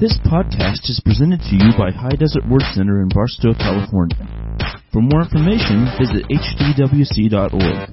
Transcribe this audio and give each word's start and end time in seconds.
This 0.00 0.16
podcast 0.26 0.88
is 0.90 1.02
presented 1.04 1.40
to 1.40 1.56
you 1.56 1.72
by 1.76 1.90
High 1.90 2.14
Desert 2.14 2.48
Word 2.48 2.62
Center 2.72 3.02
in 3.02 3.08
Barstow, 3.08 3.52
California. 3.52 4.14
For 4.92 5.02
more 5.02 5.22
information, 5.22 5.88
visit 5.98 6.24
hdwc.org. 6.30 7.90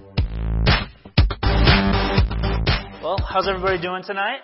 Well, 3.01 3.17
how's 3.27 3.47
everybody 3.47 3.81
doing 3.81 4.03
tonight? 4.05 4.41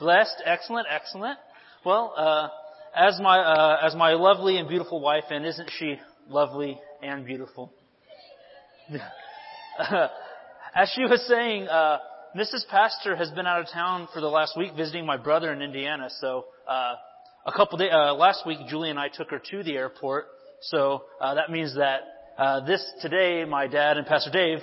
Blessed, 0.00 0.42
excellent, 0.44 0.88
excellent. 0.90 1.38
Well, 1.84 2.12
uh, 2.16 2.48
as 2.96 3.20
my 3.22 3.38
uh, 3.38 3.86
as 3.86 3.94
my 3.94 4.14
lovely 4.14 4.56
and 4.58 4.68
beautiful 4.68 5.00
wife, 5.00 5.30
and 5.30 5.46
isn't 5.46 5.70
she 5.78 6.00
lovely 6.28 6.80
and 7.00 7.24
beautiful? 7.24 7.72
as 10.74 10.90
she 10.96 11.02
was 11.02 11.24
saying, 11.28 11.68
uh, 11.68 11.98
Mrs. 12.36 12.68
Pastor 12.68 13.16
has 13.16 13.30
been 13.30 13.46
out 13.46 13.62
of 13.62 13.66
town 13.72 14.08
for 14.12 14.20
the 14.20 14.28
last 14.28 14.58
week 14.58 14.72
visiting 14.76 15.06
my 15.06 15.16
brother 15.16 15.54
in 15.54 15.62
Indiana. 15.62 16.10
So 16.20 16.44
uh, 16.68 16.96
a 17.46 17.52
couple 17.52 17.78
days 17.78 17.90
uh, 17.90 18.12
last 18.12 18.46
week, 18.46 18.58
Julie 18.68 18.90
and 18.90 18.98
I 18.98 19.08
took 19.08 19.30
her 19.30 19.40
to 19.52 19.62
the 19.62 19.72
airport. 19.72 20.26
So 20.60 21.04
uh, 21.18 21.36
that 21.36 21.50
means 21.50 21.74
that 21.76 22.00
uh, 22.36 22.60
this 22.66 22.84
today, 23.00 23.46
my 23.46 23.68
dad 23.68 23.96
and 23.96 24.06
Pastor 24.06 24.30
Dave 24.30 24.58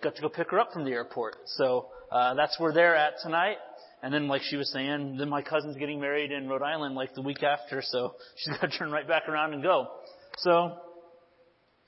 got 0.00 0.14
to 0.14 0.22
go 0.22 0.28
pick 0.28 0.52
her 0.52 0.60
up 0.60 0.72
from 0.72 0.84
the 0.84 0.92
airport. 0.92 1.34
So 1.46 1.86
uh, 2.12 2.34
that's 2.34 2.56
where 2.60 2.72
they're 2.72 2.94
at 2.94 3.14
tonight. 3.20 3.56
And 4.00 4.14
then, 4.14 4.28
like 4.28 4.42
she 4.42 4.54
was 4.54 4.70
saying, 4.72 5.16
then 5.18 5.28
my 5.28 5.42
cousin's 5.42 5.76
getting 5.76 6.00
married 6.00 6.30
in 6.30 6.48
Rhode 6.48 6.62
Island 6.62 6.94
like 6.94 7.14
the 7.14 7.22
week 7.22 7.42
after, 7.42 7.82
so 7.82 8.14
she's 8.36 8.56
got 8.56 8.70
to 8.70 8.78
turn 8.78 8.92
right 8.92 9.08
back 9.08 9.28
around 9.28 9.54
and 9.54 9.62
go. 9.64 9.88
So 10.36 10.76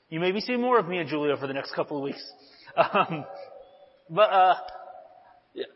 you 0.08 0.18
may 0.18 0.32
be 0.32 0.40
seeing 0.40 0.60
more 0.60 0.80
of 0.80 0.88
me 0.88 0.98
and 0.98 1.08
Julia 1.08 1.36
for 1.36 1.46
the 1.46 1.54
next 1.54 1.72
couple 1.72 1.98
of 1.98 2.02
weeks. 2.02 2.22
Um, 2.76 3.24
but 4.08 4.30
uh, 4.30 4.54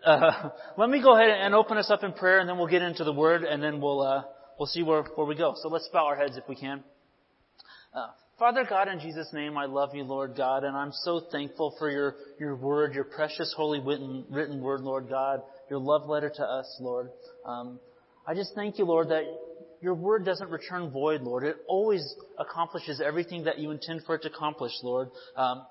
uh, 0.04 0.50
let 0.78 0.90
me 0.90 1.02
go 1.02 1.16
ahead 1.16 1.30
and 1.30 1.54
open 1.54 1.76
us 1.78 1.90
up 1.90 2.02
in 2.04 2.12
prayer, 2.12 2.38
and 2.38 2.48
then 2.48 2.58
we'll 2.58 2.68
get 2.68 2.82
into 2.82 3.04
the 3.04 3.12
Word, 3.12 3.44
and 3.44 3.62
then 3.62 3.80
we'll 3.80 4.02
uh, 4.02 4.22
we'll 4.58 4.66
see 4.66 4.82
where 4.82 5.02
where 5.14 5.26
we 5.26 5.34
go. 5.34 5.54
So 5.62 5.68
let's 5.68 5.88
bow 5.92 6.06
our 6.06 6.16
heads 6.16 6.36
if 6.36 6.44
we 6.48 6.56
can. 6.56 6.82
Uh, 7.94 8.08
Father 8.38 8.64
God, 8.68 8.88
in 8.88 8.98
Jesus' 8.98 9.28
name, 9.32 9.56
I 9.56 9.66
love 9.66 9.94
you, 9.94 10.02
Lord 10.02 10.34
God, 10.36 10.64
and 10.64 10.76
I'm 10.76 10.90
so 10.92 11.22
thankful 11.30 11.74
for 11.78 11.90
your 11.90 12.16
your 12.38 12.56
Word, 12.56 12.94
your 12.94 13.04
precious, 13.04 13.54
holy 13.56 13.80
written 13.80 14.24
written 14.30 14.60
Word, 14.60 14.80
Lord 14.80 15.08
God, 15.08 15.42
your 15.70 15.78
love 15.78 16.08
letter 16.08 16.30
to 16.34 16.42
us, 16.42 16.76
Lord. 16.80 17.10
Um, 17.44 17.78
I 18.26 18.34
just 18.34 18.54
thank 18.54 18.78
you, 18.78 18.86
Lord, 18.86 19.10
that 19.10 19.24
your 19.84 19.94
word 19.94 20.24
doesn't 20.24 20.48
return 20.50 20.90
void, 20.90 21.20
Lord. 21.20 21.44
It 21.44 21.56
always 21.68 22.02
accomplishes 22.38 23.02
everything 23.04 23.44
that 23.44 23.58
you 23.58 23.70
intend 23.70 24.00
for 24.06 24.14
it 24.14 24.22
to 24.22 24.28
accomplish, 24.28 24.72
Lord. 24.82 25.10
Um, 25.36 25.66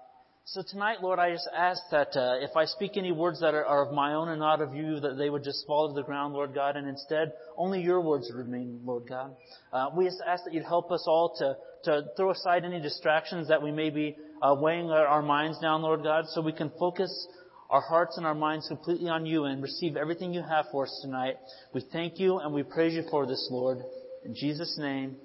so 0.46 0.62
tonight, 0.70 0.98
Lord, 1.02 1.20
I 1.20 1.32
just 1.32 1.48
ask 1.56 1.82
that 1.92 2.18
uh, 2.18 2.36
if 2.42 2.56
I 2.58 2.66
speak 2.66 2.98
any 2.98 3.14
words 3.14 3.40
that 3.40 3.54
are, 3.54 3.66
are, 3.66 3.88
of 3.88 3.94
my 3.94 4.14
own 4.14 4.28
and 4.28 4.40
not 4.40 4.62
of 4.62 4.76
you, 4.76 5.00
that 5.00 5.18
they 5.18 5.30
would 5.30 5.44
just 5.44 5.66
fall 5.66 5.88
to 5.88 5.94
the 5.94 6.04
ground, 6.04 6.34
Lord 6.34 6.54
God, 6.54 6.76
and 6.76 6.88
instead 6.88 7.32
only 7.58 7.82
your 7.82 8.02
words 8.02 8.30
remain, 8.34 8.82
Lord 8.84 9.08
God. 9.08 9.36
Uh, 9.72 9.90
we 9.96 10.04
just 10.04 10.22
ask 10.28 10.44
that 10.44 10.54
you'd 10.54 10.66
help 10.66 10.92
us 10.92 11.06
all 11.08 11.34
to, 11.40 11.56
to 11.86 12.08
throw 12.18 12.32
aside 12.32 12.66
any 12.66 12.82
distractions 12.82 13.48
that 13.48 13.62
we 13.62 13.72
may 13.72 13.90
be 13.90 14.18
uh, 14.42 14.54
weighing 14.54 14.92
our, 14.92 15.08
our 15.08 15.22
minds 15.22 15.60
down, 15.60 15.82
Lord 15.82 16.04
God, 16.04 16.26
so 16.28 16.42
we 16.42 16.52
can 16.52 16.72
focus 16.78 17.28
our 17.70 17.82
hearts 17.82 18.18
and 18.18 18.26
our 18.26 18.36
minds 18.36 18.68
completely 18.68 19.08
on 19.08 19.26
you 19.26 19.46
and 19.46 19.64
receive 19.64 19.96
everything 19.96 20.34
you 20.34 20.44
have 20.44 20.66
for 20.74 20.84
us 20.84 21.00
tonight. 21.02 21.36
We 21.74 21.86
thank 21.94 22.20
you 22.20 22.40
and 22.40 22.54
we 22.54 22.64
praise 22.64 22.94
you 22.94 23.04
for 23.10 23.26
this, 23.26 23.48
Lord. 23.50 23.80
In 24.26 24.36
Jesus' 24.36 24.76
name, 24.78 25.16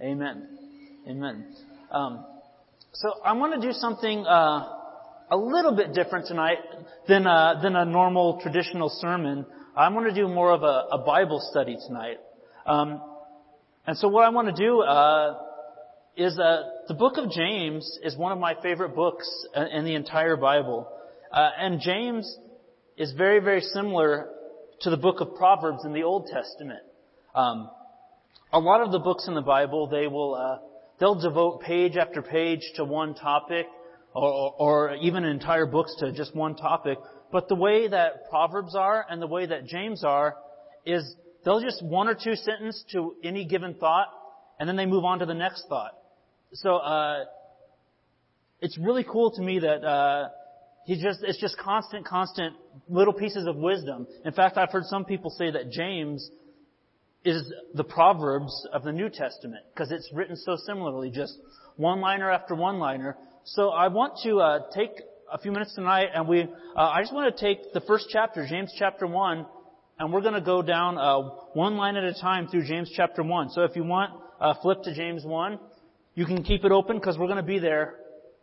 amen. 0.00 0.46
Amen. 1.08 1.56
Um, 1.90 2.24
so 2.94 3.10
I 3.24 3.32
want 3.32 3.60
to 3.60 3.66
do 3.66 3.72
something 3.72 4.26
uh, 4.26 4.68
a 5.30 5.36
little 5.36 5.74
bit 5.74 5.94
different 5.94 6.26
tonight 6.26 6.58
than 7.08 7.26
uh, 7.26 7.58
than 7.62 7.74
a 7.74 7.86
normal 7.86 8.38
traditional 8.42 8.90
sermon. 8.90 9.46
I 9.74 9.88
want 9.88 10.06
to 10.08 10.14
do 10.14 10.28
more 10.28 10.52
of 10.52 10.62
a, 10.62 10.88
a 10.92 10.98
Bible 10.98 11.40
study 11.50 11.78
tonight. 11.86 12.18
Um, 12.66 13.00
and 13.86 13.96
so 13.96 14.08
what 14.08 14.24
I 14.24 14.28
want 14.28 14.54
to 14.54 14.62
do 14.62 14.82
uh, 14.82 15.38
is 16.18 16.38
uh, 16.38 16.64
the 16.86 16.92
book 16.92 17.16
of 17.16 17.30
James 17.30 17.98
is 18.02 18.14
one 18.14 18.30
of 18.30 18.38
my 18.38 18.54
favorite 18.62 18.94
books 18.94 19.26
in 19.72 19.86
the 19.86 19.94
entire 19.94 20.36
Bible, 20.36 20.86
uh, 21.32 21.48
and 21.58 21.80
James 21.80 22.36
is 22.98 23.12
very 23.12 23.40
very 23.40 23.62
similar 23.62 24.28
to 24.82 24.90
the 24.90 24.98
book 24.98 25.22
of 25.22 25.34
Proverbs 25.36 25.86
in 25.86 25.94
the 25.94 26.02
Old 26.02 26.28
Testament. 26.30 26.82
Um, 27.34 27.70
a 28.52 28.58
lot 28.58 28.82
of 28.82 28.92
the 28.92 28.98
books 28.98 29.28
in 29.28 29.34
the 29.34 29.40
Bible 29.40 29.86
they 29.86 30.06
will 30.08 30.34
uh, 30.34 30.71
They'll 31.02 31.16
devote 31.16 31.62
page 31.62 31.96
after 31.96 32.22
page 32.22 32.60
to 32.76 32.84
one 32.84 33.16
topic, 33.16 33.66
or, 34.14 34.54
or 34.56 34.94
even 35.00 35.24
entire 35.24 35.66
books 35.66 35.96
to 35.98 36.12
just 36.12 36.32
one 36.32 36.54
topic. 36.54 36.96
But 37.32 37.48
the 37.48 37.56
way 37.56 37.88
that 37.88 38.30
Proverbs 38.30 38.76
are 38.76 39.04
and 39.10 39.20
the 39.20 39.26
way 39.26 39.44
that 39.46 39.66
James 39.66 40.04
are 40.04 40.36
is 40.86 41.16
they'll 41.44 41.60
just 41.60 41.84
one 41.84 42.06
or 42.06 42.14
two 42.14 42.36
sentences 42.36 42.84
to 42.92 43.16
any 43.24 43.44
given 43.46 43.74
thought, 43.74 44.06
and 44.60 44.68
then 44.68 44.76
they 44.76 44.86
move 44.86 45.04
on 45.04 45.18
to 45.18 45.26
the 45.26 45.34
next 45.34 45.64
thought. 45.68 45.90
So 46.52 46.76
uh, 46.76 47.24
it's 48.60 48.78
really 48.78 49.02
cool 49.02 49.32
to 49.32 49.42
me 49.42 49.58
that 49.58 49.84
uh, 49.84 50.28
he 50.86 51.02
just 51.02 51.24
it's 51.24 51.40
just 51.40 51.58
constant, 51.58 52.06
constant 52.06 52.54
little 52.88 53.12
pieces 53.12 53.48
of 53.48 53.56
wisdom. 53.56 54.06
In 54.24 54.32
fact, 54.34 54.56
I've 54.56 54.70
heard 54.70 54.84
some 54.84 55.04
people 55.04 55.30
say 55.30 55.50
that 55.50 55.72
James 55.72 56.30
is 57.24 57.52
the 57.74 57.84
Proverbs 57.84 58.66
of 58.72 58.82
the 58.82 58.92
New 58.92 59.08
Testament 59.08 59.64
because 59.72 59.92
it's 59.92 60.08
written 60.12 60.36
so 60.36 60.56
similarly, 60.56 61.10
just 61.10 61.38
one 61.76 62.00
liner 62.00 62.30
after 62.30 62.54
one 62.54 62.78
liner. 62.78 63.16
So 63.44 63.70
I 63.70 63.88
want 63.88 64.14
to 64.24 64.40
uh, 64.40 64.58
take 64.74 64.90
a 65.32 65.38
few 65.38 65.52
minutes 65.52 65.74
tonight, 65.74 66.08
and 66.14 66.28
we 66.28 66.42
uh, 66.42 66.80
I 66.80 67.02
just 67.02 67.12
want 67.12 67.34
to 67.34 67.40
take 67.40 67.72
the 67.72 67.80
first 67.82 68.06
chapter, 68.10 68.46
James 68.46 68.72
chapter 68.78 69.06
one, 69.06 69.46
and 69.98 70.12
we're 70.12 70.20
going 70.20 70.34
to 70.34 70.40
go 70.40 70.62
down 70.62 70.98
uh, 70.98 71.30
one 71.54 71.76
line 71.76 71.96
at 71.96 72.04
a 72.04 72.14
time 72.14 72.48
through 72.48 72.66
James 72.66 72.90
chapter 72.94 73.22
one. 73.22 73.50
So 73.50 73.62
if 73.62 73.76
you 73.76 73.84
want, 73.84 74.12
uh, 74.40 74.54
flip 74.60 74.82
to 74.84 74.94
James 74.94 75.24
one. 75.24 75.58
You 76.14 76.26
can 76.26 76.42
keep 76.42 76.64
it 76.64 76.72
open 76.72 76.98
because 76.98 77.16
we're 77.16 77.26
going 77.26 77.38
to 77.38 77.42
be 77.42 77.58
there 77.58 77.94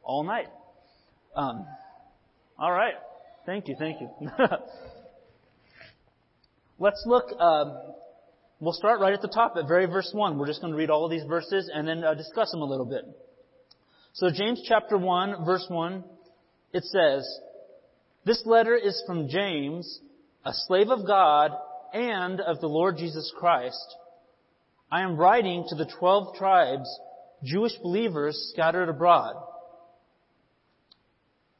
all 0.03 0.23
night. 0.23 0.47
Um, 1.35 1.67
all 2.57 2.71
right. 2.71 2.95
Thank 3.45 3.67
you. 3.67 3.75
Thank 3.77 4.01
you. 4.01 4.09
Let's 6.79 7.03
look 7.05 7.25
um, 7.39 7.77
We'll 8.61 8.73
start 8.73 8.99
right 8.99 9.13
at 9.13 9.21
the 9.21 9.29
top 9.29 9.55
at 9.55 9.69
very 9.69 9.85
verse 9.85 10.09
1. 10.13 10.37
We're 10.37 10.47
just 10.47 10.59
going 10.59 10.73
to 10.73 10.77
read 10.77 10.89
all 10.89 11.05
of 11.05 11.11
these 11.11 11.23
verses 11.23 11.71
and 11.73 11.87
then 11.87 12.03
uh, 12.03 12.13
discuss 12.13 12.51
them 12.51 12.61
a 12.61 12.65
little 12.65 12.85
bit. 12.85 13.05
So 14.13 14.29
James 14.29 14.61
chapter 14.67 14.97
1, 14.97 15.45
verse 15.45 15.65
1, 15.69 16.03
it 16.73 16.83
says, 16.83 17.39
This 18.25 18.41
letter 18.45 18.75
is 18.75 19.01
from 19.07 19.29
James, 19.29 20.01
a 20.43 20.51
slave 20.53 20.89
of 20.89 21.07
God 21.07 21.51
and 21.93 22.41
of 22.41 22.59
the 22.59 22.67
Lord 22.67 22.97
Jesus 22.97 23.31
Christ. 23.39 23.95
I 24.91 25.03
am 25.03 25.15
writing 25.15 25.65
to 25.69 25.75
the 25.75 25.89
twelve 25.97 26.35
tribes, 26.35 26.89
Jewish 27.43 27.75
believers 27.81 28.51
scattered 28.51 28.89
abroad. 28.89 29.35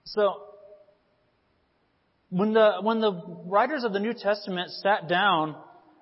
So, 0.04 0.34
when 2.30 2.54
the, 2.54 2.80
when 2.82 3.00
the 3.00 3.14
writers 3.46 3.84
of 3.86 3.94
the 3.94 4.00
New 4.00 4.14
Testament 4.14 4.72
sat 4.72 5.08
down, 5.08 5.56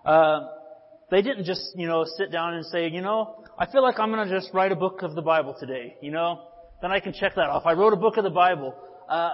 uh, 0.06 0.40
they 1.10 1.22
didn't 1.22 1.46
just, 1.46 1.72
you 1.76 1.88
know, 1.88 2.06
sit 2.18 2.32
down 2.32 2.54
and 2.54 2.66
say, 2.66 2.90
you 2.90 3.02
know, 3.02 3.44
I 3.58 3.66
feel 3.66 3.82
like 3.82 3.98
I'm 4.00 4.12
going 4.12 4.28
to 4.28 4.34
just 4.34 4.54
write 4.54 4.72
a 4.72 4.76
book 4.76 5.02
of 5.04 5.16
the 5.16 5.22
Bible 5.22 5.56
today, 5.58 5.96
you 6.02 6.12
know, 6.12 6.42
then 6.82 6.92
I 6.92 7.00
can 7.00 7.14
check 7.14 7.36
that 7.36 7.50
off. 7.50 7.66
I 7.66 7.74
wrote 7.74 7.94
a 7.94 7.98
book 7.98 8.18
of 8.18 8.24
the 8.24 8.30
Bible. 8.30 8.76
Uh, 9.08 9.32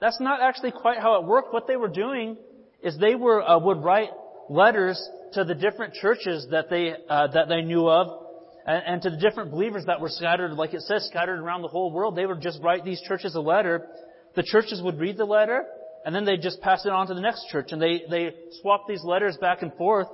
that's 0.00 0.20
not 0.20 0.40
actually 0.42 0.72
quite 0.72 0.98
how 0.98 1.20
it 1.20 1.24
worked. 1.24 1.52
What 1.52 1.66
they 1.68 1.76
were 1.76 1.88
doing 1.88 2.36
is 2.82 2.98
they 2.98 3.14
were 3.14 3.40
uh, 3.42 3.58
would 3.58 3.82
write 3.82 4.10
letters 4.50 5.00
to 5.34 5.44
the 5.44 5.54
different 5.54 5.94
churches 5.94 6.48
that 6.50 6.68
they 6.68 6.94
uh, 7.08 7.28
that 7.28 7.48
they 7.48 7.62
knew 7.62 7.88
of, 7.88 8.24
and, 8.66 8.82
and 8.84 9.02
to 9.02 9.10
the 9.10 9.16
different 9.16 9.52
believers 9.52 9.84
that 9.86 10.00
were 10.00 10.08
scattered, 10.08 10.52
like 10.52 10.74
it 10.74 10.82
says, 10.82 11.06
scattered 11.06 11.38
around 11.38 11.62
the 11.62 11.68
whole 11.68 11.92
world. 11.92 12.16
They 12.16 12.26
would 12.26 12.40
just 12.40 12.60
write 12.60 12.84
these 12.84 13.00
churches 13.02 13.36
a 13.36 13.40
letter. 13.40 13.86
The 14.34 14.42
churches 14.42 14.82
would 14.82 14.98
read 14.98 15.16
the 15.16 15.24
letter, 15.24 15.64
and 16.04 16.12
then 16.12 16.24
they'd 16.24 16.42
just 16.42 16.60
pass 16.60 16.84
it 16.84 16.90
on 16.90 17.06
to 17.06 17.14
the 17.14 17.20
next 17.20 17.48
church, 17.50 17.68
and 17.70 17.80
they 17.80 18.02
they 18.10 18.34
swap 18.60 18.88
these 18.88 19.04
letters 19.04 19.36
back 19.36 19.62
and 19.62 19.72
forth 19.74 20.08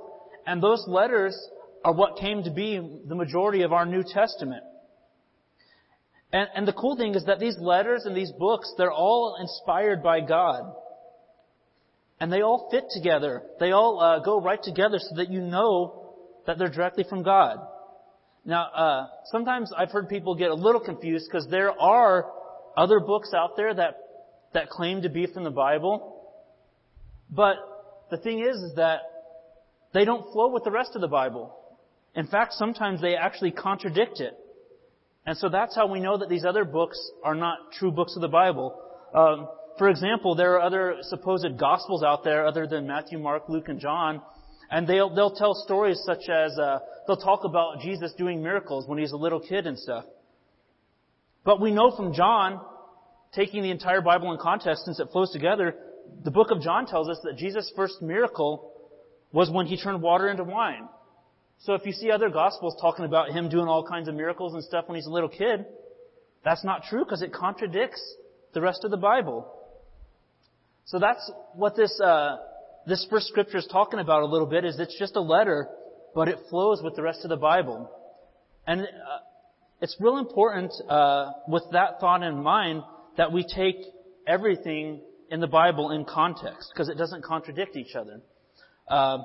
and 0.49 0.63
those 0.63 0.83
letters 0.87 1.37
are 1.85 1.93
what 1.93 2.17
came 2.17 2.43
to 2.43 2.51
be 2.51 2.79
the 3.07 3.15
majority 3.15 3.61
of 3.61 3.71
our 3.71 3.85
New 3.85 4.03
Testament. 4.03 4.63
And, 6.33 6.47
and 6.55 6.67
the 6.67 6.73
cool 6.73 6.97
thing 6.97 7.13
is 7.13 7.25
that 7.25 7.39
these 7.39 7.57
letters 7.59 8.05
and 8.05 8.15
these 8.15 8.31
books, 8.31 8.73
they're 8.77 8.91
all 8.91 9.37
inspired 9.39 10.01
by 10.01 10.21
God. 10.21 10.73
And 12.19 12.33
they 12.33 12.41
all 12.41 12.67
fit 12.71 12.85
together. 12.91 13.43
They 13.59 13.71
all 13.71 13.99
uh, 13.99 14.19
go 14.19 14.41
right 14.41 14.61
together 14.61 14.97
so 14.99 15.15
that 15.17 15.29
you 15.29 15.39
know 15.39 16.15
that 16.47 16.57
they're 16.57 16.69
directly 16.69 17.05
from 17.07 17.23
God. 17.23 17.59
Now, 18.43 18.63
uh, 18.63 19.07
sometimes 19.25 19.71
I've 19.75 19.91
heard 19.91 20.09
people 20.09 20.35
get 20.35 20.49
a 20.49 20.55
little 20.55 20.81
confused 20.81 21.27
because 21.31 21.47
there 21.49 21.71
are 21.79 22.25
other 22.75 22.99
books 22.99 23.33
out 23.35 23.55
there 23.55 23.73
that 23.73 23.97
that 24.53 24.69
claim 24.69 25.03
to 25.03 25.09
be 25.09 25.27
from 25.27 25.43
the 25.43 25.51
Bible. 25.51 26.25
But 27.29 27.57
the 28.09 28.17
thing 28.17 28.39
is, 28.39 28.57
is 28.57 28.75
that 28.75 29.01
they 29.93 30.05
don't 30.05 30.31
flow 30.31 30.49
with 30.49 30.63
the 30.63 30.71
rest 30.71 30.91
of 30.95 31.01
the 31.01 31.07
Bible. 31.07 31.55
In 32.15 32.27
fact, 32.27 32.53
sometimes 32.53 33.01
they 33.01 33.15
actually 33.15 33.51
contradict 33.51 34.19
it. 34.19 34.37
And 35.25 35.37
so 35.37 35.49
that's 35.49 35.75
how 35.75 35.87
we 35.87 35.99
know 35.99 36.17
that 36.17 36.29
these 36.29 36.45
other 36.45 36.65
books 36.65 36.99
are 37.23 37.35
not 37.35 37.71
true 37.73 37.91
books 37.91 38.15
of 38.15 38.21
the 38.21 38.27
Bible. 38.27 38.79
Um, 39.13 39.47
for 39.77 39.89
example, 39.89 40.35
there 40.35 40.53
are 40.55 40.61
other 40.61 40.97
supposed 41.01 41.57
gospels 41.57 42.03
out 42.03 42.23
there 42.23 42.45
other 42.45 42.67
than 42.67 42.87
Matthew, 42.87 43.19
Mark, 43.19 43.47
Luke, 43.47 43.69
and 43.69 43.79
John. 43.79 44.21
And 44.71 44.87
they'll, 44.87 45.13
they'll 45.13 45.35
tell 45.35 45.55
stories 45.55 46.01
such 46.05 46.29
as, 46.29 46.57
uh, 46.59 46.79
they'll 47.07 47.17
talk 47.17 47.43
about 47.43 47.79
Jesus 47.81 48.13
doing 48.17 48.43
miracles 48.43 48.87
when 48.87 48.99
he's 48.99 49.11
a 49.11 49.17
little 49.17 49.39
kid 49.39 49.65
and 49.65 49.77
stuff. 49.77 50.05
But 51.43 51.61
we 51.61 51.71
know 51.71 51.95
from 51.95 52.13
John, 52.13 52.61
taking 53.33 53.63
the 53.63 53.71
entire 53.71 54.01
Bible 54.01 54.31
in 54.31 54.39
context 54.39 54.85
since 54.85 54.99
it 54.99 55.09
flows 55.11 55.31
together, 55.31 55.75
the 56.23 56.31
book 56.31 56.51
of 56.51 56.61
John 56.61 56.85
tells 56.85 57.07
us 57.09 57.19
that 57.23 57.37
Jesus' 57.37 57.71
first 57.75 58.01
miracle 58.01 58.73
was 59.31 59.49
when 59.49 59.65
he 59.65 59.77
turned 59.77 60.01
water 60.01 60.29
into 60.29 60.43
wine. 60.43 60.87
So 61.59 61.73
if 61.73 61.85
you 61.85 61.91
see 61.91 62.09
other 62.09 62.29
gospels 62.29 62.75
talking 62.79 63.05
about 63.05 63.31
him 63.31 63.49
doing 63.49 63.67
all 63.67 63.85
kinds 63.85 64.07
of 64.07 64.15
miracles 64.15 64.53
and 64.53 64.63
stuff 64.63 64.85
when 64.87 64.95
he's 64.95 65.07
a 65.07 65.11
little 65.11 65.29
kid, 65.29 65.65
that's 66.43 66.63
not 66.63 66.83
true 66.89 67.03
because 67.03 67.21
it 67.21 67.33
contradicts 67.33 68.01
the 68.53 68.61
rest 68.61 68.83
of 68.85 68.91
the 68.91 68.97
Bible. 68.97 69.51
So 70.85 70.99
that's 70.99 71.29
what 71.53 71.75
this 71.75 71.99
uh, 71.99 72.37
this 72.87 73.05
first 73.09 73.27
scripture 73.27 73.57
is 73.57 73.67
talking 73.71 73.99
about 73.99 74.23
a 74.23 74.25
little 74.25 74.47
bit. 74.47 74.65
Is 74.65 74.79
it's 74.79 74.97
just 74.97 75.15
a 75.15 75.21
letter, 75.21 75.67
but 76.15 76.27
it 76.27 76.37
flows 76.49 76.81
with 76.81 76.95
the 76.95 77.03
rest 77.03 77.19
of 77.23 77.29
the 77.29 77.37
Bible, 77.37 77.91
and 78.65 78.81
uh, 78.81 78.85
it's 79.81 79.95
real 79.99 80.17
important 80.17 80.71
uh, 80.89 81.31
with 81.47 81.63
that 81.73 81.99
thought 81.99 82.23
in 82.23 82.41
mind 82.41 82.83
that 83.17 83.31
we 83.31 83.43
take 83.43 83.75
everything 84.25 85.01
in 85.29 85.41
the 85.41 85.47
Bible 85.47 85.91
in 85.91 86.05
context 86.05 86.71
because 86.73 86.89
it 86.89 86.97
doesn't 86.97 87.23
contradict 87.23 87.75
each 87.75 87.95
other. 87.95 88.21
Uh, 88.89 89.19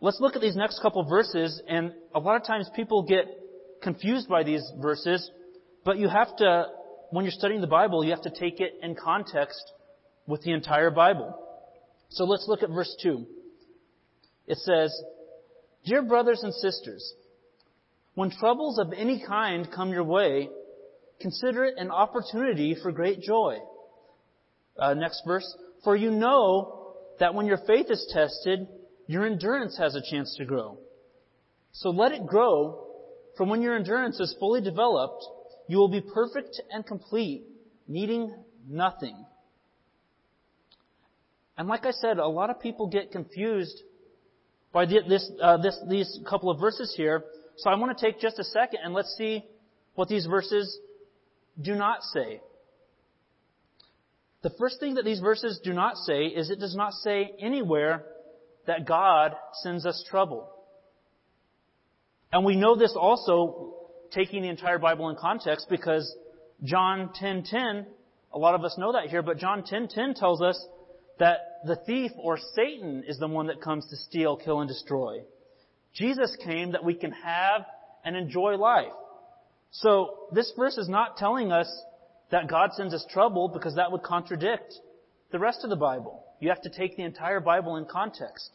let's 0.00 0.20
look 0.20 0.34
at 0.34 0.42
these 0.42 0.56
next 0.56 0.82
couple 0.82 1.04
verses, 1.04 1.62
and 1.68 1.92
a 2.14 2.18
lot 2.18 2.34
of 2.34 2.44
times 2.44 2.68
people 2.74 3.04
get 3.04 3.26
confused 3.80 4.28
by 4.28 4.42
these 4.42 4.62
verses, 4.80 5.30
but 5.84 5.98
you 5.98 6.08
have 6.08 6.34
to, 6.36 6.66
when 7.10 7.24
you're 7.24 7.32
studying 7.32 7.60
the 7.60 7.68
Bible, 7.68 8.04
you 8.04 8.10
have 8.10 8.22
to 8.22 8.30
take 8.30 8.60
it 8.60 8.74
in 8.82 8.96
context 8.96 9.62
with 10.26 10.42
the 10.42 10.52
entire 10.52 10.90
Bible. 10.90 11.38
So 12.10 12.24
let's 12.24 12.46
look 12.48 12.64
at 12.64 12.70
verse 12.70 12.94
2. 13.02 13.24
It 14.48 14.58
says, 14.58 14.92
Dear 15.84 16.02
brothers 16.02 16.40
and 16.42 16.52
sisters, 16.52 17.14
when 18.14 18.30
troubles 18.30 18.80
of 18.80 18.92
any 18.96 19.22
kind 19.24 19.68
come 19.72 19.90
your 19.90 20.02
way, 20.02 20.48
consider 21.20 21.66
it 21.66 21.74
an 21.76 21.92
opportunity 21.92 22.76
for 22.82 22.90
great 22.90 23.20
joy. 23.20 23.58
Uh, 24.76 24.94
next 24.94 25.22
verse. 25.24 25.46
For 25.84 25.94
you 25.94 26.10
know 26.10 26.75
that 27.20 27.34
when 27.34 27.46
your 27.46 27.58
faith 27.66 27.86
is 27.90 28.10
tested, 28.12 28.66
your 29.06 29.26
endurance 29.26 29.76
has 29.78 29.94
a 29.94 30.02
chance 30.10 30.34
to 30.36 30.44
grow. 30.44 30.78
So 31.72 31.90
let 31.90 32.12
it 32.12 32.26
grow, 32.26 32.86
for 33.36 33.46
when 33.46 33.62
your 33.62 33.76
endurance 33.76 34.18
is 34.20 34.34
fully 34.38 34.60
developed, 34.60 35.24
you 35.68 35.78
will 35.78 35.90
be 35.90 36.00
perfect 36.00 36.60
and 36.70 36.86
complete, 36.86 37.44
needing 37.86 38.34
nothing. 38.68 39.16
And 41.58 41.68
like 41.68 41.86
I 41.86 41.92
said, 41.92 42.18
a 42.18 42.26
lot 42.26 42.50
of 42.50 42.60
people 42.60 42.86
get 42.86 43.12
confused 43.12 43.82
by 44.72 44.86
this, 44.86 45.30
uh, 45.42 45.56
this, 45.58 45.78
these 45.88 46.20
couple 46.28 46.50
of 46.50 46.60
verses 46.60 46.92
here 46.96 47.24
so 47.56 47.70
I 47.70 47.74
want 47.76 47.96
to 47.96 48.04
take 48.04 48.20
just 48.20 48.38
a 48.38 48.44
second 48.44 48.80
and 48.84 48.92
let's 48.92 49.14
see 49.16 49.42
what 49.94 50.08
these 50.08 50.26
verses 50.26 50.78
do 51.60 51.74
not 51.74 52.02
say. 52.02 52.40
The 54.46 54.54
first 54.60 54.78
thing 54.78 54.94
that 54.94 55.04
these 55.04 55.18
verses 55.18 55.58
do 55.64 55.72
not 55.72 55.96
say 55.96 56.26
is 56.26 56.50
it 56.50 56.60
does 56.60 56.76
not 56.76 56.92
say 56.92 57.32
anywhere 57.40 58.04
that 58.68 58.86
God 58.86 59.34
sends 59.54 59.84
us 59.84 60.04
trouble. 60.08 60.48
And 62.32 62.44
we 62.44 62.54
know 62.54 62.76
this 62.76 62.94
also 62.96 63.74
taking 64.12 64.42
the 64.42 64.48
entire 64.48 64.78
Bible 64.78 65.08
in 65.08 65.16
context 65.16 65.66
because 65.68 66.16
John 66.62 67.08
10:10, 67.20 67.86
a 68.32 68.38
lot 68.38 68.54
of 68.54 68.62
us 68.62 68.78
know 68.78 68.92
that 68.92 69.08
here, 69.08 69.20
but 69.20 69.38
John 69.38 69.64
10:10 69.64 70.14
tells 70.14 70.40
us 70.40 70.64
that 71.18 71.38
the 71.64 71.74
thief 71.74 72.12
or 72.16 72.38
Satan 72.54 73.02
is 73.02 73.18
the 73.18 73.26
one 73.26 73.48
that 73.48 73.60
comes 73.60 73.88
to 73.88 73.96
steal, 73.96 74.36
kill 74.36 74.60
and 74.60 74.68
destroy. 74.68 75.24
Jesus 75.92 76.36
came 76.36 76.70
that 76.70 76.84
we 76.84 76.94
can 76.94 77.10
have 77.10 77.66
and 78.04 78.14
enjoy 78.14 78.56
life. 78.56 78.94
So 79.72 80.28
this 80.30 80.52
verse 80.52 80.78
is 80.78 80.88
not 80.88 81.16
telling 81.16 81.50
us 81.50 81.66
that 82.30 82.48
God 82.48 82.70
sends 82.74 82.92
us 82.94 83.04
trouble 83.10 83.48
because 83.48 83.76
that 83.76 83.92
would 83.92 84.02
contradict 84.02 84.74
the 85.30 85.38
rest 85.38 85.60
of 85.64 85.70
the 85.70 85.76
Bible. 85.76 86.24
You 86.40 86.48
have 86.48 86.62
to 86.62 86.70
take 86.70 86.96
the 86.96 87.02
entire 87.02 87.40
Bible 87.40 87.76
in 87.76 87.86
context. 87.86 88.50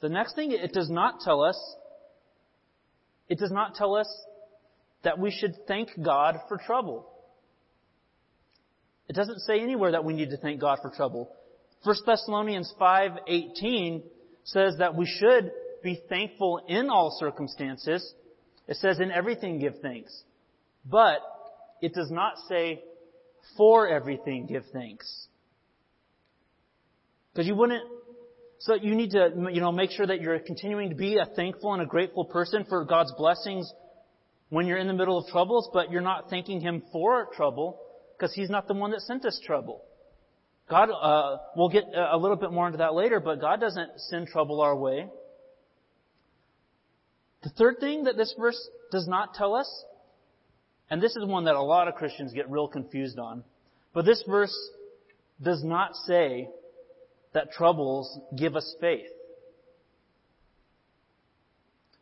The 0.00 0.08
next 0.08 0.34
thing 0.34 0.52
it 0.52 0.72
does 0.72 0.90
not 0.90 1.20
tell 1.20 1.42
us, 1.42 1.58
it 3.28 3.38
does 3.38 3.52
not 3.52 3.74
tell 3.74 3.94
us 3.94 4.08
that 5.02 5.18
we 5.18 5.30
should 5.30 5.54
thank 5.66 5.90
God 6.02 6.40
for 6.48 6.58
trouble. 6.58 7.08
It 9.08 9.14
doesn't 9.14 9.40
say 9.40 9.60
anywhere 9.60 9.92
that 9.92 10.04
we 10.04 10.14
need 10.14 10.30
to 10.30 10.36
thank 10.36 10.60
God 10.60 10.78
for 10.82 10.90
trouble. 10.90 11.30
1 11.84 11.96
Thessalonians 12.06 12.72
5:18 12.80 14.02
says 14.44 14.76
that 14.78 14.94
we 14.94 15.06
should 15.06 15.52
be 15.82 16.02
thankful 16.08 16.62
in 16.66 16.88
all 16.90 17.10
circumstances. 17.18 18.14
It 18.66 18.76
says 18.76 19.00
in 19.00 19.10
everything 19.10 19.58
give 19.58 19.80
thanks. 19.80 20.24
But 20.84 21.18
it 21.80 21.94
does 21.94 22.10
not 22.10 22.34
say 22.48 22.82
for 23.56 23.88
everything 23.88 24.46
give 24.46 24.64
thanks. 24.72 25.26
Because 27.32 27.46
you 27.46 27.54
wouldn't, 27.54 27.82
so 28.60 28.74
you 28.74 28.94
need 28.94 29.10
to, 29.10 29.30
you 29.52 29.60
know, 29.60 29.72
make 29.72 29.90
sure 29.90 30.06
that 30.06 30.20
you're 30.20 30.38
continuing 30.38 30.90
to 30.90 30.94
be 30.94 31.18
a 31.18 31.26
thankful 31.34 31.72
and 31.72 31.82
a 31.82 31.86
grateful 31.86 32.24
person 32.24 32.64
for 32.68 32.84
God's 32.84 33.12
blessings 33.16 33.70
when 34.50 34.66
you're 34.66 34.78
in 34.78 34.86
the 34.86 34.94
middle 34.94 35.18
of 35.18 35.26
troubles, 35.26 35.68
but 35.72 35.90
you're 35.90 36.00
not 36.00 36.30
thanking 36.30 36.60
Him 36.60 36.82
for 36.92 37.28
trouble 37.34 37.80
because 38.16 38.32
He's 38.34 38.50
not 38.50 38.68
the 38.68 38.74
one 38.74 38.92
that 38.92 39.00
sent 39.00 39.24
us 39.24 39.40
trouble. 39.44 39.82
God, 40.70 40.88
uh, 40.90 41.38
we'll 41.56 41.68
get 41.68 41.84
a 41.94 42.16
little 42.16 42.36
bit 42.36 42.50
more 42.50 42.66
into 42.66 42.78
that 42.78 42.94
later, 42.94 43.20
but 43.20 43.40
God 43.40 43.60
doesn't 43.60 43.90
send 43.96 44.28
trouble 44.28 44.60
our 44.60 44.74
way. 44.74 45.08
The 47.42 47.50
third 47.50 47.76
thing 47.80 48.04
that 48.04 48.16
this 48.16 48.34
verse 48.38 48.56
does 48.90 49.06
not 49.06 49.34
tell 49.34 49.54
us, 49.54 49.84
and 50.94 51.02
this 51.02 51.16
is 51.16 51.26
one 51.26 51.46
that 51.46 51.56
a 51.56 51.60
lot 51.60 51.88
of 51.88 51.96
Christians 51.96 52.32
get 52.32 52.48
real 52.48 52.68
confused 52.68 53.18
on, 53.18 53.42
but 53.92 54.04
this 54.04 54.22
verse 54.28 54.56
does 55.42 55.60
not 55.64 55.96
say 56.06 56.48
that 57.32 57.50
troubles 57.50 58.16
give 58.38 58.54
us 58.54 58.76
faith. 58.80 59.10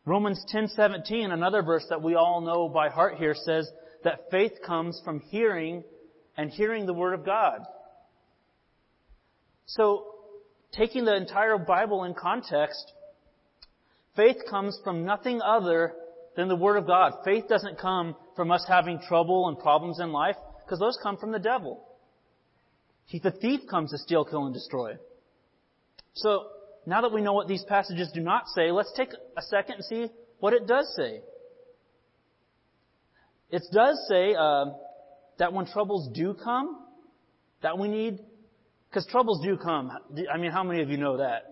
Romans 0.05 0.45
10:17, 0.53 1.31
another 1.31 1.63
verse 1.63 1.87
that 1.89 2.03
we 2.03 2.13
all 2.13 2.41
know 2.41 2.69
by 2.69 2.89
heart 2.89 3.15
here 3.15 3.33
says 3.33 3.67
that 4.03 4.29
faith 4.29 4.61
comes 4.63 5.01
from 5.03 5.21
hearing 5.21 5.83
and 6.37 6.51
hearing 6.51 6.85
the 6.85 6.93
word 6.93 7.15
of 7.15 7.25
God. 7.25 7.65
So, 9.65 10.05
taking 10.71 11.03
the 11.03 11.15
entire 11.15 11.57
Bible 11.57 12.03
in 12.03 12.13
context, 12.13 12.93
faith 14.15 14.37
comes 14.47 14.79
from 14.83 15.03
nothing 15.03 15.41
other 15.41 15.95
than 16.35 16.47
the 16.47 16.55
Word 16.55 16.77
of 16.77 16.85
God. 16.85 17.13
Faith 17.23 17.47
doesn't 17.47 17.79
come 17.79 18.15
from 18.35 18.51
us 18.51 18.65
having 18.67 18.99
trouble 19.07 19.47
and 19.47 19.57
problems 19.57 19.99
in 19.99 20.11
life, 20.11 20.35
because 20.63 20.79
those 20.79 20.97
come 21.01 21.17
from 21.17 21.31
the 21.31 21.39
devil. 21.39 21.85
He, 23.05 23.19
the 23.19 23.31
thief 23.31 23.61
comes 23.69 23.91
to 23.91 23.97
steal, 23.97 24.25
kill, 24.25 24.45
and 24.45 24.53
destroy. 24.53 24.93
So, 26.13 26.47
now 26.85 27.01
that 27.01 27.11
we 27.11 27.21
know 27.21 27.33
what 27.33 27.47
these 27.47 27.63
passages 27.67 28.11
do 28.13 28.21
not 28.21 28.47
say, 28.55 28.71
let's 28.71 28.93
take 28.95 29.09
a 29.37 29.41
second 29.41 29.75
and 29.75 29.85
see 29.85 30.07
what 30.39 30.53
it 30.53 30.67
does 30.67 30.91
say. 30.95 31.21
It 33.49 33.61
does 33.73 34.05
say 34.09 34.35
uh, 34.35 34.65
that 35.37 35.53
when 35.53 35.65
troubles 35.65 36.09
do 36.13 36.33
come, 36.33 36.79
that 37.61 37.77
we 37.77 37.87
need 37.87 38.19
because 38.93 39.07
troubles 39.07 39.43
do 39.43 39.57
come. 39.57 39.91
I 40.31 40.37
mean, 40.37 40.51
how 40.51 40.63
many 40.63 40.83
of 40.83 40.89
you 40.89 40.97
know 40.97 41.17
that? 41.17 41.45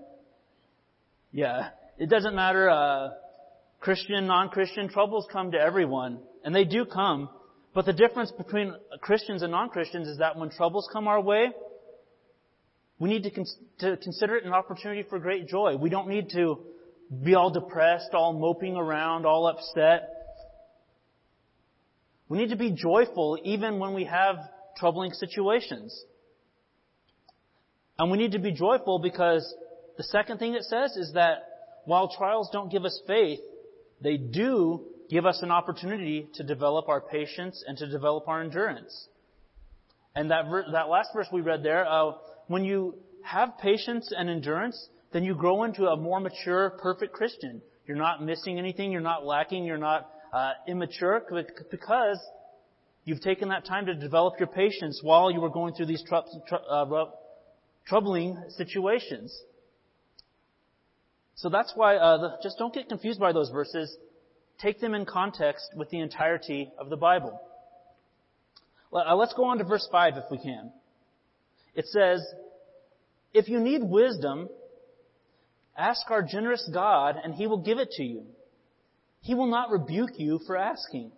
Yeah. 1.32 1.70
It 1.98 2.08
doesn't 2.08 2.36
matter, 2.36 2.70
uh, 2.70 3.10
Christian, 3.80 4.28
non-Christian, 4.28 4.90
troubles 4.90 5.28
come 5.32 5.52
to 5.54 5.58
everyone. 5.58 6.20
And 6.44 6.56
they 6.56 6.66
do 6.66 6.86
come. 6.86 7.30
But 7.74 7.86
the 7.86 7.94
difference 7.94 8.32
between 8.32 8.74
Christians 9.00 9.44
and 9.44 9.52
non-Christians 9.52 10.08
is 10.08 10.18
that 10.18 10.38
when 10.38 10.50
troubles 10.50 10.90
come 10.92 11.08
our 11.08 11.22
way, 11.22 11.52
we 13.00 13.10
need 13.10 13.24
to, 13.24 13.46
to 13.80 13.98
consider 13.98 14.36
it 14.36 14.46
an 14.46 14.54
opportunity 14.54 15.04
for 15.10 15.20
great 15.20 15.48
joy. 15.48 15.76
We 15.76 15.90
don't 15.90 16.08
need 16.08 16.30
to 16.32 16.60
be 17.24 17.36
all 17.36 17.50
depressed, 17.50 18.14
all 18.14 18.34
moping 18.34 18.76
around, 18.76 19.26
all 19.26 19.48
upset. 19.48 20.10
We 22.30 22.38
need 22.38 22.50
to 22.50 22.56
be 22.56 22.72
joyful 22.72 23.40
even 23.44 23.80
when 23.80 23.94
we 23.94 24.06
have 24.06 24.36
troubling 24.78 25.14
situations. 25.14 26.06
And 27.98 28.12
we 28.12 28.18
need 28.18 28.32
to 28.34 28.40
be 28.40 28.52
joyful 28.52 29.00
because 29.00 29.54
the 29.98 30.04
second 30.04 30.40
thing 30.40 30.54
it 30.54 30.64
says 30.64 30.96
is 30.96 31.14
that 31.14 31.44
while 31.86 32.08
trials 32.16 32.50
don't 32.52 32.72
give 32.72 32.86
us 32.86 33.00
faith, 33.06 33.40
they 34.02 34.18
do 34.18 34.86
give 35.12 35.26
us 35.26 35.40
an 35.44 35.52
opportunity 35.52 36.30
to 36.36 36.44
develop 36.44 36.88
our 36.88 37.02
patience 37.02 37.64
and 37.68 37.78
to 37.78 37.88
develop 37.88 38.28
our 38.30 38.42
endurance. 38.42 39.08
And 40.16 40.32
that 40.32 40.46
ver- 40.50 40.72
that 40.72 40.88
last 40.88 41.10
verse 41.14 41.28
we 41.32 41.42
read 41.42 41.64
there, 41.64 41.86
uh, 41.86 42.14
when 42.48 42.64
you 42.64 42.96
have 43.24 43.58
patience 43.60 44.12
and 44.18 44.30
endurance, 44.30 44.88
then 45.12 45.24
you 45.24 45.36
grow 45.36 45.64
into 45.64 45.86
a 45.86 45.98
more 45.98 46.22
mature, 46.22 46.72
perfect 46.82 47.14
Christian. 47.14 47.62
You're 47.86 47.98
not 47.98 48.24
missing 48.24 48.58
anything. 48.58 48.92
You're 48.92 49.02
not 49.02 49.26
lacking. 49.26 49.66
You're 49.66 49.78
not 49.78 50.10
uh, 50.32 50.54
immature 50.66 51.22
because 51.70 52.20
you've 53.04 53.22
taken 53.22 53.50
that 53.50 53.66
time 53.66 53.88
to 53.88 53.94
develop 53.94 54.36
your 54.40 54.48
patience 54.48 55.02
while 55.04 55.30
you 55.30 55.42
were 55.42 55.50
going 55.50 55.74
through 55.74 55.88
these 55.88 56.04
tr- 56.08 56.16
tr- 56.48 56.56
uh, 56.70 57.06
troubling 57.86 58.42
situations. 58.50 59.38
So 61.36 61.50
that's 61.50 61.74
why, 61.76 61.98
uh, 61.98 62.18
the, 62.18 62.30
just 62.44 62.58
don't 62.58 62.74
get 62.74 62.88
confused 62.88 63.20
by 63.20 63.34
those 63.34 63.50
verses. 63.50 63.94
Take 64.62 64.80
them 64.80 64.94
in 64.94 65.06
context 65.06 65.72
with 65.76 65.90
the 65.90 66.00
entirety 66.00 66.72
of 66.78 66.90
the 66.90 66.98
Bible. 66.98 67.42
Uh, 68.94 69.16
let's 69.16 69.34
go 69.34 69.46
on 69.46 69.58
to 69.58 69.64
verse 69.64 69.88
5 69.92 70.18
if 70.18 70.24
we 70.30 70.38
can. 70.38 70.72
It 71.74 71.86
says, 71.88 72.22
If 73.34 73.48
you 73.48 73.60
need 73.60 73.82
wisdom, 73.84 74.50
ask 75.76 76.12
our 76.12 76.22
generous 76.22 76.70
God 76.72 77.16
and 77.24 77.34
He 77.34 77.48
will 77.48 77.62
give 77.64 77.80
it 77.80 77.92
to 77.92 78.04
you. 78.04 78.26
He 79.22 79.34
will 79.34 79.48
not 79.48 79.72
rebuke 79.72 80.12
you 80.18 80.40
for 80.46 80.58
asking. 80.58 81.12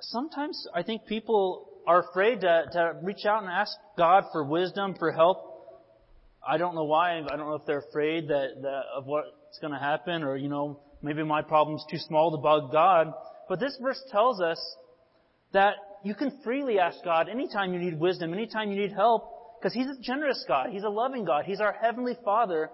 Sometimes 0.00 0.66
I 0.74 0.82
think 0.82 1.06
people 1.06 1.68
are 1.86 2.08
afraid 2.10 2.42
to, 2.42 2.64
to 2.72 2.96
reach 3.02 3.24
out 3.26 3.42
and 3.42 3.50
ask 3.50 3.72
God 3.96 4.24
for 4.32 4.44
wisdom, 4.44 4.94
for 4.98 5.10
help. 5.10 5.46
I 6.46 6.58
don't 6.58 6.74
know 6.74 6.84
why. 6.84 7.18
I 7.18 7.36
don't 7.36 7.48
know 7.48 7.54
if 7.54 7.66
they're 7.66 7.84
afraid 7.88 8.28
that, 8.28 8.62
that 8.62 8.82
of 8.94 9.06
what's 9.50 9.58
going 9.58 9.72
to 9.72 9.80
happen 9.80 10.22
or, 10.22 10.36
you 10.36 10.48
know, 10.48 10.78
maybe 11.02 11.24
my 11.24 11.42
problem's 11.42 11.84
too 11.90 11.98
small 11.98 12.30
to 12.30 12.36
bug 12.36 12.70
God. 12.70 13.12
But 13.48 13.58
this 13.58 13.76
verse 13.82 14.00
tells 14.12 14.40
us 14.40 14.60
that 15.52 15.74
you 16.04 16.14
can 16.14 16.38
freely 16.44 16.78
ask 16.78 17.02
God 17.02 17.28
anytime 17.28 17.74
you 17.74 17.80
need 17.80 17.98
wisdom, 17.98 18.32
anytime 18.32 18.70
you 18.70 18.80
need 18.80 18.92
help, 18.92 19.58
because 19.58 19.74
He's 19.74 19.88
a 19.88 20.00
generous 20.00 20.44
God. 20.46 20.68
He's 20.70 20.84
a 20.84 20.88
loving 20.88 21.24
God. 21.24 21.46
He's 21.46 21.60
our 21.60 21.72
Heavenly 21.72 22.16
Father. 22.24 22.70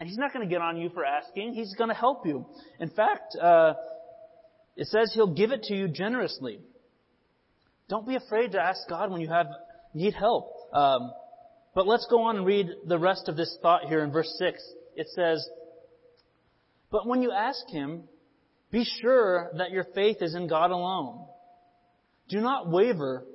And 0.00 0.08
He's 0.08 0.18
not 0.18 0.32
going 0.32 0.44
to 0.44 0.52
get 0.52 0.60
on 0.60 0.76
you 0.76 0.90
for 0.90 1.04
asking. 1.04 1.54
He's 1.54 1.72
going 1.76 1.88
to 1.88 1.94
help 1.94 2.26
you. 2.26 2.46
In 2.80 2.90
fact, 2.90 3.36
uh, 3.40 3.74
it 4.76 4.88
says 4.88 5.12
He'll 5.14 5.32
give 5.32 5.52
it 5.52 5.62
to 5.64 5.74
you 5.74 5.86
generously. 5.86 6.58
Don't 7.88 8.08
be 8.08 8.16
afraid 8.16 8.52
to 8.52 8.60
ask 8.60 8.88
God 8.88 9.12
when 9.12 9.20
you 9.20 9.28
have 9.28 9.46
need 9.94 10.14
help. 10.14 10.52
Um, 10.72 11.12
but 11.76 11.86
let's 11.86 12.08
go 12.10 12.22
on 12.22 12.38
and 12.38 12.44
read 12.44 12.66
the 12.88 12.98
rest 12.98 13.28
of 13.28 13.36
this 13.36 13.56
thought 13.62 13.84
here 13.84 14.02
in 14.02 14.10
verse 14.10 14.34
6. 14.36 14.60
It 14.96 15.06
says, 15.14 15.48
But 16.92 17.06
when 17.06 17.22
you 17.22 17.32
ask 17.32 17.68
Him, 17.68 18.04
be 18.70 18.84
sure 18.84 19.50
that 19.56 19.72
your 19.72 19.84
faith 19.94 20.18
is 20.20 20.34
in 20.34 20.46
God 20.46 20.70
alone. 20.70 21.26
Do 22.28 22.40
not 22.40 22.70
waver, 22.70 23.26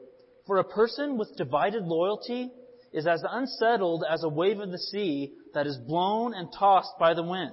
for 0.45 0.57
a 0.57 0.63
person 0.63 1.17
with 1.17 1.35
divided 1.35 1.83
loyalty 1.83 2.51
is 2.93 3.05
as 3.05 3.23
unsettled 3.29 4.05
as 4.09 4.23
a 4.23 4.29
wave 4.29 4.59
of 4.59 4.71
the 4.71 4.77
sea 4.77 5.33
that 5.53 5.67
is 5.67 5.77
blown 5.77 6.33
and 6.33 6.47
tossed 6.57 6.97
by 6.99 7.13
the 7.13 7.23
wind. 7.23 7.51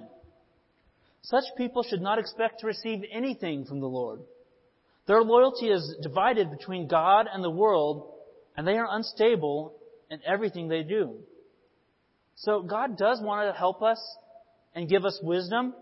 Such 1.22 1.44
people 1.56 1.82
should 1.82 2.02
not 2.02 2.18
expect 2.18 2.60
to 2.60 2.66
receive 2.66 3.02
anything 3.10 3.64
from 3.64 3.80
the 3.80 3.88
Lord. 3.88 4.20
Their 5.06 5.22
loyalty 5.22 5.66
is 5.66 5.96
divided 6.02 6.50
between 6.50 6.86
God 6.86 7.26
and 7.32 7.42
the 7.42 7.50
world, 7.50 8.12
and 8.56 8.66
they 8.66 8.76
are 8.76 8.88
unstable 8.88 9.74
in 10.10 10.20
everything 10.26 10.68
they 10.68 10.82
do. 10.82 11.16
So 12.36 12.62
God 12.62 12.98
does 12.98 13.20
want 13.22 13.48
to 13.50 13.58
help 13.58 13.82
us 13.82 13.98
and 14.74 14.88
give 14.88 15.04
us 15.04 15.18
wisdom. 15.22 15.74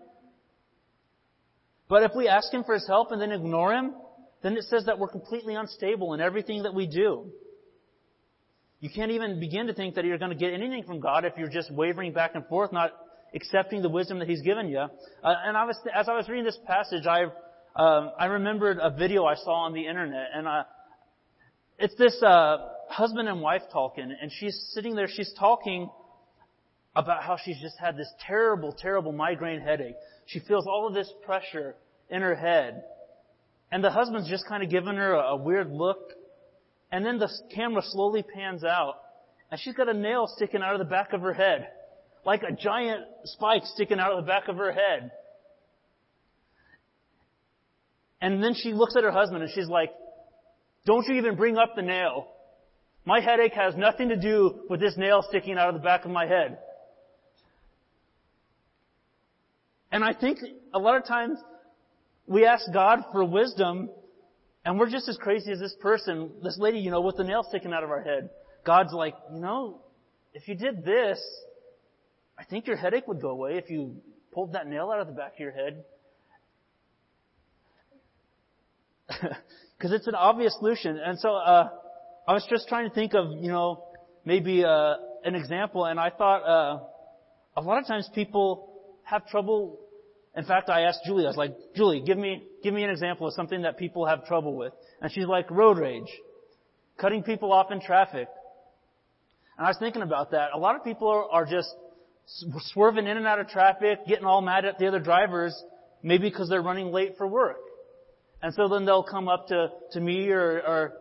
But 1.93 2.01
if 2.01 2.15
we 2.15 2.27
ask 2.27 2.51
Him 2.51 2.63
for 2.63 2.73
His 2.73 2.87
help 2.87 3.11
and 3.11 3.21
then 3.21 3.31
ignore 3.31 3.71
Him, 3.71 3.93
then 4.41 4.57
it 4.57 4.63
says 4.63 4.87
that 4.87 4.97
we're 4.97 5.09
completely 5.09 5.53
unstable 5.53 6.15
in 6.15 6.21
everything 6.21 6.63
that 6.63 6.73
we 6.73 6.87
do. 6.87 7.31
You 8.79 8.89
can't 8.89 9.11
even 9.11 9.39
begin 9.39 9.67
to 9.67 9.75
think 9.75 9.93
that 9.93 10.03
you're 10.03 10.17
going 10.17 10.31
to 10.31 10.35
get 10.35 10.53
anything 10.53 10.85
from 10.85 11.01
God 11.01 11.23
if 11.23 11.33
you're 11.37 11.51
just 11.51 11.71
wavering 11.71 12.11
back 12.11 12.31
and 12.33 12.47
forth, 12.47 12.73
not 12.73 12.93
accepting 13.35 13.83
the 13.83 13.89
wisdom 13.89 14.17
that 14.17 14.27
He's 14.27 14.41
given 14.41 14.69
you. 14.69 14.79
Uh, 14.79 14.87
and 15.23 15.55
I 15.55 15.65
was, 15.65 15.77
as 15.95 16.09
I 16.09 16.17
was 16.17 16.27
reading 16.27 16.45
this 16.45 16.57
passage, 16.65 17.05
I, 17.05 17.25
um, 17.75 18.09
I 18.17 18.25
remembered 18.25 18.79
a 18.81 18.89
video 18.89 19.25
I 19.25 19.35
saw 19.35 19.65
on 19.65 19.73
the 19.73 19.85
internet, 19.85 20.29
and 20.33 20.47
uh, 20.47 20.63
it's 21.77 21.93
this 21.97 22.19
uh, 22.23 22.69
husband 22.89 23.29
and 23.29 23.39
wife 23.39 23.61
talking, 23.71 24.11
and 24.19 24.31
she's 24.31 24.59
sitting 24.73 24.95
there, 24.95 25.07
she's 25.07 25.31
talking 25.37 25.91
about 26.95 27.23
how 27.23 27.37
she's 27.43 27.59
just 27.59 27.77
had 27.79 27.97
this 27.97 28.11
terrible, 28.25 28.71
terrible 28.71 29.11
migraine 29.11 29.61
headache. 29.61 29.95
She 30.27 30.39
feels 30.39 30.67
all 30.67 30.87
of 30.87 30.93
this 30.93 31.11
pressure 31.25 31.75
in 32.09 32.21
her 32.21 32.35
head. 32.35 32.83
And 33.71 33.83
the 33.83 33.89
husband's 33.89 34.29
just 34.29 34.47
kind 34.47 34.63
of 34.63 34.69
giving 34.69 34.95
her 34.95 35.13
a, 35.13 35.31
a 35.31 35.35
weird 35.35 35.71
look. 35.71 36.13
And 36.91 37.03
then 37.05 37.17
the 37.17 37.29
camera 37.55 37.81
slowly 37.83 38.21
pans 38.21 38.63
out, 38.63 38.95
and 39.49 39.59
she's 39.59 39.73
got 39.73 39.89
a 39.89 39.93
nail 39.93 40.27
sticking 40.35 40.61
out 40.61 40.73
of 40.73 40.79
the 40.79 40.85
back 40.85 41.13
of 41.13 41.21
her 41.21 41.33
head. 41.33 41.67
Like 42.25 42.43
a 42.43 42.51
giant 42.51 43.01
spike 43.25 43.63
sticking 43.65 43.99
out 43.99 44.11
of 44.11 44.23
the 44.23 44.27
back 44.27 44.47
of 44.47 44.57
her 44.57 44.71
head. 44.71 45.11
And 48.21 48.41
then 48.41 48.53
she 48.53 48.73
looks 48.73 48.95
at 48.95 49.03
her 49.03 49.11
husband 49.11 49.43
and 49.43 49.51
she's 49.51 49.67
like, 49.67 49.91
don't 50.85 51.05
you 51.07 51.15
even 51.15 51.35
bring 51.35 51.57
up 51.57 51.75
the 51.75 51.81
nail. 51.81 52.27
My 53.05 53.19
headache 53.19 53.53
has 53.53 53.75
nothing 53.75 54.09
to 54.09 54.15
do 54.15 54.61
with 54.69 54.79
this 54.79 54.95
nail 54.95 55.25
sticking 55.27 55.57
out 55.57 55.67
of 55.67 55.73
the 55.73 55.81
back 55.81 56.05
of 56.05 56.11
my 56.11 56.25
head. 56.25 56.57
And 59.93 60.03
I 60.03 60.11
think 60.11 60.39
a 60.73 60.79
lot 60.79 60.97
of 60.97 61.05
times 61.05 61.37
we 62.25 62.47
ask 62.47 62.65
God 62.73 63.03
for 63.11 63.23
wisdom, 63.23 63.91
and 64.65 64.79
we're 64.79 64.89
just 64.89 65.07
as 65.07 65.17
crazy 65.17 65.51
as 65.51 65.59
this 65.59 65.75
person, 65.79 66.31
this 66.41 66.57
lady, 66.57 66.79
you 66.79 66.89
know, 66.89 67.01
with 67.01 67.17
the 67.17 67.23
nail 67.23 67.45
sticking 67.47 67.71
out 67.71 67.83
of 67.83 67.91
our 67.91 68.01
head. 68.01 68.31
God's 68.65 68.91
like, 68.91 69.13
you 69.31 69.39
know, 69.39 69.81
if 70.33 70.47
you 70.47 70.55
did 70.55 70.83
this, 70.83 71.21
I 72.39 72.43
think 72.43 72.65
your 72.65 72.75
headache 72.75 73.07
would 73.07 73.21
go 73.21 73.29
away 73.29 73.57
if 73.57 73.69
you 73.69 73.97
pulled 74.31 74.53
that 74.53 74.65
nail 74.65 74.89
out 74.89 74.99
of 74.99 75.05
the 75.05 75.13
back 75.13 75.33
of 75.33 75.39
your 75.39 75.51
head. 75.51 75.83
Because 79.77 79.91
it's 79.91 80.07
an 80.07 80.15
obvious 80.15 80.55
solution. 80.59 80.97
And 80.97 81.19
so, 81.19 81.35
uh, 81.35 81.67
I 82.25 82.33
was 82.33 82.47
just 82.49 82.69
trying 82.69 82.87
to 82.87 82.95
think 82.95 83.13
of, 83.15 83.31
you 83.41 83.49
know, 83.49 83.83
maybe, 84.23 84.63
uh, 84.63 84.93
an 85.25 85.35
example, 85.35 85.83
and 85.83 85.99
I 85.99 86.09
thought, 86.09 86.41
uh, 86.43 86.79
a 87.57 87.61
lot 87.61 87.79
of 87.79 87.87
times 87.87 88.09
people 88.15 88.71
have 89.03 89.27
trouble 89.27 89.82
in 90.35 90.45
fact, 90.45 90.69
I 90.69 90.81
asked 90.81 91.01
Julie, 91.05 91.25
I 91.25 91.27
was 91.27 91.37
like, 91.37 91.55
Julie, 91.75 92.01
give 92.01 92.17
me, 92.17 92.43
give 92.63 92.73
me 92.73 92.83
an 92.83 92.89
example 92.89 93.27
of 93.27 93.33
something 93.33 93.61
that 93.63 93.77
people 93.77 94.05
have 94.05 94.25
trouble 94.25 94.55
with. 94.55 94.73
And 95.01 95.11
she's 95.11 95.27
like, 95.27 95.49
road 95.51 95.77
rage. 95.77 96.09
Cutting 96.97 97.23
people 97.23 97.51
off 97.51 97.71
in 97.71 97.79
traffic. 97.81 98.27
And 99.57 99.67
I 99.67 99.69
was 99.69 99.77
thinking 99.77 100.01
about 100.01 100.31
that. 100.31 100.49
A 100.53 100.57
lot 100.57 100.75
of 100.75 100.83
people 100.83 101.07
are, 101.07 101.29
are 101.29 101.45
just 101.45 101.69
swerving 102.73 103.05
in 103.05 103.17
and 103.17 103.27
out 103.27 103.39
of 103.39 103.47
traffic, 103.47 103.99
getting 104.07 104.25
all 104.25 104.41
mad 104.41 104.65
at 104.65 104.79
the 104.79 104.87
other 104.87 104.99
drivers, 104.99 105.55
maybe 106.01 106.29
because 106.29 106.49
they're 106.49 106.63
running 106.63 106.91
late 106.91 107.15
for 107.17 107.27
work. 107.27 107.57
And 108.41 108.53
so 108.55 108.67
then 108.67 108.85
they'll 108.85 109.03
come 109.03 109.27
up 109.27 109.47
to, 109.49 109.67
to 109.91 109.99
me 109.99 110.29
or, 110.29 110.61
or, 110.61 110.93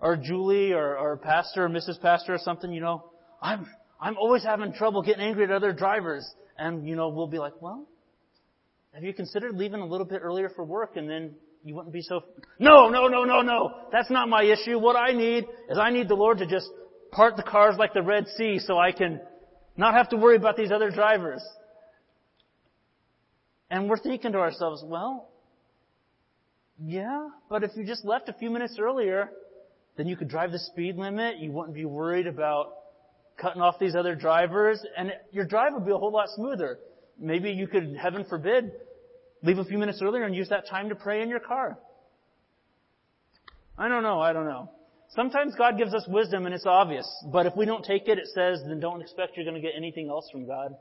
or 0.00 0.16
Julie 0.16 0.72
or, 0.72 0.96
or 0.96 1.18
Pastor 1.18 1.64
or 1.64 1.68
Mrs. 1.68 2.00
Pastor 2.00 2.34
or 2.34 2.38
something, 2.38 2.72
you 2.72 2.80
know, 2.80 3.10
I'm, 3.42 3.66
I'm 4.00 4.16
always 4.16 4.42
having 4.44 4.72
trouble 4.72 5.02
getting 5.02 5.22
angry 5.22 5.44
at 5.44 5.50
other 5.50 5.72
drivers. 5.72 6.28
And, 6.56 6.88
you 6.88 6.96
know, 6.96 7.10
we'll 7.10 7.28
be 7.28 7.38
like, 7.38 7.60
well, 7.60 7.86
have 8.98 9.04
you 9.04 9.14
considered 9.14 9.54
leaving 9.54 9.80
a 9.80 9.86
little 9.86 10.04
bit 10.04 10.22
earlier 10.24 10.48
for 10.48 10.64
work 10.64 10.96
and 10.96 11.08
then 11.08 11.32
you 11.62 11.72
wouldn't 11.72 11.92
be 11.92 12.02
so, 12.02 12.24
no, 12.58 12.88
no, 12.88 13.06
no, 13.06 13.22
no, 13.22 13.42
no. 13.42 13.70
That's 13.92 14.10
not 14.10 14.28
my 14.28 14.42
issue. 14.42 14.76
What 14.76 14.96
I 14.96 15.12
need 15.12 15.44
is 15.70 15.78
I 15.78 15.90
need 15.90 16.08
the 16.08 16.16
Lord 16.16 16.38
to 16.38 16.48
just 16.48 16.68
part 17.12 17.36
the 17.36 17.44
cars 17.44 17.76
like 17.78 17.94
the 17.94 18.02
Red 18.02 18.26
Sea 18.36 18.58
so 18.58 18.76
I 18.76 18.90
can 18.90 19.20
not 19.76 19.94
have 19.94 20.08
to 20.08 20.16
worry 20.16 20.34
about 20.34 20.56
these 20.56 20.72
other 20.72 20.90
drivers. 20.90 21.40
And 23.70 23.88
we're 23.88 24.00
thinking 24.00 24.32
to 24.32 24.38
ourselves, 24.38 24.82
well, 24.84 25.28
yeah, 26.84 27.28
but 27.48 27.62
if 27.62 27.70
you 27.76 27.86
just 27.86 28.04
left 28.04 28.28
a 28.28 28.32
few 28.32 28.50
minutes 28.50 28.78
earlier, 28.80 29.30
then 29.96 30.08
you 30.08 30.16
could 30.16 30.28
drive 30.28 30.50
the 30.50 30.58
speed 30.58 30.96
limit. 30.96 31.38
You 31.38 31.52
wouldn't 31.52 31.76
be 31.76 31.84
worried 31.84 32.26
about 32.26 32.72
cutting 33.36 33.62
off 33.62 33.78
these 33.78 33.94
other 33.94 34.16
drivers, 34.16 34.84
and 34.96 35.12
your 35.30 35.44
drive 35.44 35.74
would 35.74 35.86
be 35.86 35.92
a 35.92 35.96
whole 35.96 36.10
lot 36.10 36.26
smoother. 36.34 36.80
Maybe 37.16 37.50
you 37.50 37.66
could, 37.66 37.96
heaven 37.96 38.24
forbid, 38.28 38.72
leave 39.42 39.58
a 39.58 39.64
few 39.64 39.78
minutes 39.78 40.00
earlier 40.02 40.24
and 40.24 40.34
use 40.34 40.48
that 40.48 40.68
time 40.68 40.88
to 40.88 40.94
pray 40.94 41.22
in 41.22 41.28
your 41.28 41.40
car. 41.40 41.78
I 43.76 43.88
don't 43.88 44.02
know, 44.02 44.20
I 44.20 44.32
don't 44.32 44.46
know. 44.46 44.70
Sometimes 45.10 45.54
God 45.56 45.78
gives 45.78 45.94
us 45.94 46.04
wisdom 46.08 46.46
and 46.46 46.54
it's 46.54 46.66
obvious, 46.66 47.08
but 47.32 47.46
if 47.46 47.56
we 47.56 47.64
don't 47.64 47.84
take 47.84 48.08
it, 48.08 48.18
it 48.18 48.26
says, 48.34 48.60
then 48.66 48.80
don't 48.80 49.00
expect 49.00 49.36
you're 49.36 49.44
going 49.44 49.54
to 49.54 49.60
get 49.60 49.72
anything 49.76 50.08
else 50.08 50.28
from 50.30 50.46
God. 50.46 50.74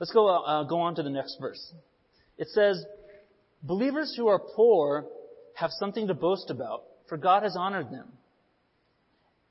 Let's 0.00 0.12
go, 0.12 0.28
uh, 0.28 0.64
go 0.64 0.80
on 0.80 0.96
to 0.96 1.02
the 1.02 1.10
next 1.10 1.36
verse. 1.40 1.72
It 2.36 2.48
says, 2.48 2.84
Believers 3.62 4.14
who 4.16 4.26
are 4.26 4.38
poor 4.38 5.06
have 5.54 5.70
something 5.70 6.08
to 6.08 6.14
boast 6.14 6.50
about, 6.50 6.82
for 7.08 7.16
God 7.16 7.44
has 7.44 7.56
honored 7.56 7.90
them. 7.90 8.08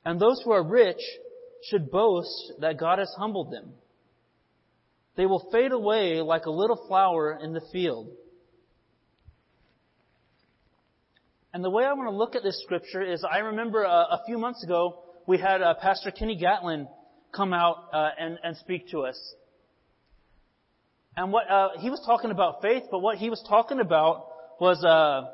And 0.04 0.20
those 0.20 0.40
who 0.44 0.52
are 0.52 0.62
rich 0.62 1.00
should 1.70 1.90
boast 1.90 2.52
that 2.60 2.78
God 2.78 2.98
has 2.98 3.12
humbled 3.18 3.50
them. 3.50 3.72
They 5.16 5.26
will 5.26 5.48
fade 5.52 5.72
away 5.72 6.20
like 6.20 6.46
a 6.46 6.50
little 6.50 6.84
flower 6.88 7.38
in 7.40 7.52
the 7.52 7.60
field. 7.72 8.08
And 11.52 11.62
the 11.62 11.70
way 11.70 11.84
I 11.84 11.92
want 11.92 12.08
to 12.08 12.16
look 12.16 12.34
at 12.34 12.42
this 12.42 12.60
scripture 12.64 13.02
is 13.02 13.24
I 13.24 13.38
remember 13.38 13.84
a, 13.84 13.88
a 13.88 14.22
few 14.26 14.38
months 14.38 14.64
ago 14.64 14.98
we 15.26 15.38
had 15.38 15.62
uh, 15.62 15.74
Pastor 15.74 16.10
Kenny 16.10 16.36
Gatlin 16.36 16.88
come 17.32 17.52
out 17.52 17.88
uh, 17.92 18.10
and, 18.18 18.38
and 18.42 18.56
speak 18.56 18.90
to 18.90 19.02
us. 19.02 19.18
And 21.16 21.30
what 21.30 21.48
uh, 21.48 21.68
he 21.78 21.90
was 21.90 22.02
talking 22.04 22.32
about 22.32 22.60
faith, 22.60 22.82
but 22.90 22.98
what 22.98 23.18
he 23.18 23.30
was 23.30 23.42
talking 23.48 23.78
about 23.78 24.26
was 24.60 24.82
uh, 24.84 25.30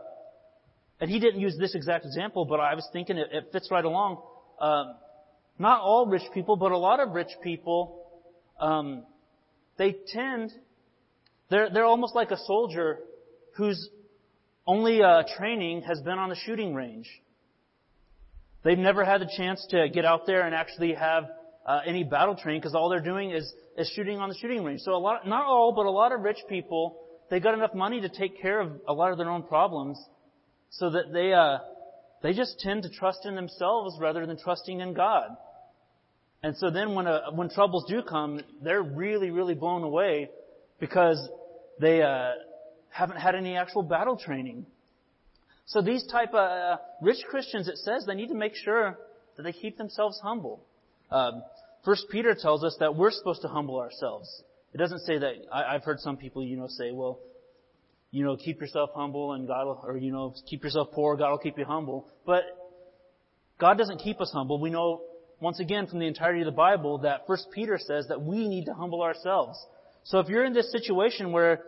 and 1.01 1.11
he 1.11 1.19
didn't 1.19 1.41
use 1.41 1.57
this 1.59 1.75
exact 1.75 2.05
example, 2.05 2.45
but 2.45 2.61
I 2.61 2.75
was 2.75 2.87
thinking 2.93 3.17
it, 3.17 3.29
it 3.33 3.49
fits 3.53 3.69
right 3.71 3.85
along. 3.85 4.23
Um, 4.61 4.95
not 5.59 5.81
all 5.81 6.07
rich 6.07 6.23
people, 6.35 6.57
but 6.57 6.73
a 6.73 6.79
lot 6.79 7.01
of 7.01 7.13
rich 7.13 7.31
people, 7.43 8.07
um, 8.61 9.05
they 9.81 9.97
tend, 10.09 10.53
they're, 11.49 11.71
they're 11.71 11.87
almost 11.87 12.15
like 12.15 12.31
a 12.31 12.37
soldier 12.37 12.99
whose 13.57 13.89
only 14.67 15.03
uh, 15.03 15.23
training 15.39 15.81
has 15.89 16.03
been 16.03 16.19
on 16.19 16.29
the 16.29 16.37
shooting 16.37 16.75
range. 16.75 17.09
They've 18.63 18.77
never 18.77 19.07
had 19.07 19.23
the 19.23 19.31
chance 19.39 19.67
to 19.71 19.89
get 19.89 20.05
out 20.05 20.27
there 20.27 20.43
and 20.43 20.55
actually 20.55 20.93
have 20.93 21.25
uh, 21.67 21.81
any 21.87 22.05
battle 22.05 22.37
training 22.37 22.61
because 22.61 22.75
all 22.75 22.91
they're 22.91 23.01
doing 23.01 23.31
is, 23.31 23.51
is 23.79 23.91
shooting 23.97 24.19
on 24.19 24.29
the 24.29 24.35
shooting 24.35 24.63
range. 24.65 24.83
So 24.83 24.93
a 24.93 24.99
lot, 24.99 25.27
not 25.27 25.47
all, 25.47 25.73
but 25.75 25.87
a 25.87 25.91
lot 25.91 26.13
of 26.13 26.21
rich 26.21 26.41
people, 26.47 26.99
they 27.31 27.41
got 27.41 27.55
enough 27.55 27.73
money 27.73 28.03
to 28.03 28.11
take 28.11 28.39
care 28.39 28.61
of 28.61 28.73
a 28.87 28.93
lot 28.93 29.13
of 29.13 29.17
their 29.17 29.31
own 29.31 29.45
problems, 29.45 29.99
so 30.69 30.91
that 30.91 31.11
they 31.11 31.33
uh, 31.33 31.57
they 32.23 32.35
just 32.35 32.61
tend 32.61 32.83
to 32.83 32.91
trust 32.91 33.25
in 33.25 33.35
themselves 33.35 33.97
rather 33.99 34.27
than 34.27 34.37
trusting 34.37 34.81
in 34.81 34.93
God. 34.93 35.31
And 36.43 36.57
so 36.57 36.71
then 36.71 36.95
when 36.95 37.07
a, 37.07 37.31
when 37.35 37.51
troubles 37.51 37.85
do 37.89 38.03
come, 38.03 38.41
they're 38.63 38.83
really 38.83 39.31
really 39.31 39.55
blown 39.55 39.83
away 39.83 40.31
because 40.79 41.29
they 41.81 42.03
uh, 42.03 42.33
haven't 42.91 43.19
had 43.19 43.35
any 43.35 43.57
actual 43.57 43.83
battle 43.83 44.17
training. 44.17 44.67
So 45.67 45.83
these 45.83 46.05
type 46.11 46.31
of 46.31 46.35
uh, 46.35 46.77
rich 47.01 47.19
Christians, 47.29 47.69
it 47.69 47.77
says 47.79 48.05
they 48.07 48.15
need 48.15 48.29
to 48.29 48.35
make 48.35 48.55
sure 48.57 48.99
that 49.37 49.43
they 49.43 49.53
keep 49.53 49.79
themselves 49.79 50.19
humble. 50.23 50.65
Um, 51.11 51.43
First 51.85 52.07
Peter 52.11 52.35
tells 52.35 52.65
us 52.65 52.77
that 52.81 52.95
we're 52.97 53.11
supposed 53.11 53.43
to 53.43 53.49
humble 53.49 53.79
ourselves. 53.79 54.43
It 54.75 54.79
doesn't 54.79 55.01
say 55.01 55.19
that. 55.19 55.35
I, 55.53 55.75
I've 55.75 55.85
heard 55.85 56.01
some 56.01 56.17
people, 56.17 56.45
you 56.45 56.57
know, 56.57 56.67
say, 56.69 56.91
well, 56.91 57.21
you 58.11 58.25
know, 58.25 58.37
keep 58.37 58.61
yourself 58.61 58.91
humble 58.95 59.33
and 59.33 59.47
God 59.47 59.67
will, 59.67 59.81
or 59.85 59.97
you 59.97 60.13
know, 60.13 60.35
keep 60.49 60.65
yourself 60.65 60.89
poor, 60.93 61.17
God 61.17 61.31
will 61.31 61.39
keep 61.39 61.57
you 61.57 61.65
humble. 61.65 62.09
But 62.27 62.43
God 63.59 63.79
doesn't 63.79 63.99
keep 63.99 64.21
us 64.21 64.31
humble. 64.33 64.61
We 64.61 64.71
know 64.71 65.03
once 65.41 65.59
again 65.59 65.87
from 65.87 65.99
the 65.99 66.07
entirety 66.07 66.41
of 66.41 66.47
the 66.47 66.53
Bible 66.53 66.99
that 66.99 67.27
First 67.27 67.49
Peter 67.53 67.79
says 67.79 68.09
that 68.09 68.23
we 68.23 68.47
need 68.47 68.67
to 68.67 68.75
humble 68.75 69.03
ourselves. 69.03 69.59
So 70.05 70.19
if 70.19 70.29
you're 70.29 70.45
in 70.45 70.53
this 70.53 70.71
situation 70.71 71.33
where 71.33 71.63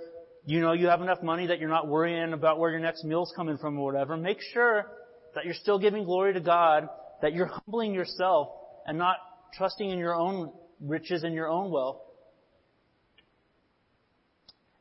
you 0.44 0.60
know 0.60 0.72
you 0.72 0.88
have 0.88 1.00
enough 1.00 1.22
money 1.22 1.46
that 1.46 1.58
you're 1.58 1.68
not 1.68 1.88
worrying 1.88 2.32
about 2.32 2.58
where 2.58 2.70
your 2.70 2.80
next 2.80 3.04
meal's 3.04 3.32
coming 3.34 3.58
from 3.58 3.78
or 3.78 3.84
whatever, 3.84 4.16
make 4.16 4.40
sure 4.52 4.86
that 5.34 5.44
you're 5.44 5.54
still 5.54 5.78
giving 5.78 6.04
glory 6.04 6.34
to 6.34 6.40
God, 6.40 6.88
that 7.22 7.32
you're 7.32 7.46
humbling 7.46 7.94
yourself 7.94 8.48
and 8.86 8.98
not 8.98 9.16
trusting 9.56 9.88
in 9.88 9.98
your 9.98 10.14
own 10.14 10.52
riches 10.80 11.24
and 11.24 11.34
your 11.34 11.48
own 11.48 11.70
wealth. 11.70 12.00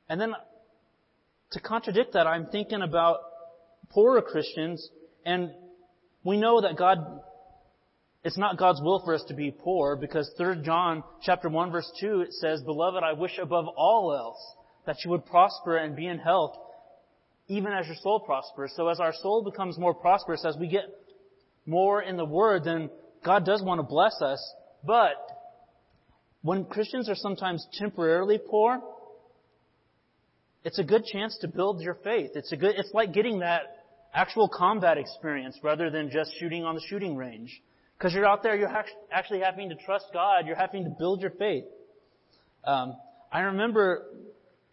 And 0.09 0.19
then 0.19 0.33
to 1.51 1.59
contradict 1.59 2.13
that, 2.13 2.27
I'm 2.27 2.47
thinking 2.47 2.81
about 2.81 3.19
poorer 3.89 4.21
Christians, 4.21 4.89
and 5.25 5.51
we 6.23 6.37
know 6.37 6.61
that 6.61 6.75
God, 6.77 7.21
it's 8.23 8.37
not 8.37 8.57
God's 8.57 8.81
will 8.81 9.01
for 9.03 9.15
us 9.15 9.23
to 9.29 9.33
be 9.33 9.51
poor, 9.51 9.95
because 9.95 10.31
3 10.37 10.61
John 10.63 11.03
chapter 11.23 11.49
1 11.49 11.71
verse 11.71 11.91
2, 11.99 12.21
it 12.21 12.33
says, 12.33 12.61
Beloved, 12.61 13.03
I 13.03 13.13
wish 13.13 13.39
above 13.41 13.65
all 13.75 14.13
else 14.15 14.55
that 14.85 14.97
you 15.03 15.11
would 15.11 15.25
prosper 15.25 15.77
and 15.77 15.95
be 15.95 16.07
in 16.07 16.19
health, 16.19 16.55
even 17.47 17.71
as 17.71 17.87
your 17.87 17.95
soul 17.95 18.19
prospers. 18.19 18.73
So 18.75 18.87
as 18.89 18.99
our 18.99 19.13
soul 19.13 19.43
becomes 19.43 19.77
more 19.77 19.93
prosperous, 19.93 20.45
as 20.45 20.55
we 20.57 20.67
get 20.67 20.85
more 21.65 22.01
in 22.01 22.15
the 22.15 22.25
Word, 22.25 22.63
then 22.63 22.89
God 23.25 23.45
does 23.45 23.63
want 23.63 23.79
to 23.79 23.83
bless 23.83 24.21
us. 24.21 24.53
But 24.85 25.15
when 26.43 26.65
Christians 26.65 27.09
are 27.09 27.15
sometimes 27.15 27.65
temporarily 27.73 28.39
poor, 28.39 28.81
it's 30.63 30.79
a 30.79 30.83
good 30.83 31.05
chance 31.05 31.37
to 31.41 31.47
build 31.47 31.81
your 31.81 31.95
faith. 32.03 32.31
It's 32.35 32.51
a 32.51 32.57
good, 32.57 32.75
it's 32.77 32.93
like 32.93 33.13
getting 33.13 33.39
that 33.39 33.61
actual 34.13 34.47
combat 34.47 34.97
experience 34.97 35.57
rather 35.63 35.89
than 35.89 36.11
just 36.11 36.31
shooting 36.39 36.63
on 36.63 36.75
the 36.75 36.81
shooting 36.87 37.15
range. 37.15 37.61
Because 38.01 38.15
you're 38.15 38.25
out 38.25 38.41
there, 38.41 38.55
you're 38.55 38.83
actually 39.11 39.41
having 39.41 39.69
to 39.69 39.75
trust 39.75 40.05
God. 40.11 40.47
You're 40.47 40.55
having 40.55 40.85
to 40.85 40.89
build 40.89 41.21
your 41.21 41.29
faith. 41.29 41.65
Um, 42.63 42.95
I 43.31 43.41
remember 43.41 44.07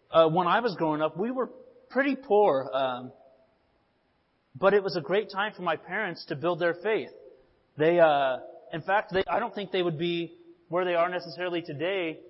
uh, 0.09 0.27
when 0.29 0.47
I 0.47 0.61
was 0.61 0.73
growing 0.75 1.03
up, 1.03 1.15
we 1.15 1.29
were 1.29 1.51
pretty 1.91 2.15
poor, 2.15 2.71
um, 2.73 3.11
but 4.59 4.73
it 4.73 4.81
was 4.81 4.95
a 4.95 5.01
great 5.01 5.29
time 5.31 5.53
for 5.55 5.61
my 5.61 5.75
parents 5.75 6.25
to 6.29 6.35
build 6.35 6.59
their 6.59 6.73
faith. 6.73 7.11
They, 7.77 7.99
uh, 7.99 8.37
in 8.73 8.81
fact, 8.81 9.13
they, 9.13 9.23
I 9.29 9.37
don't 9.37 9.53
think 9.53 9.71
they 9.71 9.83
would 9.83 9.99
be 9.99 10.33
where 10.69 10.83
they 10.83 10.95
are 10.95 11.07
necessarily 11.07 11.61
today 11.61 12.21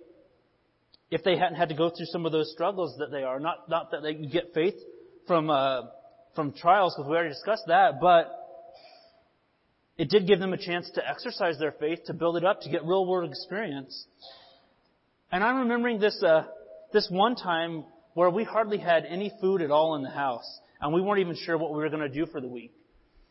if 1.12 1.24
they 1.24 1.38
hadn't 1.38 1.56
had 1.56 1.70
to 1.70 1.76
go 1.76 1.90
through 1.90 2.08
some 2.08 2.26
of 2.26 2.34
those 2.34 2.52
struggles 2.52 2.98
that 3.00 3.10
they 3.10 3.24
are. 3.24 3.40
Not, 3.40 3.70
not 3.70 3.92
that 3.92 4.04
they 4.04 4.16
get 4.16 4.54
faith 4.54 4.76
from, 5.28 5.50
uh, 5.50 5.84
from 6.36 6.52
trials, 6.52 6.94
because 6.94 7.10
we 7.10 7.16
already 7.16 7.30
discussed 7.30 7.68
that, 7.68 8.02
but 8.02 8.38
it 10.00 10.10
did 10.10 10.26
give 10.26 10.40
them 10.40 10.54
a 10.54 10.58
chance 10.58 10.90
to 10.96 11.06
exercise 11.06 11.60
their 11.60 11.74
faith, 11.74 12.06
to 12.06 12.14
build 12.14 12.38
it 12.38 12.46
up, 12.46 12.62
to 12.62 12.70
get 12.70 12.86
real 12.86 13.06
world 13.06 13.30
experience. 13.30 14.06
And 15.30 15.44
I'm 15.44 15.58
remembering 15.58 16.00
this, 16.00 16.24
uh, 16.24 16.44
this 16.94 17.10
one 17.12 17.36
time 17.36 17.84
where 18.14 18.30
we 18.30 18.46
hardly 18.46 18.78
had 18.78 19.04
any 19.06 19.30
food 19.42 19.62
at 19.62 19.72
all 19.72 19.96
in 19.96 20.02
the 20.02 20.10
house, 20.10 20.62
and 20.80 20.94
we 20.94 21.02
weren't 21.02 21.20
even 21.20 21.36
sure 21.36 21.58
what 21.58 21.72
we 21.72 21.80
were 21.80 21.90
going 21.90 22.02
to 22.02 22.08
do 22.08 22.26
for 22.26 22.40
the 22.40 22.48
week. 22.48 22.72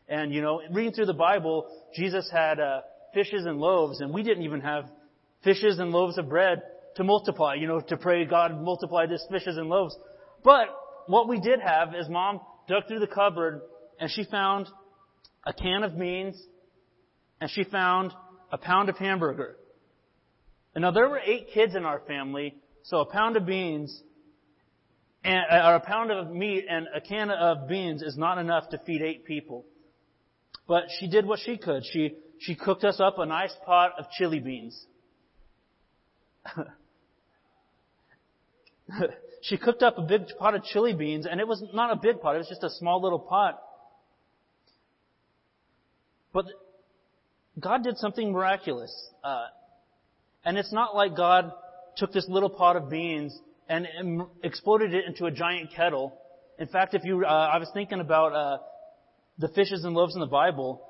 And 0.07 0.31
you 0.31 0.43
know, 0.43 0.61
reading 0.71 0.93
through 0.93 1.07
the 1.07 1.13
Bible, 1.13 1.65
Jesus 1.95 2.29
had 2.31 2.59
uh, 2.59 2.81
fishes 3.15 3.47
and 3.47 3.57
loaves, 3.57 3.99
and 3.99 4.13
we 4.13 4.21
didn't 4.21 4.43
even 4.43 4.61
have 4.61 4.85
fishes 5.43 5.79
and 5.79 5.89
loaves 5.89 6.19
of 6.19 6.29
bread 6.29 6.61
to 6.97 7.03
multiply, 7.03 7.55
you 7.55 7.65
know, 7.65 7.79
to 7.79 7.97
pray, 7.97 8.25
God, 8.25 8.61
multiply 8.61 9.07
this 9.07 9.25
fishes 9.31 9.57
and 9.57 9.69
loaves. 9.69 9.97
But 10.43 10.67
what 11.07 11.27
we 11.27 11.39
did 11.39 11.61
have 11.61 11.95
is 11.95 12.07
mom 12.07 12.41
dug 12.67 12.83
through 12.87 12.99
the 12.99 13.07
cupboard 13.07 13.61
and 13.99 14.11
she 14.11 14.23
found 14.23 14.67
a 15.47 15.53
can 15.53 15.83
of 15.83 15.97
beans 15.97 16.39
and 17.41 17.49
she 17.49 17.63
found 17.63 18.11
a 18.51 18.57
pound 18.57 18.89
of 18.89 18.97
hamburger. 18.97 19.55
And 20.75 20.81
now 20.83 20.91
there 20.91 21.09
were 21.09 21.19
eight 21.19 21.49
kids 21.53 21.75
in 21.75 21.85
our 21.85 21.99
family, 22.01 22.55
so 22.83 22.99
a 22.99 23.05
pound 23.05 23.37
of 23.37 23.45
beans 23.45 24.01
and, 25.23 25.39
uh, 25.51 25.69
or 25.69 25.75
a 25.75 25.79
pound 25.79 26.11
of 26.11 26.31
meat 26.31 26.65
and 26.69 26.87
a 26.95 27.01
can 27.01 27.29
of 27.29 27.67
beans 27.67 28.01
is 28.01 28.17
not 28.17 28.37
enough 28.37 28.69
to 28.69 28.77
feed 28.85 29.01
eight 29.01 29.25
people. 29.25 29.65
But 30.67 30.83
she 30.99 31.07
did 31.07 31.25
what 31.25 31.39
she 31.39 31.57
could. 31.57 31.83
She, 31.91 32.15
she 32.39 32.55
cooked 32.55 32.83
us 32.83 32.99
up 32.99 33.17
a 33.17 33.25
nice 33.25 33.53
pot 33.65 33.93
of 33.97 34.05
chili 34.17 34.39
beans. 34.39 34.85
she 39.41 39.57
cooked 39.57 39.83
up 39.83 39.97
a 39.97 40.03
big 40.03 40.27
pot 40.37 40.55
of 40.55 40.63
chili 40.63 40.93
beans, 40.93 41.25
and 41.29 41.39
it 41.41 41.47
was 41.47 41.63
not 41.73 41.91
a 41.91 41.95
big 41.95 42.21
pot, 42.21 42.35
it 42.35 42.39
was 42.39 42.47
just 42.47 42.63
a 42.63 42.69
small 42.69 43.01
little 43.01 43.19
pot. 43.19 43.61
But 46.31 46.45
God 47.59 47.83
did 47.83 47.97
something 47.97 48.31
miraculous. 48.31 48.93
Uh, 49.23 49.45
and 50.45 50.57
it's 50.57 50.71
not 50.71 50.95
like 50.95 51.15
God 51.15 51.51
took 51.97 52.11
this 52.11 52.27
little 52.27 52.49
pot 52.49 52.75
of 52.75 52.89
beans 52.89 53.37
and 53.67 53.87
exploded 54.43 54.93
it 54.93 55.05
into 55.05 55.25
a 55.25 55.31
giant 55.31 55.71
kettle. 55.75 56.17
In 56.57 56.67
fact, 56.67 56.93
if 56.93 57.03
you, 57.03 57.25
uh, 57.25 57.27
I 57.27 57.57
was 57.57 57.69
thinking 57.73 57.99
about 57.99 58.33
uh, 58.33 58.57
the 59.39 59.47
fishes 59.47 59.85
and 59.85 59.95
loaves 59.95 60.13
in 60.13 60.19
the 60.19 60.27
Bible. 60.27 60.85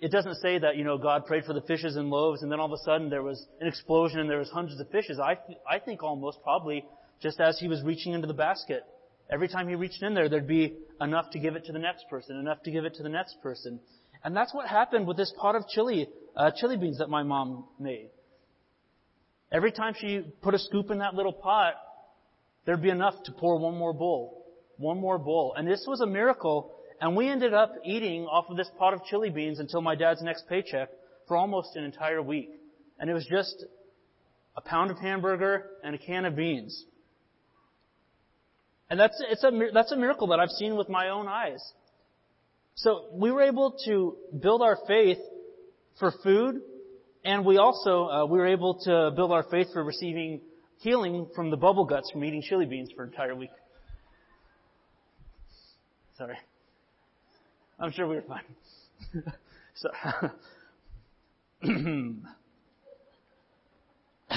It 0.00 0.12
doesn't 0.12 0.36
say 0.36 0.58
that 0.58 0.76
you 0.76 0.84
know 0.84 0.98
God 0.98 1.26
prayed 1.26 1.44
for 1.44 1.52
the 1.54 1.62
fishes 1.62 1.96
and 1.96 2.10
loaves, 2.10 2.42
and 2.42 2.52
then 2.52 2.60
all 2.60 2.72
of 2.72 2.78
a 2.78 2.84
sudden 2.84 3.10
there 3.10 3.22
was 3.22 3.44
an 3.60 3.66
explosion 3.66 4.20
and 4.20 4.30
there 4.30 4.38
was 4.38 4.50
hundreds 4.50 4.80
of 4.80 4.88
fishes. 4.90 5.18
I 5.18 5.38
I 5.68 5.78
think 5.78 6.02
almost 6.02 6.42
probably 6.42 6.84
just 7.22 7.40
as 7.40 7.58
he 7.58 7.68
was 7.68 7.82
reaching 7.82 8.12
into 8.12 8.26
the 8.26 8.34
basket. 8.34 8.82
Every 9.30 9.48
time 9.48 9.68
he 9.68 9.74
reached 9.74 10.02
in 10.02 10.14
there, 10.14 10.28
there'd 10.28 10.46
be 10.46 10.76
enough 11.00 11.30
to 11.30 11.38
give 11.38 11.54
it 11.54 11.64
to 11.66 11.72
the 11.72 11.78
next 11.78 12.08
person, 12.08 12.36
enough 12.36 12.62
to 12.64 12.70
give 12.70 12.84
it 12.84 12.94
to 12.94 13.02
the 13.02 13.08
next 13.08 13.40
person. 13.42 13.80
And 14.22 14.36
that's 14.36 14.52
what 14.52 14.66
happened 14.66 15.06
with 15.06 15.16
this 15.16 15.32
pot 15.38 15.56
of 15.56 15.66
chili, 15.68 16.08
uh, 16.36 16.50
chili 16.54 16.76
beans 16.76 16.98
that 16.98 17.08
my 17.08 17.22
mom 17.22 17.64
made. 17.78 18.10
Every 19.52 19.72
time 19.72 19.94
she 19.98 20.20
put 20.42 20.54
a 20.54 20.58
scoop 20.58 20.90
in 20.90 20.98
that 20.98 21.14
little 21.14 21.32
pot, 21.32 21.74
there'd 22.64 22.82
be 22.82 22.90
enough 22.90 23.14
to 23.24 23.32
pour 23.32 23.58
one 23.58 23.76
more 23.76 23.92
bowl. 23.92 24.46
One 24.76 25.00
more 25.00 25.18
bowl. 25.18 25.54
And 25.56 25.66
this 25.66 25.84
was 25.86 26.00
a 26.00 26.06
miracle. 26.06 26.72
And 27.00 27.16
we 27.16 27.28
ended 27.28 27.54
up 27.54 27.74
eating 27.84 28.26
off 28.26 28.46
of 28.48 28.56
this 28.56 28.70
pot 28.78 28.94
of 28.94 29.04
chili 29.04 29.30
beans 29.30 29.58
until 29.58 29.80
my 29.80 29.94
dad's 29.94 30.22
next 30.22 30.48
paycheck 30.48 30.90
for 31.26 31.36
almost 31.36 31.76
an 31.76 31.84
entire 31.84 32.22
week. 32.22 32.50
And 32.98 33.10
it 33.10 33.14
was 33.14 33.26
just 33.26 33.64
a 34.56 34.60
pound 34.60 34.90
of 34.90 34.98
hamburger 34.98 35.66
and 35.82 35.94
a 35.94 35.98
can 35.98 36.26
of 36.26 36.36
beans. 36.36 36.84
And 38.90 38.98
that's, 38.98 39.22
it's 39.30 39.44
a, 39.44 39.50
that's 39.72 39.92
a 39.92 39.96
miracle 39.96 40.28
that 40.28 40.40
I've 40.40 40.50
seen 40.50 40.76
with 40.76 40.88
my 40.88 41.08
own 41.08 41.28
eyes. 41.28 41.62
So 42.82 43.08
we 43.12 43.30
were 43.30 43.42
able 43.42 43.76
to 43.84 44.16
build 44.40 44.62
our 44.62 44.78
faith 44.88 45.18
for 45.98 46.14
food, 46.22 46.62
and 47.26 47.44
we 47.44 47.58
also, 47.58 48.06
uh, 48.06 48.24
we 48.24 48.38
were 48.38 48.46
able 48.46 48.80
to 48.84 49.10
build 49.14 49.32
our 49.32 49.42
faith 49.50 49.66
for 49.74 49.84
receiving 49.84 50.40
healing 50.78 51.26
from 51.36 51.50
the 51.50 51.58
bubble 51.58 51.84
guts 51.84 52.10
from 52.10 52.24
eating 52.24 52.40
chili 52.40 52.64
beans 52.64 52.90
for 52.96 53.02
an 53.02 53.10
entire 53.10 53.34
week. 53.34 53.50
Sorry. 56.16 56.38
I'm 57.78 57.92
sure 57.92 58.08
we 58.08 58.16
were 58.16 58.22
fine. 58.22 58.44
so, 59.74 59.90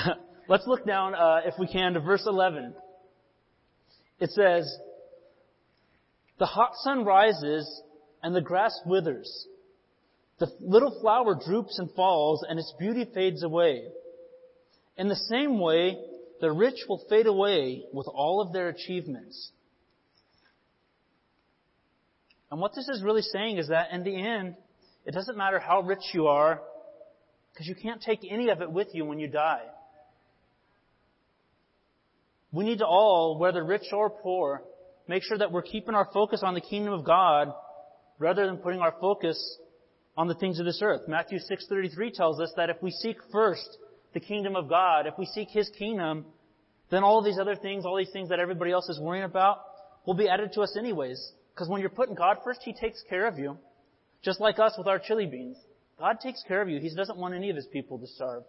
let's 0.50 0.68
look 0.68 0.86
down, 0.86 1.16
uh, 1.16 1.40
if 1.46 1.54
we 1.58 1.68
can, 1.68 1.94
to 1.94 2.02
verse 2.02 2.26
11. 2.28 2.74
It 4.20 4.32
says, 4.32 4.70
The 6.40 6.46
hot 6.46 6.72
sun 6.84 7.06
rises 7.06 7.84
and 8.24 8.34
the 8.34 8.42
grass 8.42 8.80
withers. 8.86 9.48
The 10.40 10.48
little 10.62 11.00
flower 11.02 11.36
droops 11.36 11.78
and 11.78 11.92
falls, 11.92 12.44
and 12.48 12.58
its 12.58 12.74
beauty 12.80 13.06
fades 13.14 13.44
away. 13.44 13.84
In 14.98 15.10
the 15.10 15.16
same 15.16 15.60
way, 15.60 15.98
the 16.42 16.52
rich 16.52 16.80
will 16.90 17.04
fade 17.10 17.28
away 17.28 17.84
with 17.94 18.08
all 18.08 18.42
of 18.42 18.54
their 18.54 18.70
achievements. 18.70 19.52
And 22.50 22.60
what 22.60 22.74
this 22.76 22.88
is 22.88 23.04
really 23.04 23.22
saying 23.22 23.58
is 23.58 23.68
that 23.70 23.92
in 23.92 24.04
the 24.04 24.16
end, 24.16 24.56
it 25.06 25.14
doesn't 25.14 25.38
matter 25.38 25.60
how 25.60 25.82
rich 25.82 26.04
you 26.14 26.28
are, 26.28 26.62
because 27.52 27.68
you 27.68 27.76
can't 27.76 28.02
take 28.02 28.20
any 28.30 28.50
of 28.50 28.62
it 28.62 28.72
with 28.72 28.88
you 28.94 29.06
when 29.06 29.20
you 29.20 29.28
die. 29.28 29.64
We 32.52 32.64
need 32.64 32.80
to 32.80 32.86
all, 32.86 33.38
whether 33.40 33.64
rich 33.64 33.88
or 33.92 34.10
poor, 34.10 34.62
make 35.08 35.24
sure 35.24 35.38
that 35.38 35.52
we're 35.52 35.64
keeping 35.64 35.96
our 35.96 36.08
focus 36.14 36.42
on 36.44 36.54
the 36.54 36.62
kingdom 36.62 36.94
of 36.94 37.04
God 37.04 37.54
rather 38.20 38.46
than 38.46 38.58
putting 38.58 38.80
our 38.80 38.94
focus 39.00 39.58
on 40.16 40.28
the 40.28 40.36
things 40.36 40.60
of 40.60 40.66
this 40.66 40.82
earth. 40.82 41.08
Matthew 41.08 41.40
6:33 41.40 42.12
tells 42.12 42.40
us 42.40 42.54
that 42.56 42.70
if 42.70 42.82
we 42.82 42.92
seek 42.92 43.18
first 43.32 43.78
the 44.14 44.20
kingdom 44.20 44.56
of 44.56 44.70
God, 44.70 45.08
if 45.08 45.18
we 45.18 45.26
seek 45.26 45.50
his 45.50 45.70
kingdom, 45.70 46.26
then 46.90 47.04
all 47.04 47.22
these 47.22 47.40
other 47.40 47.56
things, 47.56 47.86
all 47.86 47.98
these 47.98 48.12
things 48.12 48.30
that 48.30 48.40
everybody 48.40 48.72
else 48.72 48.88
is 48.90 49.00
worrying 49.00 49.24
about 49.24 49.58
will 50.06 50.14
be 50.14 50.30
added 50.30 50.54
to 50.54 50.62
us 50.62 50.78
anyways. 50.78 51.34
Because 51.54 51.68
when 51.70 51.82
you're 51.82 51.90
putting 51.90 52.16
God 52.16 52.38
first, 52.44 52.62
he 52.64 52.74
takes 52.74 53.02
care 53.10 53.28
of 53.28 53.40
you. 53.40 53.58
Just 54.22 54.40
like 54.40 54.60
us 54.60 54.76
with 54.78 54.88
our 54.88 55.00
chili 55.00 55.26
beans. 55.26 55.58
God 56.00 56.20
takes 56.20 56.44
care 56.48 56.62
of 56.62 56.70
you. 56.70 56.80
He 56.80 56.94
doesn't 56.96 57.18
want 57.18 57.34
any 57.34 57.50
of 57.50 57.56
his 57.56 57.68
people 57.68 58.00
to 58.00 58.08
starve. 58.08 58.44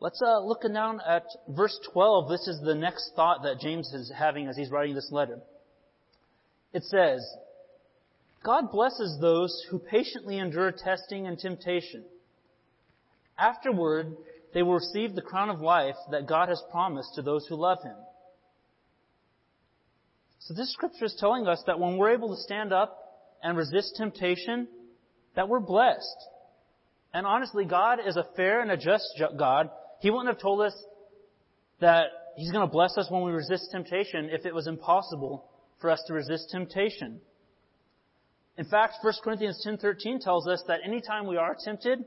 Let's 0.00 0.22
uh, 0.22 0.40
look 0.40 0.62
down 0.62 1.00
at 1.06 1.24
verse 1.48 1.78
12. 1.92 2.28
This 2.28 2.46
is 2.46 2.60
the 2.60 2.74
next 2.74 3.12
thought 3.16 3.42
that 3.42 3.58
James 3.58 3.92
is 3.92 4.12
having 4.16 4.46
as 4.46 4.56
he's 4.56 4.70
writing 4.70 4.94
this 4.94 5.10
letter. 5.10 5.40
It 6.72 6.84
says, 6.84 7.20
God 8.44 8.70
blesses 8.70 9.18
those 9.20 9.64
who 9.70 9.78
patiently 9.78 10.38
endure 10.38 10.72
testing 10.72 11.26
and 11.26 11.38
temptation. 11.38 12.04
Afterward, 13.38 14.16
they 14.54 14.62
will 14.62 14.74
receive 14.74 15.14
the 15.14 15.22
crown 15.22 15.50
of 15.50 15.60
life 15.60 15.96
that 16.10 16.26
God 16.26 16.48
has 16.48 16.62
promised 16.70 17.14
to 17.14 17.22
those 17.22 17.46
who 17.46 17.56
love 17.56 17.78
Him. 17.82 17.96
So 20.40 20.54
this 20.54 20.72
scripture 20.72 21.04
is 21.04 21.16
telling 21.18 21.46
us 21.46 21.62
that 21.66 21.80
when 21.80 21.96
we're 21.96 22.14
able 22.14 22.34
to 22.34 22.42
stand 22.42 22.72
up 22.72 22.96
and 23.42 23.56
resist 23.56 23.96
temptation, 23.96 24.68
that 25.36 25.48
we're 25.48 25.60
blessed. 25.60 26.16
And 27.12 27.26
honestly, 27.26 27.64
God 27.64 27.98
is 28.06 28.16
a 28.16 28.26
fair 28.36 28.60
and 28.60 28.70
a 28.70 28.76
just 28.76 29.20
God 29.38 29.70
he 30.00 30.10
wouldn't 30.10 30.28
have 30.28 30.40
told 30.40 30.60
us 30.60 30.74
that 31.80 32.06
He's 32.36 32.52
going 32.52 32.66
to 32.66 32.72
bless 32.72 32.96
us 32.96 33.10
when 33.10 33.22
we 33.22 33.32
resist 33.32 33.70
temptation 33.72 34.30
if 34.30 34.46
it 34.46 34.54
was 34.54 34.68
impossible 34.68 35.44
for 35.80 35.90
us 35.90 36.02
to 36.06 36.14
resist 36.14 36.50
temptation. 36.50 37.20
In 38.56 38.64
fact, 38.64 38.94
1 39.02 39.22
Corinthians 39.22 39.62
10:13 39.64 40.20
tells 40.20 40.48
us 40.48 40.62
that 40.66 40.80
anytime 40.84 41.26
we 41.26 41.36
are 41.36 41.54
tempted, 41.54 42.04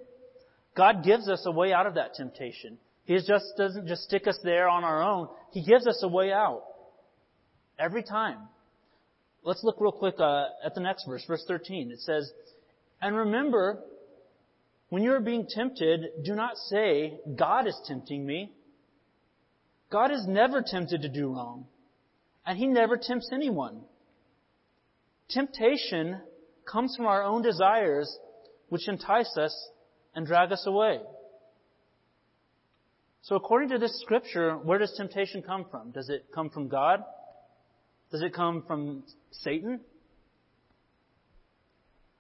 God 0.76 1.04
gives 1.04 1.30
us 1.30 1.46
a 1.46 1.52
way 1.52 1.72
out 1.74 1.88
of 1.88 1.96
that 1.96 2.14
temptation. 2.14 2.78
He 3.06 3.18
just 3.18 3.58
doesn't 3.58 3.88
just 3.88 4.04
stick 4.04 4.28
us 4.28 4.38
there 4.44 4.70
on 4.70 4.84
our 4.84 5.02
own. 5.02 5.30
He 5.52 5.64
gives 5.64 5.88
us 5.88 6.02
a 6.04 6.08
way 6.08 6.32
out. 6.32 6.64
Every 7.80 8.04
time. 8.04 8.48
Let's 9.44 9.64
look 9.64 9.78
real 9.80 9.92
quick 9.92 10.20
uh, 10.20 10.46
at 10.64 10.76
the 10.76 10.82
next 10.82 11.06
verse, 11.08 11.26
verse 11.26 11.44
13. 11.48 11.92
It 11.92 12.00
says, 12.00 12.32
And 13.02 13.16
remember 13.16 13.84
when 14.90 15.04
you 15.04 15.14
are 15.14 15.20
being 15.20 15.48
tempted, 15.48 16.24
do 16.24 16.36
not 16.36 16.58
say, 16.58 17.20
God 17.36 17.66
is 17.66 17.80
tempting 17.88 18.26
me. 18.26 18.52
God 19.90 20.12
is 20.12 20.28
never 20.28 20.62
tempted 20.62 21.02
to 21.02 21.10
do 21.10 21.34
wrong. 21.34 21.66
And 22.52 22.60
He 22.60 22.68
never 22.68 22.98
tempts 22.98 23.30
anyone. 23.32 23.80
Temptation 25.30 26.20
comes 26.70 26.94
from 26.98 27.06
our 27.06 27.24
own 27.24 27.44
desires, 27.44 28.14
which 28.68 28.90
entice 28.90 29.38
us 29.38 29.70
and 30.14 30.28
drag 30.28 30.52
us 30.52 30.66
away. 30.68 31.00
So 33.22 33.38
according 33.38 33.70
to 33.70 33.78
this 33.78 33.98
scripture, 34.02 34.58
where 34.58 34.80
does 34.80 34.94
temptation 34.98 35.42
come 35.42 35.66
from? 35.72 35.92
Does 35.92 36.10
it 36.10 36.26
come 36.36 36.50
from 36.50 36.68
God? 36.68 37.02
Does 38.12 38.22
it 38.22 38.34
come 38.34 38.66
from 38.68 39.04
Satan? 39.32 39.80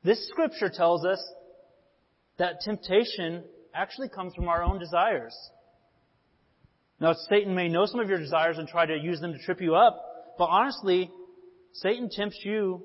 This 0.01 0.29
scripture 0.29 0.71
tells 0.73 1.03
us 1.05 1.21
that 2.37 2.61
temptation 2.61 3.43
actually 3.75 4.07
comes 4.07 4.33
from 4.33 4.47
our 4.47 4.63
own 4.63 4.79
desires. 4.79 5.35
Now, 7.01 7.15
Satan 7.29 7.53
may 7.53 7.67
know 7.67 7.85
some 7.85 7.99
of 7.99 8.07
your 8.07 8.19
desires 8.19 8.57
and 8.57 8.65
try 8.65 8.85
to 8.85 8.95
use 8.97 9.19
them 9.19 9.33
to 9.33 9.39
trip 9.39 9.59
you 9.59 9.75
up, 9.75 10.07
but 10.41 10.47
honestly, 10.47 11.11
Satan 11.71 12.09
tempts 12.09 12.39
you 12.41 12.81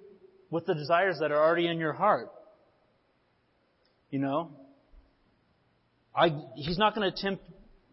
with 0.50 0.66
the 0.66 0.74
desires 0.74 1.20
that 1.20 1.32
are 1.32 1.42
already 1.42 1.66
in 1.66 1.78
your 1.78 1.94
heart. 1.94 2.28
You 4.10 4.18
know? 4.18 4.50
I, 6.14 6.38
he's 6.56 6.76
not 6.76 6.94
going 6.94 7.10
to 7.10 7.16
tempt 7.18 7.42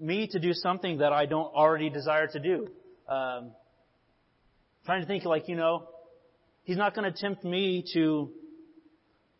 me 0.02 0.28
to 0.34 0.40
do 0.40 0.52
something 0.52 0.98
that 0.98 1.14
I 1.14 1.28
don't 1.28 1.46
already 1.56 1.90
desire 1.90 2.28
to 2.28 2.40
do. 2.42 2.68
Um, 3.08 3.52
trying 4.86 5.00
to 5.00 5.08
think 5.08 5.24
like, 5.24 5.48
you 5.48 5.56
know, 5.56 5.88
he's 6.66 6.76
not 6.76 6.94
going 6.94 7.10
to 7.10 7.18
tempt 7.18 7.46
me 7.46 7.86
to 7.94 8.32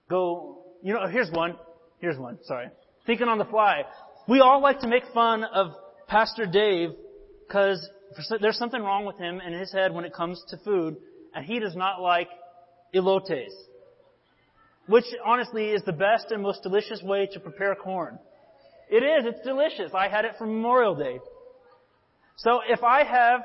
go, 0.10 0.64
you 0.82 0.94
know, 0.94 1.06
here's 1.06 1.32
one. 1.32 1.58
Here's 2.00 2.18
one, 2.18 2.38
sorry. 2.46 2.68
Thinking 3.06 3.28
on 3.28 3.40
the 3.40 3.46
fly. 3.46 3.82
We 4.30 4.40
all 4.40 4.62
like 4.62 4.80
to 4.80 4.88
make 4.88 5.04
fun 5.14 5.44
of 5.44 5.74
Pastor 6.08 6.46
Dave 6.46 6.92
because 7.46 7.86
there's 8.42 8.58
something 8.58 8.82
wrong 8.82 9.06
with 9.06 9.18
him 9.18 9.42
in 9.42 9.54
his 9.54 9.72
head 9.72 9.94
when 9.94 10.06
it 10.06 10.14
comes 10.14 10.44
to 10.50 10.58
food, 10.58 10.98
and 11.34 11.46
he 11.46 11.60
does 11.60 11.76
not 11.76 12.02
like 12.02 12.30
elotes. 12.94 13.52
Which 14.88 15.06
honestly 15.26 15.70
is 15.70 15.82
the 15.86 15.94
best 15.94 16.32
and 16.32 16.44
most 16.44 16.64
delicious 16.64 17.02
way 17.02 17.28
to 17.34 17.40
prepare 17.40 17.76
corn. 17.76 18.20
It 18.90 18.98
is, 18.98 19.26
it's 19.26 19.46
delicious. 19.46 19.92
I 19.94 20.10
had 20.10 20.26
it 20.26 20.34
for 20.38 20.46
Memorial 20.46 20.96
Day. 20.96 21.20
So 22.36 22.60
if 22.68 22.84
I 22.84 23.04
have, 23.04 23.42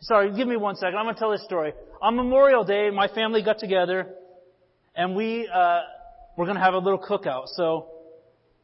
sorry, 0.00 0.34
give 0.36 0.48
me 0.48 0.56
one 0.56 0.76
second, 0.76 0.96
I'm 0.96 1.06
gonna 1.06 1.18
tell 1.18 1.30
this 1.30 1.44
story. 1.44 1.72
On 2.02 2.16
Memorial 2.16 2.64
Day, 2.64 2.90
my 2.90 3.08
family 3.08 3.42
got 3.42 3.58
together, 3.58 4.08
and 4.98 5.14
we, 5.14 5.48
uh, 5.48 5.80
we're 6.36 6.44
going 6.44 6.56
to 6.56 6.62
have 6.62 6.74
a 6.74 6.78
little 6.78 6.98
cookout. 7.00 7.46
So 7.54 7.88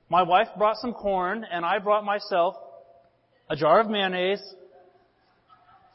my 0.08 0.22
wife 0.22 0.48
brought 0.56 0.76
some 0.76 0.92
corn 0.92 1.44
and 1.50 1.64
I 1.64 1.78
brought 1.78 2.04
myself 2.04 2.54
a 3.48 3.56
jar 3.56 3.80
of 3.80 3.88
mayonnaise, 3.88 4.42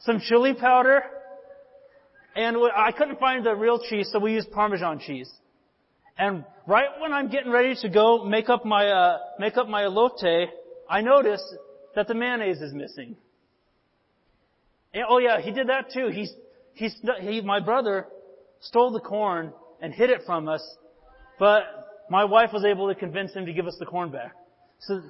some 0.00 0.20
chili 0.20 0.54
powder, 0.54 1.02
and 2.36 2.56
I 2.74 2.92
couldn't 2.92 3.18
find 3.18 3.44
the 3.44 3.54
real 3.54 3.80
cheese, 3.80 4.08
so 4.12 4.18
we 4.18 4.32
used 4.34 4.50
Parmesan 4.50 5.00
cheese. 5.00 5.30
And 6.16 6.44
right 6.66 6.88
when 7.00 7.12
I'm 7.12 7.28
getting 7.28 7.50
ready 7.50 7.74
to 7.82 7.88
go 7.88 8.24
make 8.24 8.48
up 8.48 8.64
my 8.64 8.86
uh, 8.86 9.18
make 9.38 9.56
up 9.56 9.68
my 9.68 9.82
elote, 9.82 10.48
I 10.88 11.00
notice 11.00 11.42
that 11.94 12.06
the 12.08 12.14
mayonnaise 12.14 12.60
is 12.60 12.72
missing. 12.72 13.16
And, 14.92 15.04
oh 15.08 15.18
yeah, 15.18 15.40
he 15.40 15.50
did 15.50 15.68
that 15.68 15.92
too. 15.92 16.08
He's 16.08 16.32
he's 16.74 16.94
he 17.20 17.40
my 17.40 17.60
brother 17.60 18.06
stole 18.60 18.92
the 18.92 19.00
corn 19.00 19.52
and 19.80 19.94
hid 19.94 20.10
it 20.10 20.20
from 20.26 20.48
us 20.48 20.62
but 21.40 22.04
my 22.10 22.24
wife 22.24 22.52
was 22.52 22.64
able 22.64 22.86
to 22.88 22.94
convince 22.94 23.32
him 23.32 23.46
to 23.46 23.52
give 23.52 23.66
us 23.66 23.74
the 23.80 23.86
corn 23.86 24.12
back. 24.12 24.36
So, 24.80 25.02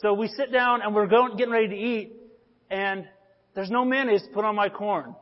so 0.00 0.14
we 0.14 0.28
sit 0.28 0.52
down 0.52 0.82
and 0.82 0.94
we're 0.94 1.06
going, 1.06 1.36
getting 1.36 1.52
ready 1.52 1.68
to 1.68 1.76
eat, 1.76 2.12
and 2.70 3.08
there's 3.54 3.70
no 3.70 3.84
mayonnaise 3.84 4.22
put 4.32 4.44
on 4.44 4.54
my 4.54 4.68
corn. 4.68 5.14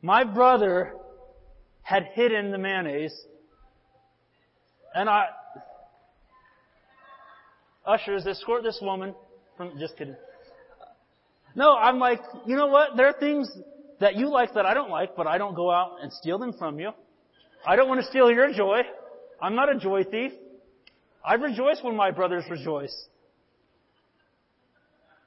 My 0.00 0.24
brother 0.24 0.94
had 1.82 2.04
hidden 2.14 2.50
the 2.50 2.58
mayonnaise, 2.58 3.14
and 4.94 5.10
I, 5.10 5.26
ushers, 7.84 8.26
escort 8.26 8.62
this 8.62 8.78
woman 8.80 9.14
from, 9.56 9.78
just 9.78 9.98
kidding. 9.98 10.16
No, 11.54 11.76
I'm 11.76 11.98
like, 11.98 12.20
you 12.46 12.56
know 12.56 12.68
what? 12.68 12.96
There 12.96 13.06
are 13.06 13.18
things 13.18 13.50
that 14.00 14.16
you 14.16 14.30
like 14.30 14.54
that 14.54 14.64
I 14.64 14.72
don't 14.72 14.90
like, 14.90 15.14
but 15.14 15.26
I 15.26 15.36
don't 15.36 15.54
go 15.54 15.70
out 15.70 15.96
and 16.02 16.10
steal 16.12 16.38
them 16.38 16.54
from 16.58 16.80
you. 16.80 16.90
I 17.66 17.76
don't 17.76 17.88
want 17.88 18.00
to 18.00 18.06
steal 18.06 18.30
your 18.30 18.52
joy. 18.52 18.80
I'm 19.42 19.54
not 19.54 19.74
a 19.74 19.78
joy 19.78 20.04
thief. 20.04 20.32
I 21.26 21.34
rejoice 21.34 21.78
when 21.82 21.96
my 21.96 22.12
brothers 22.12 22.44
rejoice. 22.48 22.94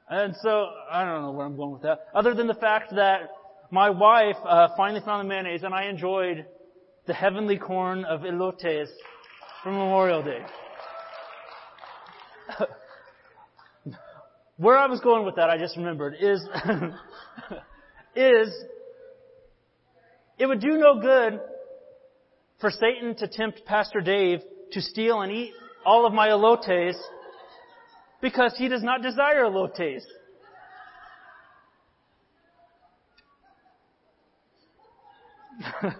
And 0.09 0.33
so, 0.41 0.69
I 0.89 1.03
don't 1.03 1.21
know 1.23 1.31
where 1.31 1.45
I'm 1.45 1.57
going 1.57 1.73
with 1.73 1.81
that. 1.81 2.07
Other 2.15 2.33
than 2.33 2.47
the 2.47 2.53
fact 2.53 2.95
that 2.95 3.29
my 3.69 3.89
wife 3.89 4.37
uh, 4.43 4.69
finally 4.77 5.01
found 5.05 5.25
the 5.25 5.29
mayonnaise 5.29 5.63
and 5.63 5.73
I 5.73 5.89
enjoyed 5.89 6.45
the 7.05 7.13
heavenly 7.13 7.57
corn 7.57 8.05
of 8.05 8.21
elotes 8.21 8.87
for 9.61 9.71
Memorial 9.71 10.23
Day. 10.23 10.39
where 14.57 14.77
I 14.77 14.87
was 14.87 15.01
going 15.01 15.25
with 15.25 15.35
that, 15.35 15.49
I 15.49 15.57
just 15.57 15.75
remembered, 15.75 16.15
is, 16.19 16.41
is, 18.15 18.53
it 20.37 20.45
would 20.45 20.61
do 20.61 20.77
no 20.77 21.01
good 21.01 21.41
for 22.61 22.71
Satan 22.71 23.15
to 23.17 23.27
tempt 23.27 23.65
Pastor 23.65 23.99
Dave 23.99 24.39
to 24.71 24.81
steal 24.81 25.21
and 25.21 25.31
eat 25.31 25.53
all 25.89 26.05
of 26.05 26.13
my 26.13 26.27
elotes 26.27 26.93
because 28.21 28.53
he 28.57 28.67
does 28.67 28.83
not 28.83 29.01
desire 29.01 29.43
elotes. 29.45 30.03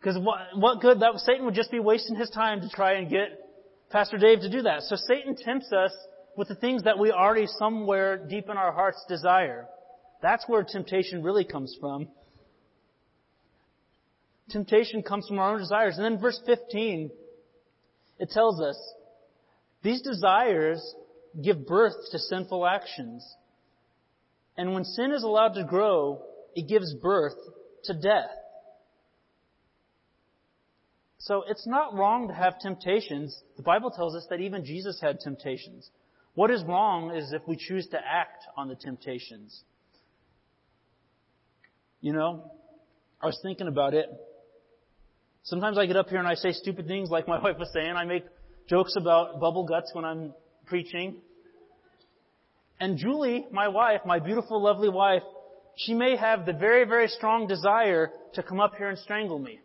Because 0.00 0.18
what, 0.18 0.38
what 0.56 0.80
good, 0.80 0.98
that 0.98 1.12
Satan 1.18 1.44
would 1.44 1.54
just 1.54 1.70
be 1.70 1.78
wasting 1.78 2.16
his 2.16 2.28
time 2.30 2.60
to 2.62 2.68
try 2.68 2.94
and 2.94 3.08
get 3.08 3.38
Pastor 3.88 4.18
Dave 4.18 4.40
to 4.40 4.50
do 4.50 4.62
that. 4.62 4.82
So 4.82 4.96
Satan 4.96 5.36
tempts 5.36 5.70
us 5.72 5.92
with 6.36 6.48
the 6.48 6.56
things 6.56 6.82
that 6.82 6.98
we 6.98 7.12
already 7.12 7.46
somewhere 7.46 8.16
deep 8.16 8.46
in 8.50 8.56
our 8.56 8.72
hearts 8.72 9.04
desire. 9.08 9.68
That's 10.20 10.42
where 10.48 10.64
temptation 10.64 11.22
really 11.22 11.44
comes 11.44 11.76
from. 11.80 12.08
Temptation 14.50 15.04
comes 15.04 15.28
from 15.28 15.38
our 15.38 15.52
own 15.52 15.60
desires. 15.60 15.98
And 15.98 16.04
then 16.04 16.20
verse 16.20 16.42
15, 16.46 17.12
it 18.18 18.30
tells 18.30 18.60
us, 18.60 18.76
these 19.82 20.02
desires 20.02 20.94
give 21.42 21.66
birth 21.66 21.94
to 22.10 22.18
sinful 22.18 22.66
actions. 22.66 23.26
And 24.56 24.74
when 24.74 24.84
sin 24.84 25.12
is 25.12 25.22
allowed 25.22 25.54
to 25.54 25.64
grow, 25.64 26.22
it 26.54 26.68
gives 26.68 26.94
birth 26.94 27.34
to 27.84 27.94
death. 27.94 28.30
So 31.18 31.44
it's 31.48 31.66
not 31.66 31.94
wrong 31.94 32.28
to 32.28 32.34
have 32.34 32.58
temptations. 32.58 33.40
The 33.56 33.62
Bible 33.62 33.90
tells 33.90 34.14
us 34.16 34.26
that 34.30 34.40
even 34.40 34.64
Jesus 34.64 35.00
had 35.00 35.20
temptations. 35.20 35.88
What 36.34 36.50
is 36.50 36.64
wrong 36.64 37.14
is 37.14 37.32
if 37.32 37.42
we 37.46 37.56
choose 37.56 37.86
to 37.88 37.98
act 37.98 38.44
on 38.56 38.68
the 38.68 38.74
temptations. 38.74 39.62
You 42.00 42.12
know, 42.12 42.50
I 43.20 43.26
was 43.26 43.38
thinking 43.42 43.68
about 43.68 43.94
it. 43.94 44.06
Sometimes 45.44 45.76
I 45.76 45.86
get 45.86 45.96
up 45.96 46.08
here 46.08 46.18
and 46.18 46.28
I 46.28 46.34
say 46.34 46.52
stupid 46.52 46.86
things 46.86 47.10
like 47.10 47.26
my 47.26 47.40
wife 47.42 47.58
was 47.58 47.70
saying. 47.72 47.94
I 47.96 48.04
make 48.04 48.24
jokes 48.68 48.94
about 48.96 49.40
bubble 49.40 49.66
guts 49.66 49.90
when 49.92 50.04
I'm 50.04 50.32
preaching. 50.66 51.16
And 52.80 52.96
Julie, 52.96 53.46
my 53.52 53.68
wife, 53.68 54.00
my 54.04 54.18
beautiful, 54.18 54.62
lovely 54.62 54.88
wife, 54.88 55.22
she 55.76 55.94
may 55.94 56.16
have 56.16 56.46
the 56.46 56.52
very, 56.52 56.84
very 56.84 57.08
strong 57.08 57.46
desire 57.46 58.10
to 58.34 58.42
come 58.42 58.60
up 58.60 58.74
here 58.76 58.88
and 58.88 58.98
strangle 58.98 59.38
me. 59.38 59.60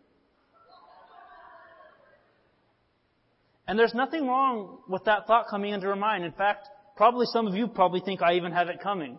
And 3.66 3.78
there's 3.78 3.92
nothing 3.92 4.26
wrong 4.26 4.78
with 4.88 5.04
that 5.04 5.26
thought 5.26 5.46
coming 5.50 5.74
into 5.74 5.86
her 5.88 5.96
mind. 5.96 6.24
In 6.24 6.32
fact, 6.32 6.68
probably 6.96 7.26
some 7.26 7.46
of 7.46 7.54
you 7.54 7.68
probably 7.68 8.00
think 8.00 8.22
I 8.22 8.34
even 8.34 8.52
have 8.52 8.68
it 8.68 8.80
coming. 8.82 9.18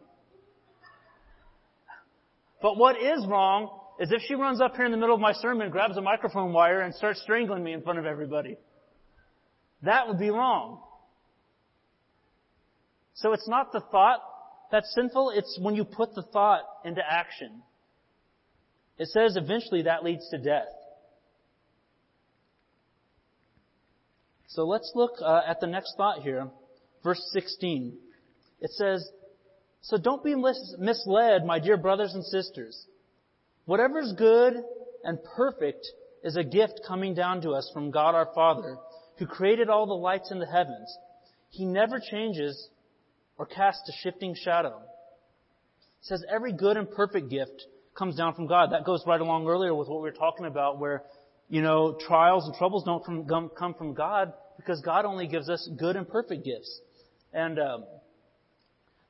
But 2.62 2.76
what 2.78 2.98
is 3.00 3.26
wrong 3.28 3.79
is 4.00 4.12
if 4.12 4.22
she 4.28 4.36
runs 4.36 4.62
up 4.62 4.76
here 4.76 4.86
in 4.86 4.92
the 4.92 4.98
middle 4.98 5.14
of 5.14 5.22
my 5.22 5.34
sermon, 5.34 5.70
grabs 5.70 5.98
a 5.98 6.02
microphone 6.02 6.54
wire, 6.54 6.82
and 6.82 6.96
starts 6.96 7.22
strangling 7.22 7.64
me 7.64 7.74
in 7.74 7.82
front 7.82 8.00
of 8.00 8.06
everybody. 8.06 8.58
That 9.84 10.08
would 10.08 10.18
be 10.18 10.30
wrong. 10.30 10.82
So 13.14 13.34
it's 13.34 13.48
not 13.48 13.74
the 13.74 13.82
thought 13.92 14.20
that's 14.72 14.94
sinful, 14.94 15.32
it's 15.36 15.60
when 15.62 15.76
you 15.76 15.84
put 15.84 16.14
the 16.16 16.22
thought 16.22 16.62
into 16.86 17.02
action. 17.08 17.62
It 18.98 19.08
says 19.08 19.36
eventually 19.36 19.84
that 19.84 20.04
leads 20.04 20.30
to 20.30 20.38
death. 20.38 20.68
So 24.48 24.66
let's 24.66 24.92
look 24.96 25.12
uh, 25.22 25.42
at 25.48 25.60
the 25.60 25.68
next 25.68 25.96
thought 25.98 26.22
here, 26.22 26.50
verse 27.04 27.22
16. 27.34 27.98
It 28.62 28.72
says, 28.72 29.10
So 29.82 29.98
don't 29.98 30.24
be 30.24 30.36
mis- 30.36 30.76
misled, 30.78 31.46
my 31.46 31.60
dear 31.60 31.78
brothers 31.78 32.14
and 32.14 32.24
sisters. 32.26 32.86
Whatever 33.70 34.00
is 34.00 34.14
good 34.14 34.56
and 35.04 35.20
perfect 35.38 35.86
is 36.24 36.36
a 36.36 36.44
gift 36.44 36.82
coming 36.88 37.14
down 37.14 37.40
to 37.44 37.52
us 37.52 37.70
from 37.72 37.92
God 37.92 38.16
our 38.16 38.28
Father, 38.34 38.80
who 39.20 39.28
created 39.28 39.70
all 39.70 39.86
the 39.86 39.94
lights 39.94 40.32
in 40.32 40.40
the 40.40 40.48
heavens. 40.48 40.98
He 41.52 41.66
never 41.66 42.00
changes 42.00 42.68
or 43.38 43.46
casts 43.46 43.88
a 43.88 43.92
shifting 44.02 44.34
shadow. 44.34 44.80
It 44.80 46.06
says 46.08 46.26
every 46.34 46.52
good 46.52 46.78
and 46.78 46.90
perfect 46.90 47.30
gift 47.30 47.68
comes 47.96 48.16
down 48.16 48.34
from 48.34 48.48
God. 48.48 48.72
That 48.72 48.86
goes 48.86 49.04
right 49.06 49.22
along 49.22 49.46
earlier 49.46 49.76
with 49.76 49.88
what 49.88 50.02
we 50.02 50.10
were 50.10 50.18
talking 50.18 50.48
about 50.48 50.80
where 50.80 51.04
you 51.48 51.62
know, 51.62 51.96
trials 52.08 52.48
and 52.48 52.56
troubles 52.56 52.86
don't 52.86 53.06
from, 53.06 53.52
come 53.56 53.76
from 53.76 53.94
God 53.94 54.34
because 54.58 54.82
God 54.82 55.06
only 55.06 55.28
gives 55.28 55.48
us 55.48 55.70
good 55.78 55.96
and 55.96 56.10
perfect 56.10 56.44
gifts. 56.44 56.82
And 57.36 57.60
um, 57.60 57.84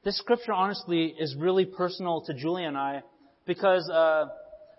this 0.04 0.18
scripture, 0.18 0.52
honestly, 0.52 1.16
is 1.18 1.34
really 1.40 1.64
personal 1.64 2.26
to 2.26 2.34
Julie 2.34 2.66
and 2.66 2.78
I 2.78 3.04
because 3.46 3.90
uh, 3.90 4.26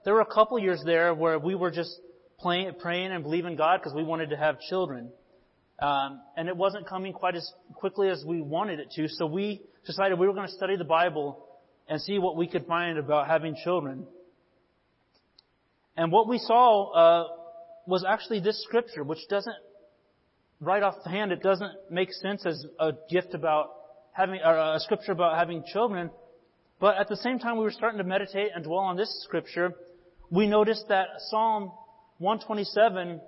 there 0.05 0.15
were 0.15 0.21
a 0.21 0.27
couple 0.27 0.59
years 0.59 0.83
there 0.85 1.15
where 1.15 1.39
we 1.39 1.55
were 1.55 1.71
just 1.71 2.01
playing, 2.39 2.73
praying 2.79 3.13
and 3.13 3.23
believing 3.23 3.57
God 3.57 3.81
because 3.81 3.95
we 3.95 4.03
wanted 4.03 4.31
to 4.31 4.37
have 4.37 4.59
children. 4.61 5.11
Um, 5.79 6.21
and 6.37 6.49
it 6.49 6.57
wasn't 6.57 6.87
coming 6.87 7.13
quite 7.13 7.37
as 7.37 7.51
quickly 7.75 8.09
as 8.09 8.23
we 8.27 8.43
wanted 8.43 8.81
it 8.81 8.91
to, 8.97 9.09
so 9.09 9.27
we 9.27 9.63
decided 9.87 10.19
we 10.19 10.27
were 10.27 10.35
going 10.35 10.47
to 10.47 10.53
study 10.53 10.77
the 10.77 10.85
Bible 10.85 11.47
and 11.89 12.01
see 12.01 12.19
what 12.19 12.37
we 12.37 12.47
could 12.47 12.67
find 12.67 12.99
about 12.99 13.27
having 13.27 13.57
children. 13.65 14.07
And 15.97 16.13
what 16.13 16.29
we 16.29 16.39
saw 16.39 16.93
uh, 16.93 17.29
was 17.87 18.05
actually 18.09 18.41
this 18.41 18.63
scripture, 18.63 19.03
which 19.05 19.19
doesn't, 19.29 19.57
right 20.61 20.83
off 20.83 20.95
the 21.03 21.11
hand, 21.11 21.33
it 21.33 21.43
doesn't 21.43 21.73
make 21.91 22.13
sense 22.13 22.45
as 22.47 22.65
a 22.79 22.93
gift 23.11 23.35
about 23.35 23.71
having, 24.13 24.41
or 24.45 24.57
a 24.57 24.81
scripture 24.81 25.13
about 25.13 25.37
having 25.39 25.65
children. 25.73 26.11
But 26.79 26.97
at 26.99 27.09
the 27.09 27.17
same 27.17 27.39
time, 27.39 27.57
we 27.57 27.65
were 27.65 27.71
starting 27.71 27.99
to 27.99 28.05
meditate 28.05 28.51
and 28.55 28.65
dwell 28.65 28.79
on 28.81 28.97
this 28.97 29.23
scripture. 29.25 29.75
We 30.31 30.47
noticed 30.47 30.87
that 30.89 31.09
Psalm 31.29 31.73
127, 32.19 33.21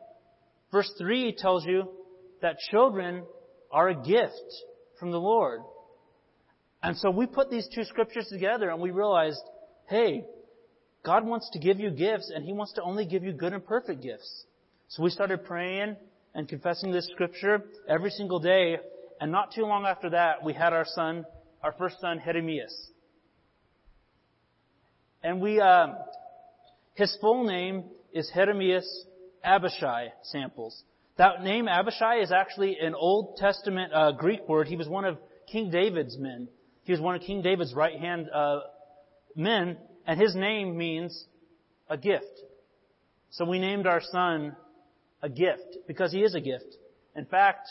verse 0.71 0.91
3 0.99 1.35
tells 1.37 1.67
you 1.67 1.89
that 2.43 2.59
children 2.71 3.25
are 3.71 3.89
a 3.89 3.95
gift 3.95 4.35
from 5.01 5.11
the 5.11 5.19
Lord. 5.19 5.63
And 6.83 6.97
so 6.97 7.11
we 7.11 7.27
put 7.27 7.51
these 7.51 7.69
two 7.75 7.85
scriptures 7.85 8.27
together 8.31 8.71
and 8.71 8.81
we 8.81 8.91
realized, 8.91 9.41
hey, 9.89 10.25
God 11.05 11.27
wants 11.27 11.51
to 11.53 11.59
give 11.59 11.81
you 11.81 11.91
gifts, 11.91 12.31
and 12.33 12.45
He 12.45 12.53
wants 12.53 12.75
to 12.75 12.83
only 12.83 13.05
give 13.07 13.25
you 13.25 13.33
good 13.33 13.53
and 13.53 13.65
perfect 13.65 14.03
gifts. 14.03 14.45
So 14.89 15.03
we 15.03 15.11
started 15.11 15.45
praying 15.45 15.97
and 16.35 16.49
confessing 16.49 16.93
this 16.93 17.09
scripture 17.13 17.65
every 17.89 18.11
single 18.11 18.39
day, 18.39 18.79
and 19.21 19.33
not 19.33 19.53
too 19.53 19.63
long 19.63 19.85
after 19.85 20.11
that, 20.11 20.45
we 20.45 20.53
had 20.53 20.73
our 20.73 20.87
son, 20.87 21.25
our 21.63 21.73
first 21.73 22.01
son, 22.01 22.21
Jeremias. 22.25 22.73
And 25.25 25.41
we, 25.41 25.61
uh, 25.61 25.89
his 26.95 27.17
full 27.21 27.45
name 27.45 27.85
is 28.13 28.31
Jeremias 28.35 29.07
Abishai 29.45 30.13
Samples. 30.23 30.83
That 31.17 31.43
name 31.43 31.69
Abishai 31.69 32.21
is 32.21 32.33
actually 32.33 32.79
an 32.81 32.95
Old 32.95 33.37
Testament 33.37 33.93
uh, 33.93 34.13
Greek 34.13 34.49
word. 34.49 34.67
He 34.67 34.77
was 34.77 34.89
one 34.89 35.05
of 35.05 35.19
King 35.51 35.71
David's 35.71 36.17
men. 36.19 36.49
He 36.85 36.93
was 36.93 37.01
one 37.01 37.15
of 37.15 37.23
King 37.23 37.43
David's 37.43 37.75
right 37.75 37.99
hand 37.99 38.29
uh, 38.33 38.61
men, 39.37 39.77
and 40.07 40.21
his 40.21 40.35
name 40.35 40.77
means 40.77 41.27
a 41.89 41.97
gift. 41.97 42.41
So 43.31 43.45
we 43.45 43.59
named 43.59 43.87
our 43.87 44.01
son 44.01 44.57
a 45.23 45.29
gift 45.29 45.79
because 45.87 46.13
he 46.13 46.21
is 46.21 46.35
a 46.35 46.41
gift. 46.41 46.77
In 47.15 47.25
fact, 47.25 47.69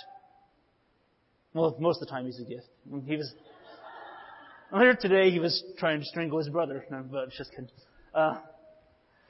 well, 1.53 1.75
most 1.79 2.01
of 2.01 2.07
the 2.07 2.11
time 2.11 2.25
he's 2.25 2.39
a 2.39 2.45
gift. 2.45 2.67
He 3.05 3.17
was, 3.17 3.33
earlier 4.73 4.95
today 4.95 5.31
he 5.31 5.39
was 5.39 5.63
trying 5.77 5.99
to 5.99 6.05
strangle 6.05 6.39
his 6.39 6.49
brother, 6.49 6.85
no, 6.89 7.03
but 7.11 7.29
just 7.31 7.51
kidding. 7.51 7.69
Uh, 8.13 8.37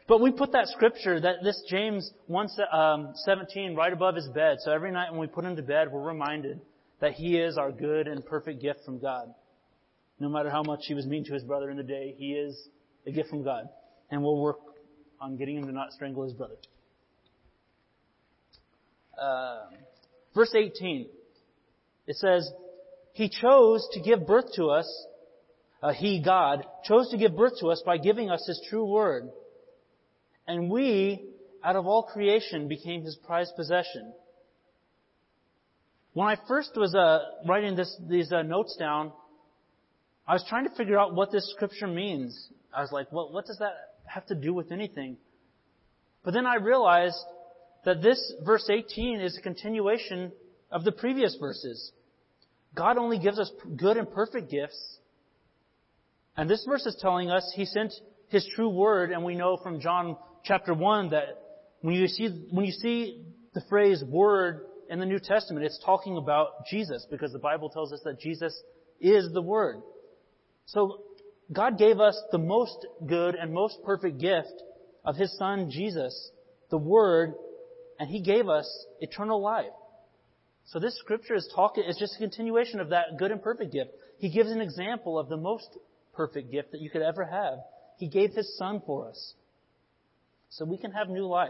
but 0.07 0.21
we 0.21 0.31
put 0.31 0.51
that 0.53 0.67
scripture, 0.67 1.19
that 1.19 1.43
this 1.43 1.63
James 1.69 2.11
1:17, 2.29 3.69
um, 3.69 3.75
right 3.75 3.93
above 3.93 4.15
his 4.15 4.27
bed. 4.29 4.57
So 4.61 4.71
every 4.71 4.91
night 4.91 5.11
when 5.11 5.19
we 5.19 5.27
put 5.27 5.45
him 5.45 5.55
to 5.55 5.61
bed, 5.61 5.91
we're 5.91 6.01
reminded 6.01 6.59
that 6.99 7.13
he 7.13 7.37
is 7.37 7.57
our 7.57 7.71
good 7.71 8.07
and 8.07 8.25
perfect 8.25 8.61
gift 8.61 8.83
from 8.85 8.99
God. 8.99 9.33
No 10.19 10.29
matter 10.29 10.49
how 10.49 10.63
much 10.63 10.81
he 10.85 10.93
was 10.93 11.05
mean 11.05 11.25
to 11.25 11.33
his 11.33 11.43
brother 11.43 11.69
in 11.69 11.77
the 11.77 11.83
day, 11.83 12.13
he 12.17 12.33
is 12.33 12.67
a 13.07 13.11
gift 13.11 13.29
from 13.29 13.43
God. 13.43 13.69
And 14.11 14.21
we'll 14.21 14.37
work 14.37 14.59
on 15.19 15.37
getting 15.37 15.57
him 15.57 15.65
to 15.65 15.71
not 15.71 15.91
strangle 15.93 16.23
his 16.23 16.33
brother. 16.33 16.55
Uh, 19.19 19.65
verse 20.33 20.53
18, 20.55 21.07
it 22.07 22.15
says, 22.15 22.51
He 23.13 23.29
chose 23.29 23.87
to 23.93 23.99
give 23.99 24.25
birth 24.25 24.53
to 24.55 24.67
us, 24.67 25.05
uh, 25.83 25.93
He, 25.93 26.21
God, 26.23 26.65
chose 26.85 27.09
to 27.11 27.17
give 27.17 27.35
birth 27.35 27.53
to 27.59 27.67
us 27.67 27.81
by 27.85 27.97
giving 27.97 28.29
us 28.29 28.45
His 28.47 28.61
true 28.69 28.85
word. 28.85 29.29
And 30.47 30.69
we, 30.69 31.23
out 31.63 31.75
of 31.75 31.85
all 31.85 32.03
creation, 32.03 32.67
became 32.67 33.03
His 33.03 33.15
prized 33.15 33.55
possession. 33.55 34.13
When 36.13 36.27
I 36.27 36.37
first 36.47 36.71
was 36.75 36.93
uh, 36.93 37.19
writing 37.47 37.75
this, 37.75 37.95
these 38.09 38.31
uh, 38.31 38.41
notes 38.41 38.75
down, 38.77 39.13
I 40.27 40.33
was 40.33 40.45
trying 40.47 40.67
to 40.67 40.75
figure 40.75 40.99
out 40.99 41.15
what 41.15 41.31
this 41.31 41.49
scripture 41.55 41.87
means. 41.87 42.49
I 42.73 42.81
was 42.81 42.91
like, 42.91 43.11
well, 43.11 43.31
what 43.31 43.45
does 43.45 43.57
that 43.59 43.73
have 44.05 44.25
to 44.27 44.35
do 44.35 44.53
with 44.53 44.71
anything? 44.71 45.17
But 46.23 46.33
then 46.33 46.45
I 46.45 46.55
realized 46.55 47.17
that 47.85 48.01
this 48.01 48.33
verse 48.45 48.69
18 48.69 49.21
is 49.21 49.37
a 49.37 49.41
continuation 49.41 50.31
of 50.71 50.83
the 50.83 50.91
previous 50.91 51.35
verses. 51.39 51.91
God 52.75 52.97
only 52.97 53.19
gives 53.19 53.39
us 53.39 53.51
good 53.75 53.97
and 53.97 54.09
perfect 54.11 54.51
gifts. 54.51 54.97
And 56.37 56.49
this 56.49 56.63
verse 56.65 56.85
is 56.85 56.97
telling 57.01 57.29
us 57.29 57.51
He 57.55 57.65
sent 57.65 57.93
His 58.29 58.47
true 58.55 58.69
word, 58.69 59.11
and 59.11 59.23
we 59.23 59.35
know 59.35 59.57
from 59.57 59.81
John 59.81 60.17
chapter 60.43 60.73
1 60.73 61.09
that 61.09 61.37
when 61.81 61.95
you 61.95 62.07
see, 62.07 62.27
when 62.51 62.65
you 62.65 62.71
see 62.71 63.23
the 63.53 63.61
phrase 63.69 64.03
word 64.03 64.65
in 64.89 64.99
the 64.99 65.05
New 65.05 65.19
Testament, 65.19 65.65
it's 65.65 65.79
talking 65.85 66.17
about 66.17 66.65
Jesus, 66.69 67.05
because 67.09 67.31
the 67.31 67.39
Bible 67.39 67.69
tells 67.69 67.93
us 67.93 68.01
that 68.03 68.19
Jesus 68.19 68.53
is 68.99 69.31
the 69.33 69.41
Word. 69.41 69.81
So 70.65 71.01
God 71.51 71.77
gave 71.77 71.99
us 71.99 72.21
the 72.31 72.37
most 72.37 72.85
good 73.05 73.35
and 73.35 73.53
most 73.53 73.77
perfect 73.83 74.19
gift, 74.19 74.53
of 75.03 75.15
His 75.15 75.35
Son 75.37 75.71
Jesus, 75.71 76.31
the 76.69 76.77
Word, 76.77 77.33
and 77.99 78.09
He 78.09 78.21
gave 78.21 78.47
us 78.47 78.67
eternal 78.99 79.41
life. 79.41 79.71
So 80.65 80.79
this 80.79 80.97
scripture 80.99 81.35
is 81.35 81.51
talking, 81.55 81.83
is 81.83 81.97
just 81.97 82.15
a 82.15 82.19
continuation 82.19 82.79
of 82.79 82.89
that 82.89 83.17
good 83.17 83.31
and 83.31 83.41
perfect 83.41 83.73
gift. 83.73 83.91
He 84.19 84.29
gives 84.29 84.51
an 84.51 84.61
example 84.61 85.17
of 85.17 85.27
the 85.27 85.37
most 85.37 85.77
perfect 86.13 86.51
gift 86.51 86.71
that 86.73 86.81
you 86.81 86.89
could 86.89 87.01
ever 87.01 87.25
have. 87.25 87.59
He 87.97 88.07
gave 88.07 88.31
His 88.31 88.57
Son 88.57 88.81
for 88.85 89.07
us. 89.09 89.33
So 90.51 90.65
we 90.65 90.77
can 90.77 90.91
have 90.91 91.09
new 91.09 91.25
life. 91.25 91.49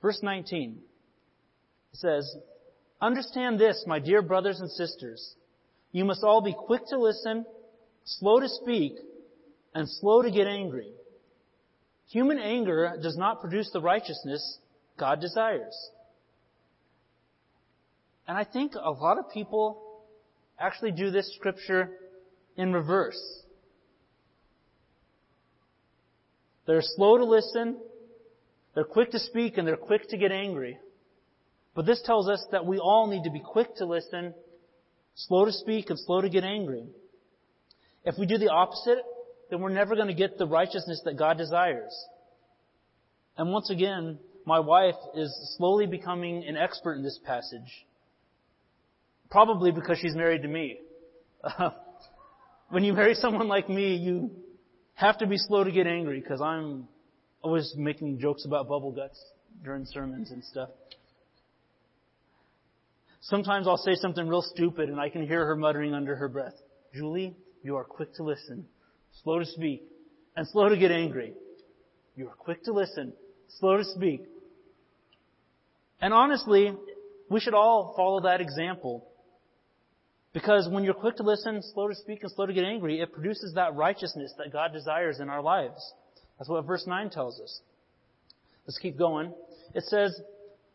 Verse 0.00 0.20
19 0.22 0.78
says, 1.92 2.36
Understand 3.00 3.58
this, 3.58 3.84
my 3.86 3.98
dear 3.98 4.22
brothers 4.22 4.60
and 4.60 4.70
sisters. 4.70 5.34
You 5.92 6.04
must 6.04 6.22
all 6.22 6.42
be 6.42 6.54
quick 6.54 6.82
to 6.88 6.98
listen, 6.98 7.44
slow 8.04 8.38
to 8.40 8.48
speak, 8.48 8.92
and 9.74 9.88
slow 9.88 10.22
to 10.22 10.30
get 10.30 10.46
angry. 10.46 10.92
Human 12.08 12.38
anger 12.38 12.98
does 13.02 13.16
not 13.16 13.40
produce 13.40 13.70
the 13.72 13.80
righteousness 13.80 14.58
God 14.98 15.20
desires. 15.20 15.74
And 18.28 18.36
I 18.36 18.44
think 18.44 18.74
a 18.74 18.90
lot 18.90 19.18
of 19.18 19.30
people 19.32 20.04
actually 20.58 20.92
do 20.92 21.10
this 21.10 21.34
scripture 21.36 21.90
in 22.56 22.72
reverse. 22.72 23.20
They're 26.70 26.82
slow 26.82 27.18
to 27.18 27.24
listen, 27.24 27.78
they're 28.76 28.84
quick 28.84 29.10
to 29.10 29.18
speak, 29.18 29.58
and 29.58 29.66
they're 29.66 29.76
quick 29.76 30.08
to 30.10 30.16
get 30.16 30.30
angry. 30.30 30.78
But 31.74 31.84
this 31.84 32.00
tells 32.04 32.28
us 32.28 32.46
that 32.52 32.64
we 32.64 32.78
all 32.78 33.08
need 33.08 33.24
to 33.24 33.30
be 33.30 33.40
quick 33.40 33.74
to 33.78 33.86
listen, 33.86 34.34
slow 35.16 35.46
to 35.46 35.52
speak, 35.52 35.90
and 35.90 35.98
slow 35.98 36.20
to 36.20 36.28
get 36.28 36.44
angry. 36.44 36.84
If 38.04 38.14
we 38.20 38.24
do 38.24 38.38
the 38.38 38.50
opposite, 38.50 38.98
then 39.50 39.60
we're 39.60 39.70
never 39.70 39.96
going 39.96 40.06
to 40.06 40.14
get 40.14 40.38
the 40.38 40.46
righteousness 40.46 41.02
that 41.06 41.18
God 41.18 41.38
desires. 41.38 41.92
And 43.36 43.50
once 43.50 43.68
again, 43.68 44.20
my 44.46 44.60
wife 44.60 44.94
is 45.16 45.36
slowly 45.58 45.86
becoming 45.86 46.44
an 46.46 46.56
expert 46.56 46.92
in 46.92 47.02
this 47.02 47.18
passage. 47.26 47.84
Probably 49.28 49.72
because 49.72 49.98
she's 49.98 50.14
married 50.14 50.42
to 50.42 50.48
me. 50.48 50.78
when 52.68 52.84
you 52.84 52.92
marry 52.92 53.14
someone 53.14 53.48
like 53.48 53.68
me, 53.68 53.96
you 53.96 54.30
have 55.00 55.18
to 55.18 55.26
be 55.26 55.38
slow 55.38 55.64
to 55.64 55.72
get 55.72 55.86
angry 55.86 56.20
because 56.20 56.40
I'm 56.42 56.86
always 57.42 57.74
making 57.76 58.20
jokes 58.20 58.44
about 58.44 58.68
bubble 58.68 58.92
guts 58.92 59.18
during 59.64 59.86
sermons 59.86 60.30
and 60.30 60.44
stuff. 60.44 60.68
Sometimes 63.22 63.66
I'll 63.66 63.78
say 63.78 63.94
something 63.94 64.28
real 64.28 64.42
stupid 64.42 64.90
and 64.90 65.00
I 65.00 65.08
can 65.08 65.26
hear 65.26 65.46
her 65.46 65.56
muttering 65.56 65.94
under 65.94 66.16
her 66.16 66.28
breath, 66.28 66.54
Julie, 66.94 67.34
you 67.62 67.76
are 67.76 67.84
quick 67.84 68.14
to 68.14 68.22
listen, 68.22 68.66
slow 69.22 69.38
to 69.38 69.46
speak, 69.46 69.82
and 70.36 70.46
slow 70.48 70.68
to 70.68 70.76
get 70.76 70.90
angry. 70.90 71.32
You 72.16 72.28
are 72.28 72.34
quick 72.34 72.64
to 72.64 72.72
listen, 72.72 73.12
slow 73.58 73.78
to 73.78 73.84
speak. 73.84 74.22
And 76.00 76.12
honestly, 76.12 76.74
we 77.30 77.40
should 77.40 77.54
all 77.54 77.94
follow 77.96 78.22
that 78.22 78.40
example. 78.40 79.06
Because 80.32 80.68
when 80.68 80.84
you're 80.84 80.94
quick 80.94 81.16
to 81.16 81.22
listen, 81.24 81.62
slow 81.74 81.88
to 81.88 81.94
speak, 81.94 82.22
and 82.22 82.30
slow 82.30 82.46
to 82.46 82.52
get 82.52 82.64
angry, 82.64 83.00
it 83.00 83.12
produces 83.12 83.54
that 83.54 83.74
righteousness 83.74 84.32
that 84.38 84.52
God 84.52 84.72
desires 84.72 85.18
in 85.18 85.28
our 85.28 85.42
lives. 85.42 85.92
That's 86.38 86.48
what 86.48 86.64
verse 86.66 86.86
9 86.86 87.10
tells 87.10 87.40
us. 87.40 87.60
Let's 88.66 88.78
keep 88.78 88.96
going. 88.96 89.32
It 89.74 89.84
says, 89.84 90.20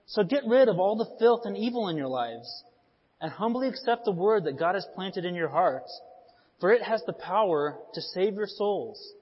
So 0.07 0.23
get 0.23 0.43
rid 0.45 0.67
of 0.67 0.79
all 0.79 0.97
the 0.97 1.17
filth 1.19 1.41
and 1.45 1.57
evil 1.57 1.87
in 1.87 1.95
your 1.95 2.09
lives, 2.09 2.63
and 3.21 3.31
humbly 3.31 3.69
accept 3.69 4.03
the 4.03 4.11
word 4.11 4.43
that 4.43 4.59
God 4.59 4.75
has 4.75 4.85
planted 4.93 5.23
in 5.23 5.35
your 5.35 5.47
hearts, 5.47 6.01
for 6.59 6.71
it 6.71 6.81
has 6.81 7.01
the 7.05 7.13
power 7.13 7.79
to 7.93 8.01
save 8.01 8.35
your 8.35 8.47
souls. 8.47 9.13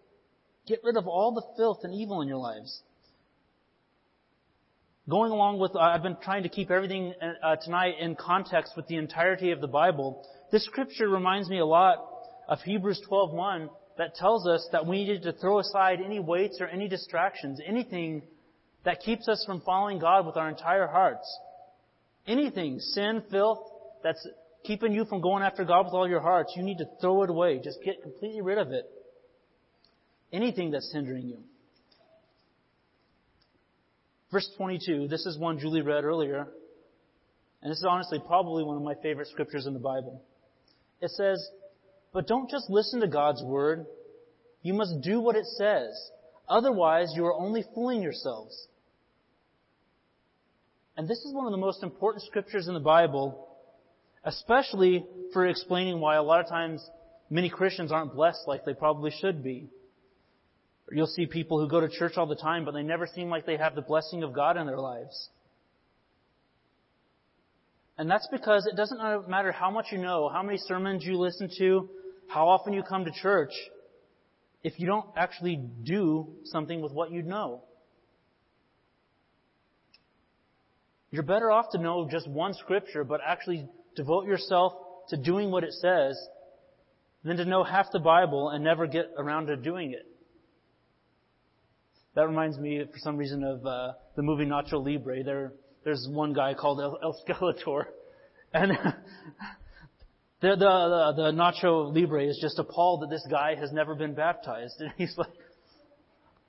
Get 0.68 0.84
rid 0.84 0.98
of 0.98 1.08
all 1.08 1.34
the 1.34 1.46
filth 1.58 1.82
and 1.84 1.94
evil 1.94 2.22
in 2.22 2.28
your 2.28 2.38
lives. 2.38 2.82
Going 5.10 5.32
along 5.32 5.60
with, 5.60 5.76
uh, 5.76 5.80
I've 5.80 6.04
been 6.04 6.18
trying 6.22 6.44
to 6.44 6.50
keep 6.50 6.72
everything 6.72 7.14
uh, 7.44 7.58
tonight 7.58 7.96
in 8.00 8.16
context 8.16 8.74
with 8.78 8.88
the 8.88 8.96
entirety 8.96 9.52
of 9.52 9.60
the 9.60 9.68
Bible. 9.68 10.26
This 10.50 10.64
scripture 10.64 11.10
reminds 11.10 11.50
me 11.50 11.60
a 11.60 11.66
lot 11.66 11.98
of 12.48 12.62
Hebrews 12.62 13.02
12:1, 13.10 13.70
that 13.98 14.16
tells 14.16 14.48
us 14.48 14.68
that 14.72 14.86
we 14.88 15.06
need 15.06 15.24
to 15.24 15.34
throw 15.34 15.60
aside 15.60 16.00
any 16.04 16.20
weights 16.20 16.60
or 16.60 16.68
any 16.68 16.88
distractions, 16.88 17.60
anything 17.66 18.24
that 18.86 19.02
keeps 19.02 19.28
us 19.28 19.44
from 19.46 19.62
following 19.62 20.00
God 20.00 20.26
with 20.26 20.36
our 20.36 20.50
entire 20.50 20.88
hearts. 20.88 21.28
Anything, 22.26 22.80
sin, 22.80 23.24
filth, 23.30 23.60
that's 24.04 24.26
keeping 24.64 24.94
you 24.94 25.06
from 25.06 25.22
going 25.22 25.44
after 25.44 25.64
God 25.64 25.86
with 25.86 25.94
all 25.94 26.08
your 26.08 26.22
hearts, 26.22 26.54
you 26.56 26.64
need 26.64 26.78
to 26.78 26.88
throw 27.02 27.24
it 27.24 27.30
away. 27.30 27.60
Just 27.64 27.84
get 27.84 28.02
completely 28.02 28.42
rid 28.42 28.58
of 28.58 28.72
it. 28.72 28.86
Anything 30.32 30.72
that's 30.72 30.92
hindering 30.92 31.28
you. 31.28 31.44
Verse 34.34 34.50
22, 34.58 35.10
this 35.10 35.28
is 35.28 35.38
one 35.38 35.60
Julie 35.60 35.84
read 35.84 36.06
earlier, 36.06 36.48
and 37.62 37.72
this 37.72 37.78
is 37.78 37.86
honestly 37.88 38.18
probably 38.18 38.64
one 38.64 38.76
of 38.76 38.82
my 38.82 38.96
favorite 38.96 39.28
scriptures 39.28 39.68
in 39.68 39.76
the 39.76 39.80
Bible. 39.80 40.24
It 41.02 41.12
says, 41.12 41.48
but 42.14 42.26
don't 42.26 42.50
just 42.50 42.68
listen 42.68 43.02
to 43.02 43.08
God's 43.08 43.44
word. 43.44 43.86
You 44.64 44.74
must 44.74 45.02
do 45.02 45.20
what 45.20 45.36
it 45.36 45.46
says. 45.46 45.92
Otherwise, 46.50 47.14
you 47.16 47.28
are 47.28 47.34
only 47.36 47.64
fooling 47.76 48.02
yourselves. 48.02 48.68
And 50.98 51.08
this 51.08 51.20
is 51.20 51.32
one 51.32 51.46
of 51.46 51.52
the 51.52 51.58
most 51.58 51.84
important 51.84 52.24
scriptures 52.24 52.68
in 52.68 52.74
the 52.74 52.80
Bible, 52.80 53.48
especially 54.24 55.06
for 55.32 55.46
explaining 55.46 56.00
why 56.00 56.16
a 56.16 56.24
lot 56.24 56.40
of 56.40 56.50
times 56.50 56.84
many 57.30 57.50
Christians 57.50 57.92
aren't 57.92 58.16
blessed 58.16 58.48
like 58.48 58.66
they 58.66 58.74
probably 58.74 59.12
should 59.12 59.44
be. 59.44 59.70
You'll 60.92 61.08
see 61.08 61.26
people 61.26 61.60
who 61.60 61.70
go 61.70 61.80
to 61.80 61.90
church 61.90 62.14
all 62.18 62.28
the 62.28 62.36
time, 62.36 62.66
but 62.66 62.74
they 62.74 62.84
never 62.84 63.08
seem 63.08 63.30
like 63.30 63.46
they 63.46 63.58
have 63.58 63.76
the 63.76 63.82
blessing 63.82 64.24
of 64.24 64.34
God 64.34 64.58
in 64.58 64.68
their 64.68 64.80
lives. 64.80 65.30
And 67.98 68.10
that's 68.10 68.28
because 68.32 68.66
it 68.66 68.76
doesn't 68.76 69.30
matter 69.30 69.52
how 69.52 69.72
much 69.72 69.88
you 69.92 69.98
know, 69.98 70.30
how 70.30 70.44
many 70.44 70.58
sermons 70.58 71.04
you 71.06 71.18
listen 71.18 71.50
to, 71.60 71.90
how 72.28 72.50
often 72.50 72.74
you 72.74 72.84
come 72.84 73.06
to 73.06 73.12
church 73.12 73.52
if 74.64 74.80
you 74.80 74.88
don't 74.88 75.06
actually 75.16 75.62
do 75.84 76.28
something 76.46 76.82
with 76.82 76.92
what 76.92 77.12
you 77.12 77.22
know. 77.22 77.64
You're 81.12 81.24
better 81.24 81.52
off 81.52 81.68
to 81.74 81.78
know 81.78 82.08
just 82.10 82.28
one 82.28 82.56
scripture, 82.56 83.04
but 83.04 83.22
actually 83.26 83.68
devote 83.96 84.26
yourself 84.26 84.74
to 85.10 85.18
doing 85.18 85.52
what 85.52 85.64
it 85.64 85.74
says 85.74 86.18
than 87.24 87.38
to 87.38 87.46
know 87.46 87.64
half 87.64 87.92
the 87.92 88.00
Bible 88.00 88.50
and 88.50 88.64
never 88.64 88.88
get 88.88 89.12
around 89.18 89.48
to 89.48 89.56
doing 89.56 89.92
it. 89.92 90.08
That 92.16 92.28
reminds 92.28 92.58
me, 92.58 92.84
for 92.92 93.00
some 93.00 93.18
reason, 93.18 93.44
of 93.44 93.66
uh, 93.66 93.94
the 94.16 94.22
movie 94.22 94.46
Nacho 94.46 94.84
Libre. 94.84 95.24
There, 95.24 95.54
there's 95.84 96.08
one 96.10 96.34
guy 96.34 96.54
called 96.54 96.80
El, 96.80 97.00
El 97.02 97.20
Skeletor, 97.28 97.86
and 98.54 98.78
The, 100.44 100.50
the, 100.50 100.56
the, 100.58 101.24
the 101.24 101.32
Nacho 101.32 101.96
Libre 101.96 102.26
is 102.26 102.38
just 102.42 102.60
appalled 102.60 103.04
that 103.04 103.10
this 103.10 103.26
guy 103.32 103.56
has 103.56 103.72
never 103.72 103.96
been 103.96 104.14
baptized. 104.14 104.76
And 104.82 104.92
he's 104.98 105.18
like, 105.18 105.32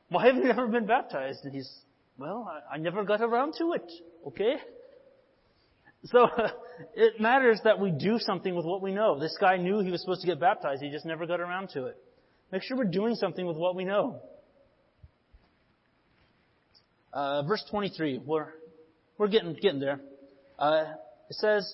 why 0.08 0.26
have 0.26 0.34
you 0.34 0.42
never 0.42 0.66
been 0.66 0.84
baptized? 0.84 1.44
And 1.44 1.54
he's, 1.54 1.72
well, 2.18 2.50
I, 2.50 2.74
I 2.74 2.78
never 2.78 3.04
got 3.04 3.20
around 3.20 3.54
to 3.58 3.74
it. 3.74 3.88
Okay? 4.26 4.54
So, 6.06 6.26
it 6.96 7.20
matters 7.20 7.60
that 7.62 7.78
we 7.78 7.92
do 7.92 8.18
something 8.18 8.56
with 8.56 8.66
what 8.66 8.82
we 8.82 8.90
know. 8.92 9.20
This 9.20 9.36
guy 9.40 9.58
knew 9.58 9.78
he 9.78 9.92
was 9.92 10.00
supposed 10.00 10.22
to 10.22 10.26
get 10.26 10.40
baptized. 10.40 10.82
He 10.82 10.90
just 10.90 11.06
never 11.06 11.24
got 11.24 11.38
around 11.38 11.68
to 11.74 11.86
it. 11.86 11.96
Make 12.50 12.64
sure 12.64 12.76
we're 12.76 12.84
doing 12.84 13.14
something 13.14 13.46
with 13.46 13.56
what 13.56 13.76
we 13.76 13.84
know. 13.84 14.20
Uh, 17.14 17.42
verse 17.44 17.64
23. 17.70 18.20
We're, 18.26 18.48
we're 19.16 19.28
getting, 19.28 19.54
getting 19.54 19.78
there. 19.78 20.00
Uh, 20.58 20.84
it 21.30 21.36
says, 21.36 21.72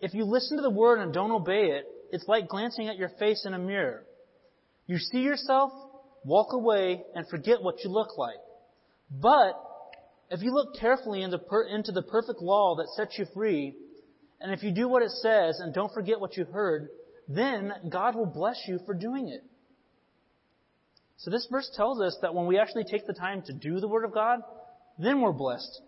if 0.00 0.12
you 0.12 0.24
listen 0.24 0.58
to 0.58 0.62
the 0.62 0.70
word 0.70 1.00
and 1.00 1.14
don't 1.14 1.30
obey 1.30 1.70
it, 1.70 1.86
it's 2.12 2.28
like 2.28 2.46
glancing 2.46 2.88
at 2.88 2.98
your 2.98 3.08
face 3.18 3.46
in 3.46 3.54
a 3.54 3.58
mirror. 3.58 4.04
You 4.86 4.98
see 4.98 5.20
yourself, 5.20 5.72
walk 6.24 6.52
away, 6.52 7.02
and 7.14 7.26
forget 7.26 7.62
what 7.62 7.82
you 7.82 7.88
look 7.88 8.18
like. 8.18 8.36
But 9.10 9.58
if 10.30 10.42
you 10.42 10.52
look 10.52 10.76
carefully 10.78 11.22
into, 11.22 11.38
per, 11.38 11.62
into 11.62 11.92
the 11.92 12.02
perfect 12.02 12.42
law 12.42 12.76
that 12.76 12.88
sets 12.94 13.18
you 13.18 13.24
free, 13.32 13.74
and 14.42 14.52
if 14.52 14.62
you 14.62 14.72
do 14.72 14.88
what 14.88 15.02
it 15.02 15.10
says 15.10 15.58
and 15.60 15.72
don't 15.72 15.92
forget 15.94 16.20
what 16.20 16.36
you 16.36 16.44
heard, 16.44 16.90
then 17.28 17.72
God 17.88 18.14
will 18.14 18.26
bless 18.26 18.60
you 18.68 18.78
for 18.84 18.92
doing 18.92 19.28
it. 19.28 19.42
So 21.16 21.30
this 21.30 21.46
verse 21.50 21.70
tells 21.76 21.98
us 22.00 22.18
that 22.20 22.34
when 22.34 22.46
we 22.46 22.58
actually 22.58 22.84
take 22.84 23.06
the 23.06 23.14
time 23.14 23.42
to 23.46 23.54
do 23.54 23.80
the 23.80 23.88
Word 23.88 24.04
of 24.04 24.12
God, 24.12 24.40
then 24.98 25.20
we're 25.20 25.32
blessed. 25.32 25.80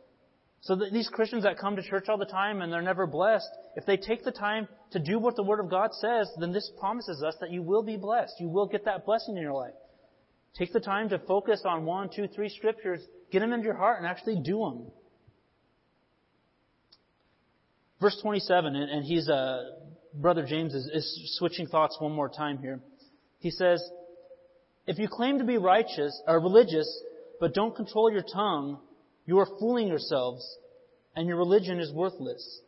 So 0.61 0.77
that 0.77 0.93
these 0.93 1.09
Christians 1.09 1.43
that 1.43 1.59
come 1.59 1.77
to 1.77 1.83
church 1.83 2.09
all 2.09 2.17
the 2.17 2.25
time 2.25 2.63
and 2.63 2.73
they're 2.73 2.81
never 2.81 3.07
blessed, 3.07 3.49
if 3.77 3.85
they 3.85 3.99
take 3.99 4.25
the 4.25 4.33
time 4.33 4.67
to 4.93 4.99
do 4.99 5.19
what 5.19 5.37
the 5.37 5.43
Word 5.43 5.61
of 5.61 5.69
God 5.69 5.91
says, 5.93 6.31
then 6.41 6.53
this 6.53 6.71
promises 6.81 7.23
us 7.23 7.35
that 7.41 7.51
you 7.51 7.63
will 7.63 7.83
be 7.83 7.99
blessed. 7.99 8.35
You 8.41 8.49
will 8.49 8.67
get 8.67 8.87
that 8.87 9.05
blessing 9.05 9.37
in 9.37 9.43
your 9.43 9.53
life. 9.53 9.75
Take 10.57 10.73
the 10.73 10.81
time 10.81 11.11
to 11.11 11.19
focus 11.19 11.63
on 11.67 11.85
one, 11.85 12.09
two, 12.15 12.29
three 12.29 12.49
scriptures, 12.49 13.01
get 13.31 13.41
them 13.41 13.53
into 13.53 13.67
your 13.67 13.77
heart 13.77 13.99
and 13.99 14.07
actually 14.07 14.41
do 14.43 14.59
them. 14.61 14.87
Verse 18.01 18.19
27, 18.23 18.75
and 18.75 19.05
he's, 19.05 19.29
uh, 19.29 19.65
Brother 20.15 20.47
James 20.47 20.75
is, 20.75 20.87
is 20.93 21.37
switching 21.39 21.67
thoughts 21.67 21.97
one 21.99 22.13
more 22.13 22.29
time 22.29 22.59
here. 22.59 22.81
He 23.39 23.51
says, 23.51 23.83
If 24.87 24.99
you 24.99 25.09
claim 25.09 25.39
to 25.39 25.45
be 25.45 25.59
righteous 25.59 26.23
or 26.27 26.41
religious, 26.41 27.03
but 27.41 27.53
don't 27.53 27.75
control 27.75 28.11
your 28.11 28.23
tongue, 28.23 28.79
you 29.27 29.39
are 29.39 29.49
fooling 29.59 29.89
yourselves, 29.89 30.59
and 31.17 31.29
your 31.29 31.37
religion 31.37 31.81
is 31.81 31.93
worthless. 31.93 32.61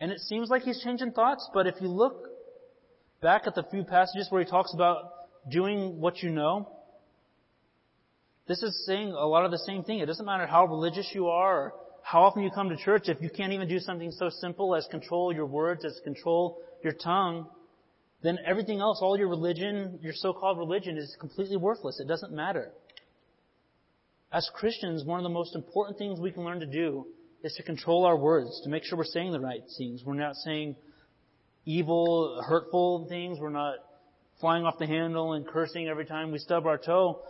And 0.00 0.10
it 0.10 0.20
seems 0.20 0.48
like 0.48 0.62
he's 0.62 0.82
changing 0.82 1.12
thoughts, 1.12 1.48
but 1.52 1.66
if 1.66 1.74
you 1.80 1.88
look 1.88 2.26
back 3.20 3.42
at 3.46 3.54
the 3.54 3.64
few 3.70 3.84
passages 3.84 4.28
where 4.30 4.42
he 4.42 4.50
talks 4.50 4.72
about 4.72 5.12
doing 5.50 6.00
what 6.00 6.22
you 6.22 6.30
know, 6.30 6.68
this 8.48 8.62
is 8.62 8.84
saying 8.86 9.12
a 9.12 9.26
lot 9.26 9.44
of 9.44 9.50
the 9.50 9.58
same 9.58 9.84
thing. 9.84 10.00
It 10.00 10.06
doesn't 10.06 10.26
matter 10.26 10.46
how 10.46 10.66
religious 10.66 11.08
you 11.14 11.28
are 11.28 11.60
or 11.60 11.74
how 12.02 12.22
often 12.22 12.42
you 12.42 12.50
come 12.50 12.70
to 12.70 12.76
church, 12.76 13.04
if 13.08 13.20
you 13.20 13.30
can't 13.30 13.52
even 13.52 13.68
do 13.68 13.78
something 13.78 14.10
so 14.10 14.30
simple 14.30 14.74
as 14.74 14.86
control 14.90 15.32
your 15.32 15.46
words, 15.46 15.84
as 15.84 16.00
control 16.02 16.58
your 16.82 16.94
tongue, 16.94 17.46
then 18.22 18.38
everything 18.44 18.80
else, 18.80 18.98
all 19.00 19.16
your 19.16 19.28
religion, 19.28 19.98
your 20.02 20.12
so-called 20.14 20.58
religion 20.58 20.96
is 20.96 21.16
completely 21.20 21.56
worthless. 21.56 22.00
It 22.00 22.08
doesn't 22.08 22.32
matter. 22.32 22.72
As 24.32 24.48
Christians, 24.54 25.04
one 25.04 25.18
of 25.18 25.24
the 25.24 25.28
most 25.28 25.56
important 25.56 25.98
things 25.98 26.20
we 26.20 26.30
can 26.30 26.44
learn 26.44 26.60
to 26.60 26.66
do 26.66 27.06
is 27.42 27.52
to 27.54 27.64
control 27.64 28.04
our 28.04 28.16
words, 28.16 28.60
to 28.62 28.70
make 28.70 28.84
sure 28.84 28.96
we're 28.96 29.04
saying 29.04 29.32
the 29.32 29.40
right 29.40 29.62
things. 29.76 30.02
We're 30.04 30.14
not 30.14 30.36
saying 30.36 30.76
evil, 31.64 32.40
hurtful 32.46 33.06
things. 33.08 33.38
We're 33.40 33.50
not 33.50 33.74
flying 34.40 34.64
off 34.64 34.78
the 34.78 34.86
handle 34.86 35.32
and 35.32 35.46
cursing 35.46 35.88
every 35.88 36.06
time 36.06 36.30
we 36.30 36.38
stub 36.38 36.66
our 36.66 36.78
toe. 36.78 37.22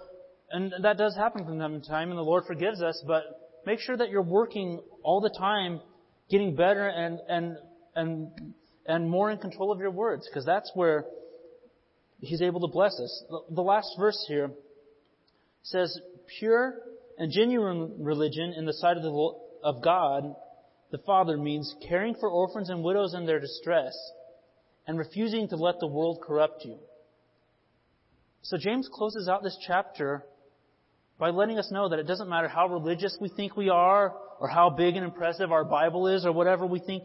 And 0.51 0.75
that 0.83 0.99
does 0.99 1.17
happen 1.17 1.45
from 1.45 1.59
time 1.59 1.81
to 1.81 1.89
time, 1.89 2.11
and 2.11 2.19
the 2.19 2.23
Lord 2.23 2.45
forgives 2.47 2.83
us, 2.83 3.03
but 3.07 3.23
make 3.65 3.79
sure 3.81 3.97
that 3.97 4.11
you're 4.11 4.21
working 4.21 4.81
all 5.03 5.21
the 5.21 5.31
time, 5.31 5.81
getting 6.29 6.55
better 6.55 6.87
and, 6.87 7.19
and, 7.29 7.57
and, 7.95 8.55
and 8.87 9.09
more 9.09 9.31
in 9.31 9.39
control 9.39 9.73
of 9.73 9.79
your 9.79 9.91
words, 9.91 10.29
because 10.29 10.45
that's 10.45 10.71
where 10.75 11.07
He's 12.19 12.43
able 12.43 12.61
to 12.61 12.69
bless 12.71 12.93
us. 13.01 13.25
The 13.51 13.63
last 13.63 13.89
verse 13.99 14.23
here 14.29 14.51
says, 15.63 15.99
pure 16.39 16.75
and 17.21 17.31
genuine 17.31 17.97
religion 17.99 18.55
in 18.57 18.65
the 18.65 18.73
sight 18.73 18.97
of 18.97 19.03
the 19.03 19.35
of 19.63 19.83
God, 19.85 20.35
the 20.91 20.99
Father, 21.05 21.37
means 21.37 21.77
caring 21.87 22.15
for 22.15 22.31
orphans 22.31 22.71
and 22.71 22.83
widows 22.83 23.13
in 23.13 23.27
their 23.27 23.39
distress 23.39 23.93
and 24.87 24.99
refusing 24.99 25.47
to 25.49 25.57
let 25.57 25.79
the 25.81 25.87
world 25.87 26.23
corrupt 26.27 26.65
you. 26.65 26.79
So 28.41 28.57
James 28.57 28.89
closes 28.91 29.29
out 29.29 29.43
this 29.43 29.59
chapter 29.67 30.25
by 31.19 31.29
letting 31.29 31.59
us 31.59 31.71
know 31.71 31.91
that 31.91 31.99
it 31.99 32.07
doesn't 32.07 32.31
matter 32.31 32.49
how 32.49 32.69
religious 32.69 33.15
we 33.21 33.29
think 33.29 33.55
we 33.55 33.69
are 33.69 34.15
or 34.41 34.49
how 34.49 34.71
big 34.71 34.97
and 34.97 35.05
impressive 35.05 35.53
our 35.53 35.65
Bible 35.65 36.07
is 36.07 36.25
or 36.25 36.33
whatever 36.33 36.65
we 36.65 36.79
think. 36.79 37.05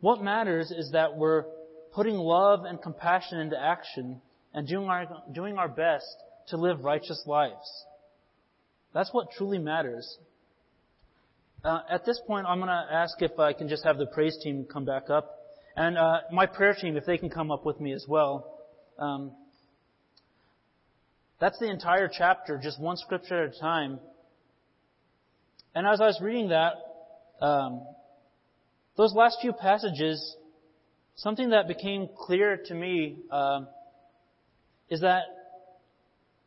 What 0.00 0.20
matters 0.20 0.72
is 0.72 0.90
that 0.90 1.16
we're 1.16 1.44
putting 1.92 2.16
love 2.16 2.64
and 2.64 2.82
compassion 2.82 3.38
into 3.38 3.56
action 3.56 4.20
and 4.52 4.66
doing 4.66 4.88
our, 4.88 5.06
doing 5.32 5.58
our 5.58 5.68
best 5.68 6.12
to 6.48 6.56
live 6.56 6.82
righteous 6.84 7.22
lives. 7.24 7.86
That's 8.94 9.12
what 9.12 9.32
truly 9.36 9.58
matters. 9.58 10.18
Uh, 11.64 11.80
at 11.90 12.06
this 12.06 12.20
point, 12.26 12.46
I'm 12.46 12.58
going 12.58 12.68
to 12.68 12.86
ask 12.92 13.20
if 13.20 13.38
I 13.38 13.52
can 13.52 13.68
just 13.68 13.84
have 13.84 13.98
the 13.98 14.06
praise 14.06 14.38
team 14.42 14.66
come 14.72 14.84
back 14.84 15.10
up. 15.10 15.36
And 15.76 15.98
uh, 15.98 16.20
my 16.30 16.46
prayer 16.46 16.74
team, 16.80 16.96
if 16.96 17.04
they 17.04 17.18
can 17.18 17.28
come 17.28 17.50
up 17.50 17.66
with 17.66 17.80
me 17.80 17.92
as 17.92 18.06
well. 18.08 18.60
Um, 18.98 19.32
that's 21.40 21.58
the 21.58 21.68
entire 21.68 22.08
chapter, 22.08 22.60
just 22.62 22.80
one 22.80 22.96
scripture 22.96 23.44
at 23.44 23.56
a 23.56 23.60
time. 23.60 23.98
And 25.74 25.86
as 25.86 26.00
I 26.00 26.06
was 26.06 26.20
reading 26.22 26.50
that, 26.50 26.74
um, 27.42 27.84
those 28.96 29.12
last 29.12 29.38
few 29.40 29.52
passages, 29.52 30.36
something 31.16 31.50
that 31.50 31.66
became 31.66 32.08
clear 32.16 32.58
to 32.66 32.74
me 32.74 33.18
uh, 33.32 33.62
is 34.88 35.00
that 35.00 35.22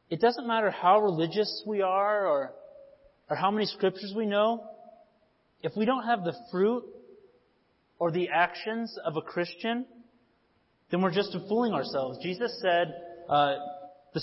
it 0.10 0.22
doesn't 0.22 0.48
matter 0.48 0.72
how 0.72 1.02
religious 1.02 1.64
we 1.66 1.82
are 1.82 2.28
or, 2.28 2.54
or 3.30 3.36
how 3.36 3.52
many 3.52 3.66
scriptures 3.66 4.14
we 4.16 4.26
know. 4.26 4.64
If 5.62 5.74
we 5.76 5.86
don't 5.86 6.04
have 6.04 6.24
the 6.24 6.34
fruit 6.52 6.84
or 8.00 8.12
the 8.12 8.30
actions 8.30 8.98
of 9.04 9.18
a 9.18 9.22
Christian, 9.22 9.86
then 10.92 11.02
we're 11.02 11.14
just 11.14 11.36
fooling 11.50 11.74
ourselves. 11.74 12.20
Jesus 12.24 12.58
said, 12.62 12.94
uh, 13.30 13.56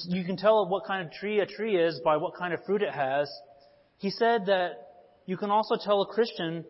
you 0.09 0.25
can 0.25 0.37
tell 0.37 0.67
what 0.69 0.87
kind 0.87 1.07
of 1.07 1.13
tree 1.13 1.41
a 1.41 1.47
tree 1.47 1.77
is 1.77 2.01
by 2.05 2.17
what 2.17 2.35
kind 2.37 2.55
of 2.55 2.65
fruit 2.65 2.83
it 2.83 2.93
has. 2.93 3.31
He 3.99 4.11
said 4.11 4.47
that 4.47 4.73
you 5.27 5.37
can 5.37 5.51
also 5.51 5.77
tell 5.83 6.03
a 6.03 6.07
Christian 6.07 6.65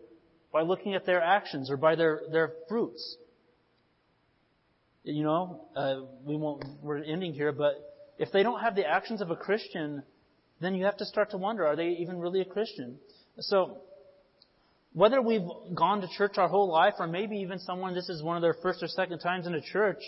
by 0.53 0.63
looking 0.63 0.95
at 0.95 1.07
their 1.07 1.23
actions 1.23 1.71
or 1.71 1.77
by 1.77 1.95
their, 1.95 2.23
their 2.31 2.53
fruits. 2.69 3.17
You 5.05 5.23
know, 5.23 5.69
uh, 5.77 5.97
we 6.25 6.37
won't, 6.37 6.65
we're 6.83 7.03
ending 7.03 7.35
here, 7.35 7.53
but 7.53 7.94
if 8.19 8.31
they 8.33 8.43
don't 8.43 8.61
have 8.61 8.77
the 8.77 8.87
actions 8.87 9.21
of 9.21 9.31
a 9.31 9.37
Christian, 9.37 10.03
then 10.61 10.75
you 10.75 10.85
have 10.85 10.97
to 10.99 11.05
start 11.05 11.31
to 11.31 11.37
wonder, 11.37 11.67
are 11.67 11.77
they 11.77 11.89
even 12.01 12.19
really 12.19 12.41
a 12.41 12.45
Christian? 12.45 12.99
So, 13.41 13.79
whether 14.93 15.21
we've 15.21 15.47
gone 15.75 16.01
to 16.03 16.09
church 16.17 16.39
our 16.39 16.49
whole 16.49 16.71
life, 16.71 16.95
or 17.01 17.09
maybe 17.09 17.39
even 17.39 17.59
someone 17.59 17.95
this 17.95 18.09
is 18.09 18.23
one 18.23 18.37
of 18.37 18.43
their 18.43 18.55
first 18.63 18.83
or 18.83 18.89
second 18.89 19.19
times 19.19 19.47
in 19.47 19.55
a 19.55 19.61
church, 19.61 20.03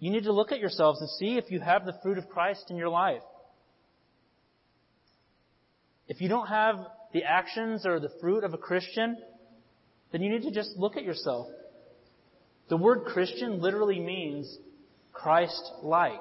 you 0.00 0.10
need 0.10 0.24
to 0.24 0.32
look 0.32 0.50
at 0.50 0.58
yourselves 0.58 1.00
and 1.00 1.08
see 1.10 1.38
if 1.38 1.50
you 1.50 1.60
have 1.60 1.86
the 1.86 1.94
fruit 2.02 2.18
of 2.18 2.28
Christ 2.28 2.66
in 2.70 2.76
your 2.76 2.88
life. 2.88 3.22
If 6.08 6.20
you 6.20 6.28
don't 6.28 6.48
have 6.48 6.76
the 7.12 7.22
actions 7.22 7.86
or 7.86 8.00
the 8.00 8.10
fruit 8.20 8.42
of 8.42 8.52
a 8.52 8.58
Christian, 8.58 9.16
then 10.10 10.20
you 10.20 10.30
need 10.30 10.42
to 10.42 10.50
just 10.50 10.76
look 10.76 10.96
at 10.96 11.04
yourself. 11.04 11.46
The 12.68 12.76
word 12.76 13.04
Christian 13.04 13.60
literally 13.60 14.00
means 14.00 14.58
Christ-like. 15.14 16.20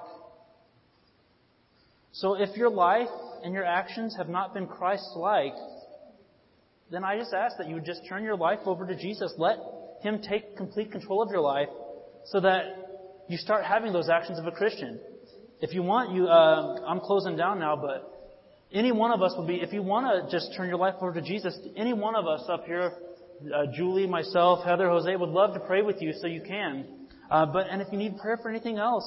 So 2.13 2.35
if 2.35 2.55
your 2.55 2.69
life 2.69 3.09
and 3.43 3.53
your 3.53 3.65
actions 3.65 4.15
have 4.17 4.29
not 4.29 4.53
been 4.53 4.67
Christ-like, 4.67 5.55
then 6.91 7.03
I 7.03 7.17
just 7.17 7.33
ask 7.33 7.57
that 7.57 7.67
you 7.67 7.75
would 7.75 7.85
just 7.85 8.01
turn 8.07 8.23
your 8.23 8.37
life 8.37 8.59
over 8.65 8.85
to 8.87 8.95
Jesus. 8.95 9.33
Let 9.37 9.57
Him 10.01 10.21
take 10.21 10.55
complete 10.55 10.91
control 10.91 11.21
of 11.21 11.29
your 11.29 11.41
life 11.41 11.69
so 12.25 12.39
that 12.39 12.63
you 13.27 13.37
start 13.37 13.65
having 13.65 13.91
those 13.91 14.09
actions 14.09 14.37
of 14.39 14.45
a 14.45 14.51
Christian. 14.51 14.99
If 15.59 15.73
you 15.73 15.81
want, 15.81 16.13
you, 16.13 16.27
uh, 16.27 16.85
I'm 16.87 16.99
closing 16.99 17.35
down 17.35 17.59
now, 17.59 17.75
but 17.75 18.09
any 18.71 18.91
one 18.91 19.11
of 19.11 19.21
us 19.21 19.33
would 19.37 19.47
be, 19.47 19.55
if 19.55 19.73
you 19.73 19.81
want 19.81 20.05
to 20.07 20.31
just 20.31 20.55
turn 20.55 20.67
your 20.67 20.77
life 20.77 20.95
over 21.01 21.13
to 21.13 21.21
Jesus, 21.21 21.57
any 21.75 21.93
one 21.93 22.15
of 22.15 22.27
us 22.27 22.43
up 22.49 22.65
here, 22.65 22.93
uh, 23.53 23.65
Julie, 23.75 24.07
myself, 24.07 24.63
Heather, 24.63 24.89
Jose, 24.89 25.15
would 25.15 25.29
love 25.29 25.53
to 25.53 25.59
pray 25.61 25.81
with 25.81 26.01
you 26.01 26.13
so 26.21 26.27
you 26.27 26.41
can. 26.41 27.03
Uh, 27.30 27.45
but, 27.45 27.67
and 27.69 27.82
if 27.82 27.88
you 27.91 27.97
need 27.97 28.17
prayer 28.17 28.38
for 28.41 28.49
anything 28.49 28.78
else, 28.78 29.05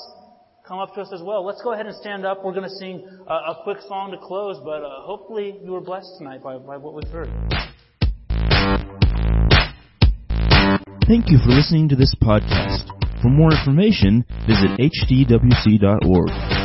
come 0.66 0.78
up 0.78 0.94
to 0.94 1.00
us 1.00 1.10
as 1.12 1.22
well. 1.22 1.44
Let's 1.44 1.62
go 1.62 1.72
ahead 1.72 1.86
and 1.86 1.94
stand 1.96 2.26
up. 2.26 2.44
We're 2.44 2.52
going 2.52 2.68
to 2.68 2.76
sing 2.76 3.06
a, 3.26 3.32
a 3.32 3.60
quick 3.62 3.78
song 3.86 4.10
to 4.10 4.18
close, 4.18 4.58
but 4.64 4.82
uh, 4.82 5.02
hopefully 5.02 5.58
you 5.62 5.72
were 5.72 5.80
blessed 5.80 6.10
tonight 6.18 6.42
by, 6.42 6.58
by 6.58 6.76
what 6.76 6.94
we've 6.94 7.12
heard. 7.12 7.30
Thank 11.06 11.30
you 11.30 11.38
for 11.38 11.50
listening 11.50 11.88
to 11.90 11.96
this 11.96 12.12
podcast. 12.20 12.90
For 13.22 13.28
more 13.28 13.52
information, 13.52 14.24
visit 14.46 14.70
hdwc.org. 14.78 16.55